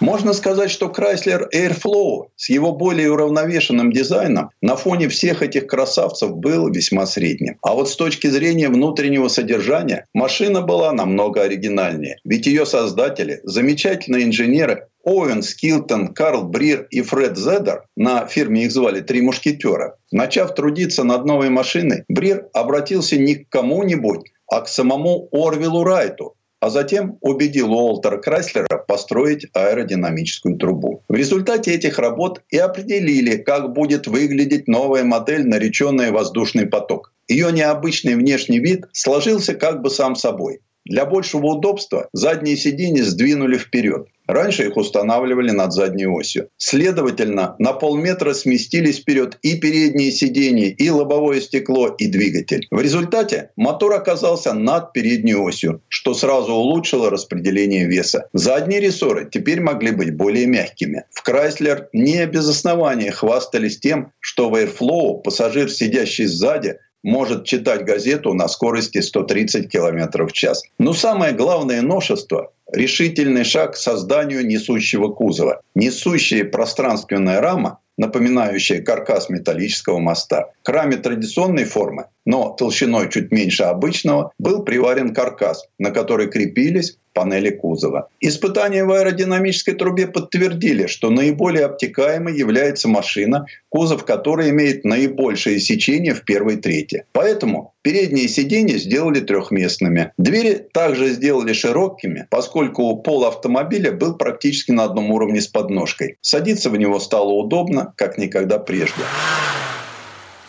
Можно 0.00 0.32
сказать, 0.32 0.70
что 0.70 0.86
Chrysler 0.86 1.44
Airflow 1.54 2.28
с 2.34 2.48
его 2.48 2.72
более 2.72 3.12
уравновешенным 3.12 3.92
дизайном 3.92 4.50
на 4.62 4.74
фоне 4.74 5.08
всех 5.08 5.42
этих 5.42 5.66
красавцев 5.66 6.34
был 6.36 6.68
весьма 6.70 7.04
средним. 7.04 7.58
А 7.62 7.74
вот 7.74 7.90
с 7.90 7.96
точки 7.96 8.26
зрения 8.28 8.70
внутреннего 8.70 9.28
содержания 9.28 10.06
машина 10.14 10.62
была 10.62 10.92
намного 10.92 11.42
оригинальнее. 11.42 12.16
Ведь 12.24 12.46
ее 12.46 12.64
создатели, 12.64 13.40
замечательные 13.42 14.24
инженеры 14.24 14.88
Оуэн 15.04 15.42
Скелтон, 15.42 16.14
Карл 16.14 16.44
Брир 16.44 16.86
и 16.90 17.02
Фред 17.02 17.36
Зедер, 17.36 17.84
на 17.94 18.26
фирме 18.26 18.64
их 18.64 18.72
звали 18.72 19.00
«Три 19.00 19.20
мушкетера», 19.20 19.96
начав 20.10 20.54
трудиться 20.54 21.04
над 21.04 21.24
новой 21.26 21.50
машиной, 21.50 22.04
Брир 22.08 22.46
обратился 22.52 23.16
не 23.16 23.36
к 23.36 23.48
кому-нибудь, 23.48 24.30
а 24.46 24.60
к 24.62 24.68
самому 24.68 25.28
Орвилу 25.32 25.84
Райту, 25.84 26.34
а 26.60 26.70
затем 26.70 27.18
убедил 27.20 27.72
Уолтера 27.72 28.18
Крайслера 28.18 28.84
построить 28.86 29.46
аэродинамическую 29.54 30.56
трубу. 30.56 31.02
В 31.08 31.14
результате 31.14 31.72
этих 31.72 31.98
работ 31.98 32.42
и 32.50 32.58
определили, 32.58 33.36
как 33.36 33.72
будет 33.72 34.06
выглядеть 34.06 34.68
новая 34.68 35.04
модель, 35.04 35.46
нареченная 35.46 36.12
«воздушный 36.12 36.66
поток». 36.66 37.12
Ее 37.28 37.52
необычный 37.52 38.16
внешний 38.16 38.58
вид 38.58 38.86
сложился 38.92 39.54
как 39.54 39.82
бы 39.82 39.90
сам 39.90 40.16
собой. 40.16 40.60
Для 40.84 41.04
большего 41.04 41.46
удобства 41.46 42.08
задние 42.12 42.56
сиденья 42.56 43.04
сдвинули 43.04 43.58
вперед. 43.58 44.08
Раньше 44.26 44.66
их 44.66 44.76
устанавливали 44.76 45.50
над 45.50 45.72
задней 45.72 46.06
осью. 46.06 46.50
Следовательно, 46.56 47.56
на 47.58 47.72
полметра 47.72 48.32
сместились 48.32 49.00
вперед 49.00 49.38
и 49.42 49.58
передние 49.58 50.12
сиденья, 50.12 50.68
и 50.68 50.88
лобовое 50.88 51.40
стекло, 51.40 51.88
и 51.88 52.06
двигатель. 52.06 52.66
В 52.70 52.80
результате 52.80 53.50
мотор 53.56 53.94
оказался 53.94 54.52
над 54.52 54.92
передней 54.92 55.34
осью, 55.34 55.82
что 55.88 56.14
сразу 56.14 56.52
улучшило 56.52 57.10
распределение 57.10 57.86
веса. 57.86 58.28
Задние 58.32 58.80
рессоры 58.80 59.28
теперь 59.30 59.60
могли 59.60 59.90
быть 59.90 60.14
более 60.14 60.46
мягкими. 60.46 61.04
В 61.10 61.28
Chrysler 61.28 61.86
не 61.92 62.24
без 62.26 62.48
основания 62.48 63.10
хвастались 63.10 63.80
тем, 63.80 64.12
что 64.20 64.48
в 64.48 64.54
Airflow 64.54 65.22
пассажир, 65.22 65.68
сидящий 65.70 66.26
сзади, 66.26 66.78
может 67.02 67.44
читать 67.44 67.84
газету 67.84 68.34
на 68.34 68.48
скорости 68.48 69.00
130 69.00 69.70
км 69.70 70.26
в 70.26 70.32
час. 70.32 70.62
Но 70.78 70.92
самое 70.92 71.32
главное 71.32 71.82
новшество– 71.82 72.52
решительный 72.72 73.44
шаг 73.44 73.72
к 73.72 73.76
созданию 73.76 74.46
несущего 74.46 75.08
кузова. 75.08 75.60
Несущая 75.74 76.44
пространственная 76.44 77.40
рама 77.40 77.78
напоминающая 78.00 78.80
каркас 78.80 79.28
металлического 79.28 79.98
моста. 79.98 80.46
К 80.62 80.70
раме 80.70 80.96
традиционной 80.96 81.64
формы, 81.64 82.06
но 82.24 82.54
толщиной 82.58 83.10
чуть 83.10 83.30
меньше 83.30 83.64
обычного, 83.64 84.32
был 84.38 84.62
приварен 84.62 85.12
каркас, 85.12 85.68
на 85.78 85.90
который 85.90 86.28
крепились 86.28 86.96
панели 87.12 87.50
кузова. 87.50 88.08
Испытания 88.20 88.84
в 88.84 88.92
аэродинамической 88.92 89.74
трубе 89.74 90.06
подтвердили, 90.06 90.86
что 90.86 91.10
наиболее 91.10 91.64
обтекаемой 91.64 92.36
является 92.36 92.88
машина, 92.88 93.46
кузов 93.68 94.04
которой 94.04 94.50
имеет 94.50 94.84
наибольшее 94.84 95.60
сечение 95.60 96.14
в 96.14 96.24
первой 96.24 96.56
трети. 96.56 97.04
Поэтому 97.12 97.74
передние 97.82 98.28
сиденья 98.28 98.78
сделали 98.78 99.20
трехместными. 99.20 100.12
Двери 100.18 100.66
также 100.72 101.10
сделали 101.10 101.52
широкими, 101.52 102.26
поскольку 102.30 102.96
пол 102.96 103.24
автомобиля 103.24 103.92
был 103.92 104.16
практически 104.16 104.70
на 104.72 104.84
одном 104.84 105.10
уровне 105.10 105.40
с 105.40 105.46
подножкой. 105.46 106.16
Садиться 106.20 106.70
в 106.70 106.76
него 106.76 106.98
стало 107.00 107.32
удобно, 107.32 107.92
как 107.96 108.18
никогда 108.18 108.58
прежде. 108.58 109.02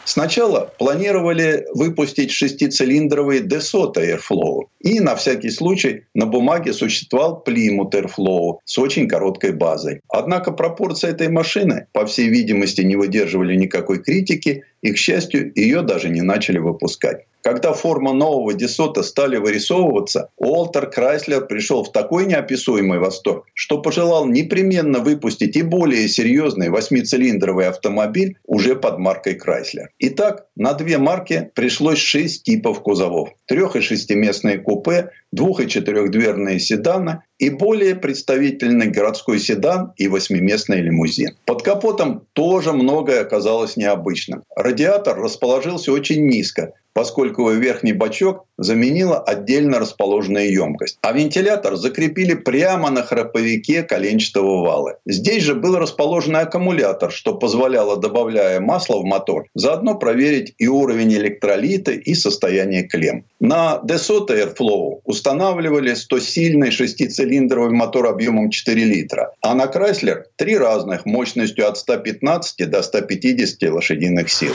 Сначала 0.05 0.73
планировали 0.79 1.65
выпустить 1.73 2.31
шестицилиндровый 2.31 3.41
D100 3.41 3.93
Airflow. 3.95 4.63
И 4.79 4.99
на 4.99 5.15
всякий 5.15 5.51
случай 5.51 6.05
на 6.13 6.25
бумаге 6.25 6.73
существовал 6.73 7.43
Plymouth 7.45 7.91
Airflow 7.91 8.57
с 8.65 8.77
очень 8.79 9.07
короткой 9.07 9.53
базой. 9.53 10.01
Однако 10.09 10.51
пропорции 10.51 11.09
этой 11.09 11.29
машины, 11.29 11.87
по 11.93 12.05
всей 12.05 12.29
видимости, 12.29 12.81
не 12.81 12.95
выдерживали 12.95 13.55
никакой 13.55 14.01
критики, 14.01 14.63
и, 14.81 14.91
к 14.91 14.97
счастью, 14.97 15.51
ее 15.55 15.81
даже 15.81 16.09
не 16.09 16.21
начали 16.21 16.57
выпускать. 16.57 17.25
Когда 17.43 17.73
форма 17.73 18.13
нового 18.13 18.53
Десота 18.53 19.03
стали 19.03 19.37
вырисовываться, 19.37 20.29
Уолтер 20.37 20.89
Крайслер 20.89 21.45
пришел 21.45 21.83
в 21.83 21.91
такой 21.91 22.25
неописуемый 22.25 22.99
восторг, 22.99 23.45
что 23.53 23.81
пожелал 23.81 24.27
непременно 24.27 24.99
выпустить 24.99 25.55
и 25.55 25.63
более 25.63 26.07
серьезный 26.07 26.69
восьмицилиндровый 26.69 27.67
автомобиль 27.67 28.37
уже 28.45 28.75
под 28.75 28.99
маркой 28.99 29.35
Крайслер. 29.35 29.89
Итак, 29.99 30.45
на 30.55 30.73
две 30.73 30.97
марки 30.97 31.49
пришлось 31.55 31.97
шесть 31.97 32.43
типов 32.43 32.81
кузовов. 32.81 33.29
Трех- 33.47 33.75
и 33.75 33.81
шестиместные 33.81 34.59
купе, 34.59 35.09
двух- 35.31 35.61
и 35.61 35.67
четырехдверные 35.67 36.59
седаны 36.59 37.23
и 37.39 37.49
более 37.49 37.95
представительный 37.95 38.87
городской 38.87 39.39
седан 39.39 39.93
и 39.97 40.07
восьмиместный 40.07 40.81
лимузин. 40.81 41.35
Под 41.45 41.63
капотом 41.63 42.27
тоже 42.33 42.71
многое 42.71 43.21
оказалось 43.21 43.77
необычным. 43.77 44.43
Радиатор 44.55 45.19
расположился 45.19 45.91
очень 45.91 46.27
низко, 46.27 46.73
поскольку 46.93 47.49
верхний 47.51 47.93
бачок 47.93 48.45
заменила 48.57 49.19
отдельно 49.19 49.79
расположенная 49.79 50.47
емкость. 50.47 50.97
А 51.01 51.11
вентилятор 51.13 51.75
закрепили 51.75 52.33
прямо 52.33 52.89
на 52.89 53.03
храповике 53.03 53.83
коленчатого 53.83 54.63
вала. 54.63 54.97
Здесь 55.05 55.43
же 55.43 55.55
был 55.55 55.77
расположен 55.77 56.35
аккумулятор, 56.35 57.11
что 57.11 57.33
позволяло, 57.33 57.97
добавляя 57.97 58.59
масло 58.59 58.99
в 58.99 59.03
мотор, 59.03 59.45
заодно 59.55 59.95
проверить 59.95 60.53
и 60.57 60.67
уровень 60.67 61.13
электролита, 61.15 61.91
и 61.91 62.13
состояние 62.13 62.83
клем. 62.83 63.25
На 63.39 63.81
D100 63.83 64.27
Airflow 64.29 65.01
устанавливали 65.05 65.93
100-сильный 65.93 66.71
шестицилиндровый 66.71 67.71
мотор 67.71 68.07
объемом 68.07 68.49
4 68.49 68.83
литра, 68.83 69.33
а 69.41 69.55
на 69.55 69.65
Chrysler 69.65 70.23
три 70.35 70.57
разных 70.57 71.05
мощностью 71.05 71.67
от 71.67 71.77
115 71.77 72.69
до 72.69 72.81
150 72.81 73.71
лошадиных 73.71 74.29
сил. 74.29 74.53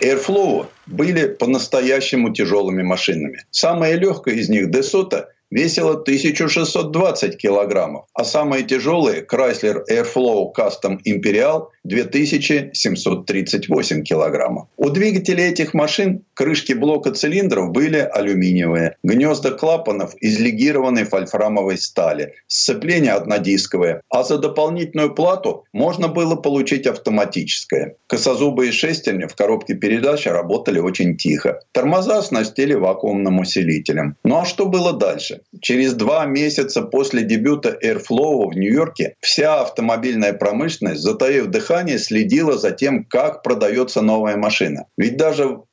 Airflow 0.00 0.66
были 0.86 1.28
по-настоящему 1.28 2.32
тяжелыми 2.32 2.82
машинами. 2.82 3.44
Самая 3.50 3.96
легкая 3.96 4.34
из 4.34 4.48
них, 4.48 4.70
Десота, 4.70 5.28
весила 5.50 5.92
1620 5.92 7.36
килограммов, 7.36 8.06
а 8.12 8.24
самые 8.24 8.64
тяжелые 8.64 9.24
Chrysler 9.24 9.84
Airflow 9.88 10.52
Custom 10.56 10.98
Imperial 11.06 11.68
2738 11.84 14.02
килограммов. 14.02 14.66
У 14.76 14.90
двигателей 14.90 15.44
этих 15.44 15.74
машин 15.74 16.24
крышки 16.34 16.72
блока 16.72 17.12
цилиндров 17.12 17.70
были 17.70 17.98
алюминиевые, 17.98 18.96
гнезда 19.02 19.52
клапанов 19.52 20.14
из 20.16 20.38
легированной 20.38 21.04
вольфрамовой 21.04 21.78
стали, 21.78 22.34
сцепление 22.46 23.12
однодисковое, 23.12 24.02
а 24.10 24.22
за 24.22 24.38
дополнительную 24.38 25.14
плату 25.14 25.64
можно 25.72 26.08
было 26.08 26.36
получить 26.36 26.86
автоматическое. 26.86 27.96
Косозубые 28.06 28.72
шестерни 28.72 29.26
в 29.26 29.34
коробке 29.34 29.74
передач 29.74 30.26
работали 30.26 30.78
очень 30.78 31.16
тихо. 31.16 31.60
Тормоза 31.72 32.18
оснастили 32.18 32.74
вакуумным 32.74 33.38
усилителем. 33.40 34.16
Ну 34.24 34.38
а 34.38 34.44
что 34.44 34.66
было 34.66 34.92
дальше? 34.92 35.40
Через 35.60 35.94
два 35.94 36.26
месяца 36.26 36.82
после 36.82 37.22
дебюта 37.22 37.76
Airflow 37.82 38.50
в 38.50 38.56
Нью-Йорке 38.56 39.14
вся 39.20 39.60
автомобильная 39.62 40.32
промышленность, 40.32 41.02
затаив 41.02 41.46
дыхание, 41.46 41.98
следила 41.98 42.58
за 42.58 42.70
тем, 42.70 43.04
как 43.04 43.42
продается 43.42 44.02
новая 44.02 44.36
машина. 44.36 44.86
Ведь 44.96 45.16
даже 45.16 45.48
в 45.48 45.64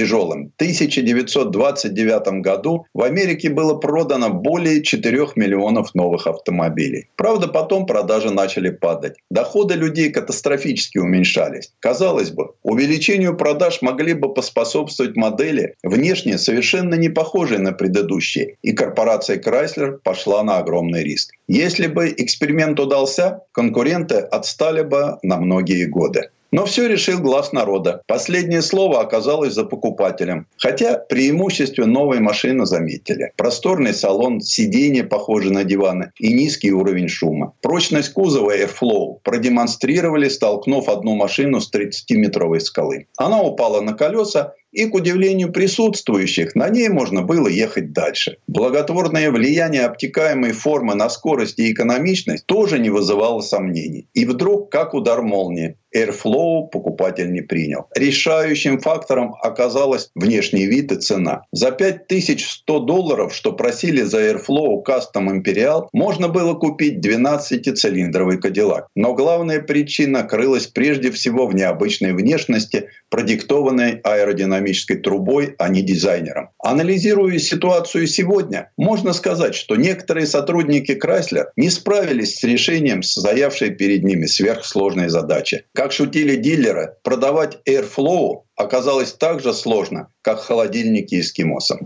очень 0.00 0.10
тяжелом 0.10 0.52
1929 0.56 2.42
году 2.42 2.86
в 2.94 3.02
Америке 3.02 3.50
было 3.50 3.74
продано 3.74 4.30
более 4.30 4.82
4 4.82 5.28
миллионов 5.36 5.94
новых 5.94 6.26
автомобилей. 6.26 7.08
Правда, 7.16 7.48
потом 7.48 7.86
продажи 7.86 8.30
начали 8.30 8.70
падать. 8.70 9.14
Доходы 9.30 9.74
людей 9.74 10.10
катастрофически 10.10 10.98
уменьшались. 10.98 11.72
Казалось 11.80 12.30
бы, 12.30 12.50
увеличению 12.62 13.36
продаж 13.36 13.82
могли 13.82 14.14
бы 14.14 14.32
поспособствовать 14.32 15.16
модели, 15.16 15.74
внешне 15.82 16.38
совершенно 16.38 16.94
не 16.94 17.08
похожие 17.08 17.60
на 17.60 17.72
предыдущие. 17.72 18.56
И 18.62 18.72
корпорация 18.72 19.38
Chrysler 19.38 19.98
пошла 20.02 20.42
на 20.42 20.58
огромный 20.58 21.04
риск. 21.04 21.34
Если 21.48 21.86
бы 21.88 22.14
эксперимент 22.16 22.80
удался, 22.80 23.40
конкуренты 23.52 24.16
отстали 24.16 24.82
бы 24.82 25.18
на 25.22 25.36
многие 25.36 25.86
годы. 25.86 26.30
Но 26.52 26.64
все 26.64 26.88
решил 26.88 27.20
глаз 27.20 27.52
народа. 27.52 28.02
Последнее 28.06 28.62
слово 28.62 29.00
оказалось 29.00 29.54
за 29.54 29.64
покупателем. 29.64 30.46
Хотя 30.56 30.98
преимущество 30.98 31.84
новой 31.84 32.18
машины 32.20 32.66
заметили. 32.66 33.32
Просторный 33.36 33.94
салон, 33.94 34.40
сиденья 34.40 35.04
похожи 35.04 35.52
на 35.52 35.62
диваны 35.62 36.12
и 36.18 36.32
низкий 36.32 36.72
уровень 36.72 37.08
шума. 37.08 37.54
Прочность 37.62 38.12
кузова 38.12 38.56
Airflow 38.56 39.18
продемонстрировали, 39.22 40.28
столкнув 40.28 40.88
одну 40.88 41.14
машину 41.14 41.60
с 41.60 41.70
30-метровой 41.72 42.60
скалы. 42.60 43.06
Она 43.16 43.42
упала 43.42 43.80
на 43.80 43.94
колеса 43.94 44.54
и, 44.72 44.86
к 44.86 44.94
удивлению 44.94 45.52
присутствующих, 45.52 46.54
на 46.54 46.68
ней 46.68 46.88
можно 46.88 47.22
было 47.22 47.48
ехать 47.48 47.92
дальше. 47.92 48.36
Благотворное 48.46 49.30
влияние 49.30 49.84
обтекаемой 49.84 50.52
формы 50.52 50.94
на 50.94 51.10
скорость 51.10 51.58
и 51.58 51.72
экономичность 51.72 52.46
тоже 52.46 52.78
не 52.78 52.90
вызывало 52.90 53.40
сомнений. 53.40 54.06
И 54.14 54.24
вдруг, 54.24 54.70
как 54.70 54.94
удар 54.94 55.22
молнии, 55.22 55.76
Airflow 55.94 56.68
покупатель 56.68 57.32
не 57.32 57.40
принял. 57.40 57.86
Решающим 57.94 58.80
фактором 58.80 59.34
оказалась 59.42 60.10
внешний 60.14 60.66
вид 60.66 60.92
и 60.92 60.96
цена. 60.96 61.44
За 61.52 61.70
5100 61.70 62.78
долларов, 62.80 63.34
что 63.34 63.52
просили 63.52 64.02
за 64.02 64.30
Airflow 64.30 64.82
Custom 64.86 65.28
Imperial, 65.28 65.88
можно 65.92 66.28
было 66.28 66.54
купить 66.54 67.04
12-цилиндровый 67.04 68.38
Кадиллак. 68.38 68.88
Но 68.94 69.14
главная 69.14 69.60
причина 69.60 70.22
крылась 70.22 70.66
прежде 70.66 71.10
всего 71.10 71.46
в 71.46 71.54
необычной 71.54 72.12
внешности, 72.12 72.88
продиктованной 73.08 74.00
аэродинамической 74.04 74.98
трубой, 74.98 75.54
а 75.58 75.68
не 75.68 75.82
дизайнером. 75.82 76.50
Анализируя 76.58 77.38
ситуацию 77.38 78.06
сегодня, 78.06 78.70
можно 78.76 79.12
сказать, 79.12 79.54
что 79.54 79.76
некоторые 79.76 80.26
сотрудники 80.26 80.92
Chrysler 80.92 81.46
не 81.56 81.70
справились 81.70 82.36
с 82.36 82.44
решением 82.44 83.02
стоявшей 83.02 83.70
перед 83.70 84.04
ними 84.04 84.26
сверхсложной 84.26 85.08
задачи. 85.08 85.64
Как 85.80 85.92
шутили 85.92 86.36
дилеры, 86.36 86.96
продавать 87.02 87.56
Airflow 87.66 88.42
оказалось 88.54 89.14
так 89.14 89.40
же 89.40 89.54
сложно, 89.54 90.08
как 90.20 90.40
холодильники 90.40 91.18
эскимосам. 91.18 91.78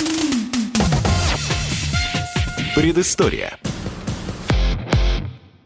Предыстория. 2.75 3.57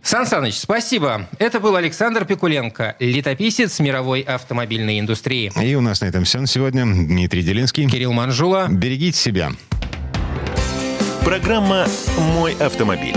Сан 0.03 0.27
Саныч, 0.27 0.59
спасибо. 0.59 1.27
Это 1.39 1.59
был 1.59 1.75
Александр 1.75 2.27
Пикуленко, 2.27 2.97
летописец 2.99 3.81
мировой 3.81 4.21
автомобильной 4.21 5.01
индустрии. 5.01 5.51
И 5.59 5.75
у 5.75 5.81
нас 5.81 6.03
на 6.03 6.05
этом 6.05 6.25
все 6.25 6.39
на 6.39 6.47
сегодня. 6.47 6.85
Дмитрий 6.85 7.43
Делинский. 7.43 7.89
Кирилл 7.89 8.13
Манжула. 8.13 8.67
Берегите 8.69 9.17
себя. 9.17 9.53
Программа 11.25 11.87
«Мой 12.35 12.55
автомобиль». 12.61 13.17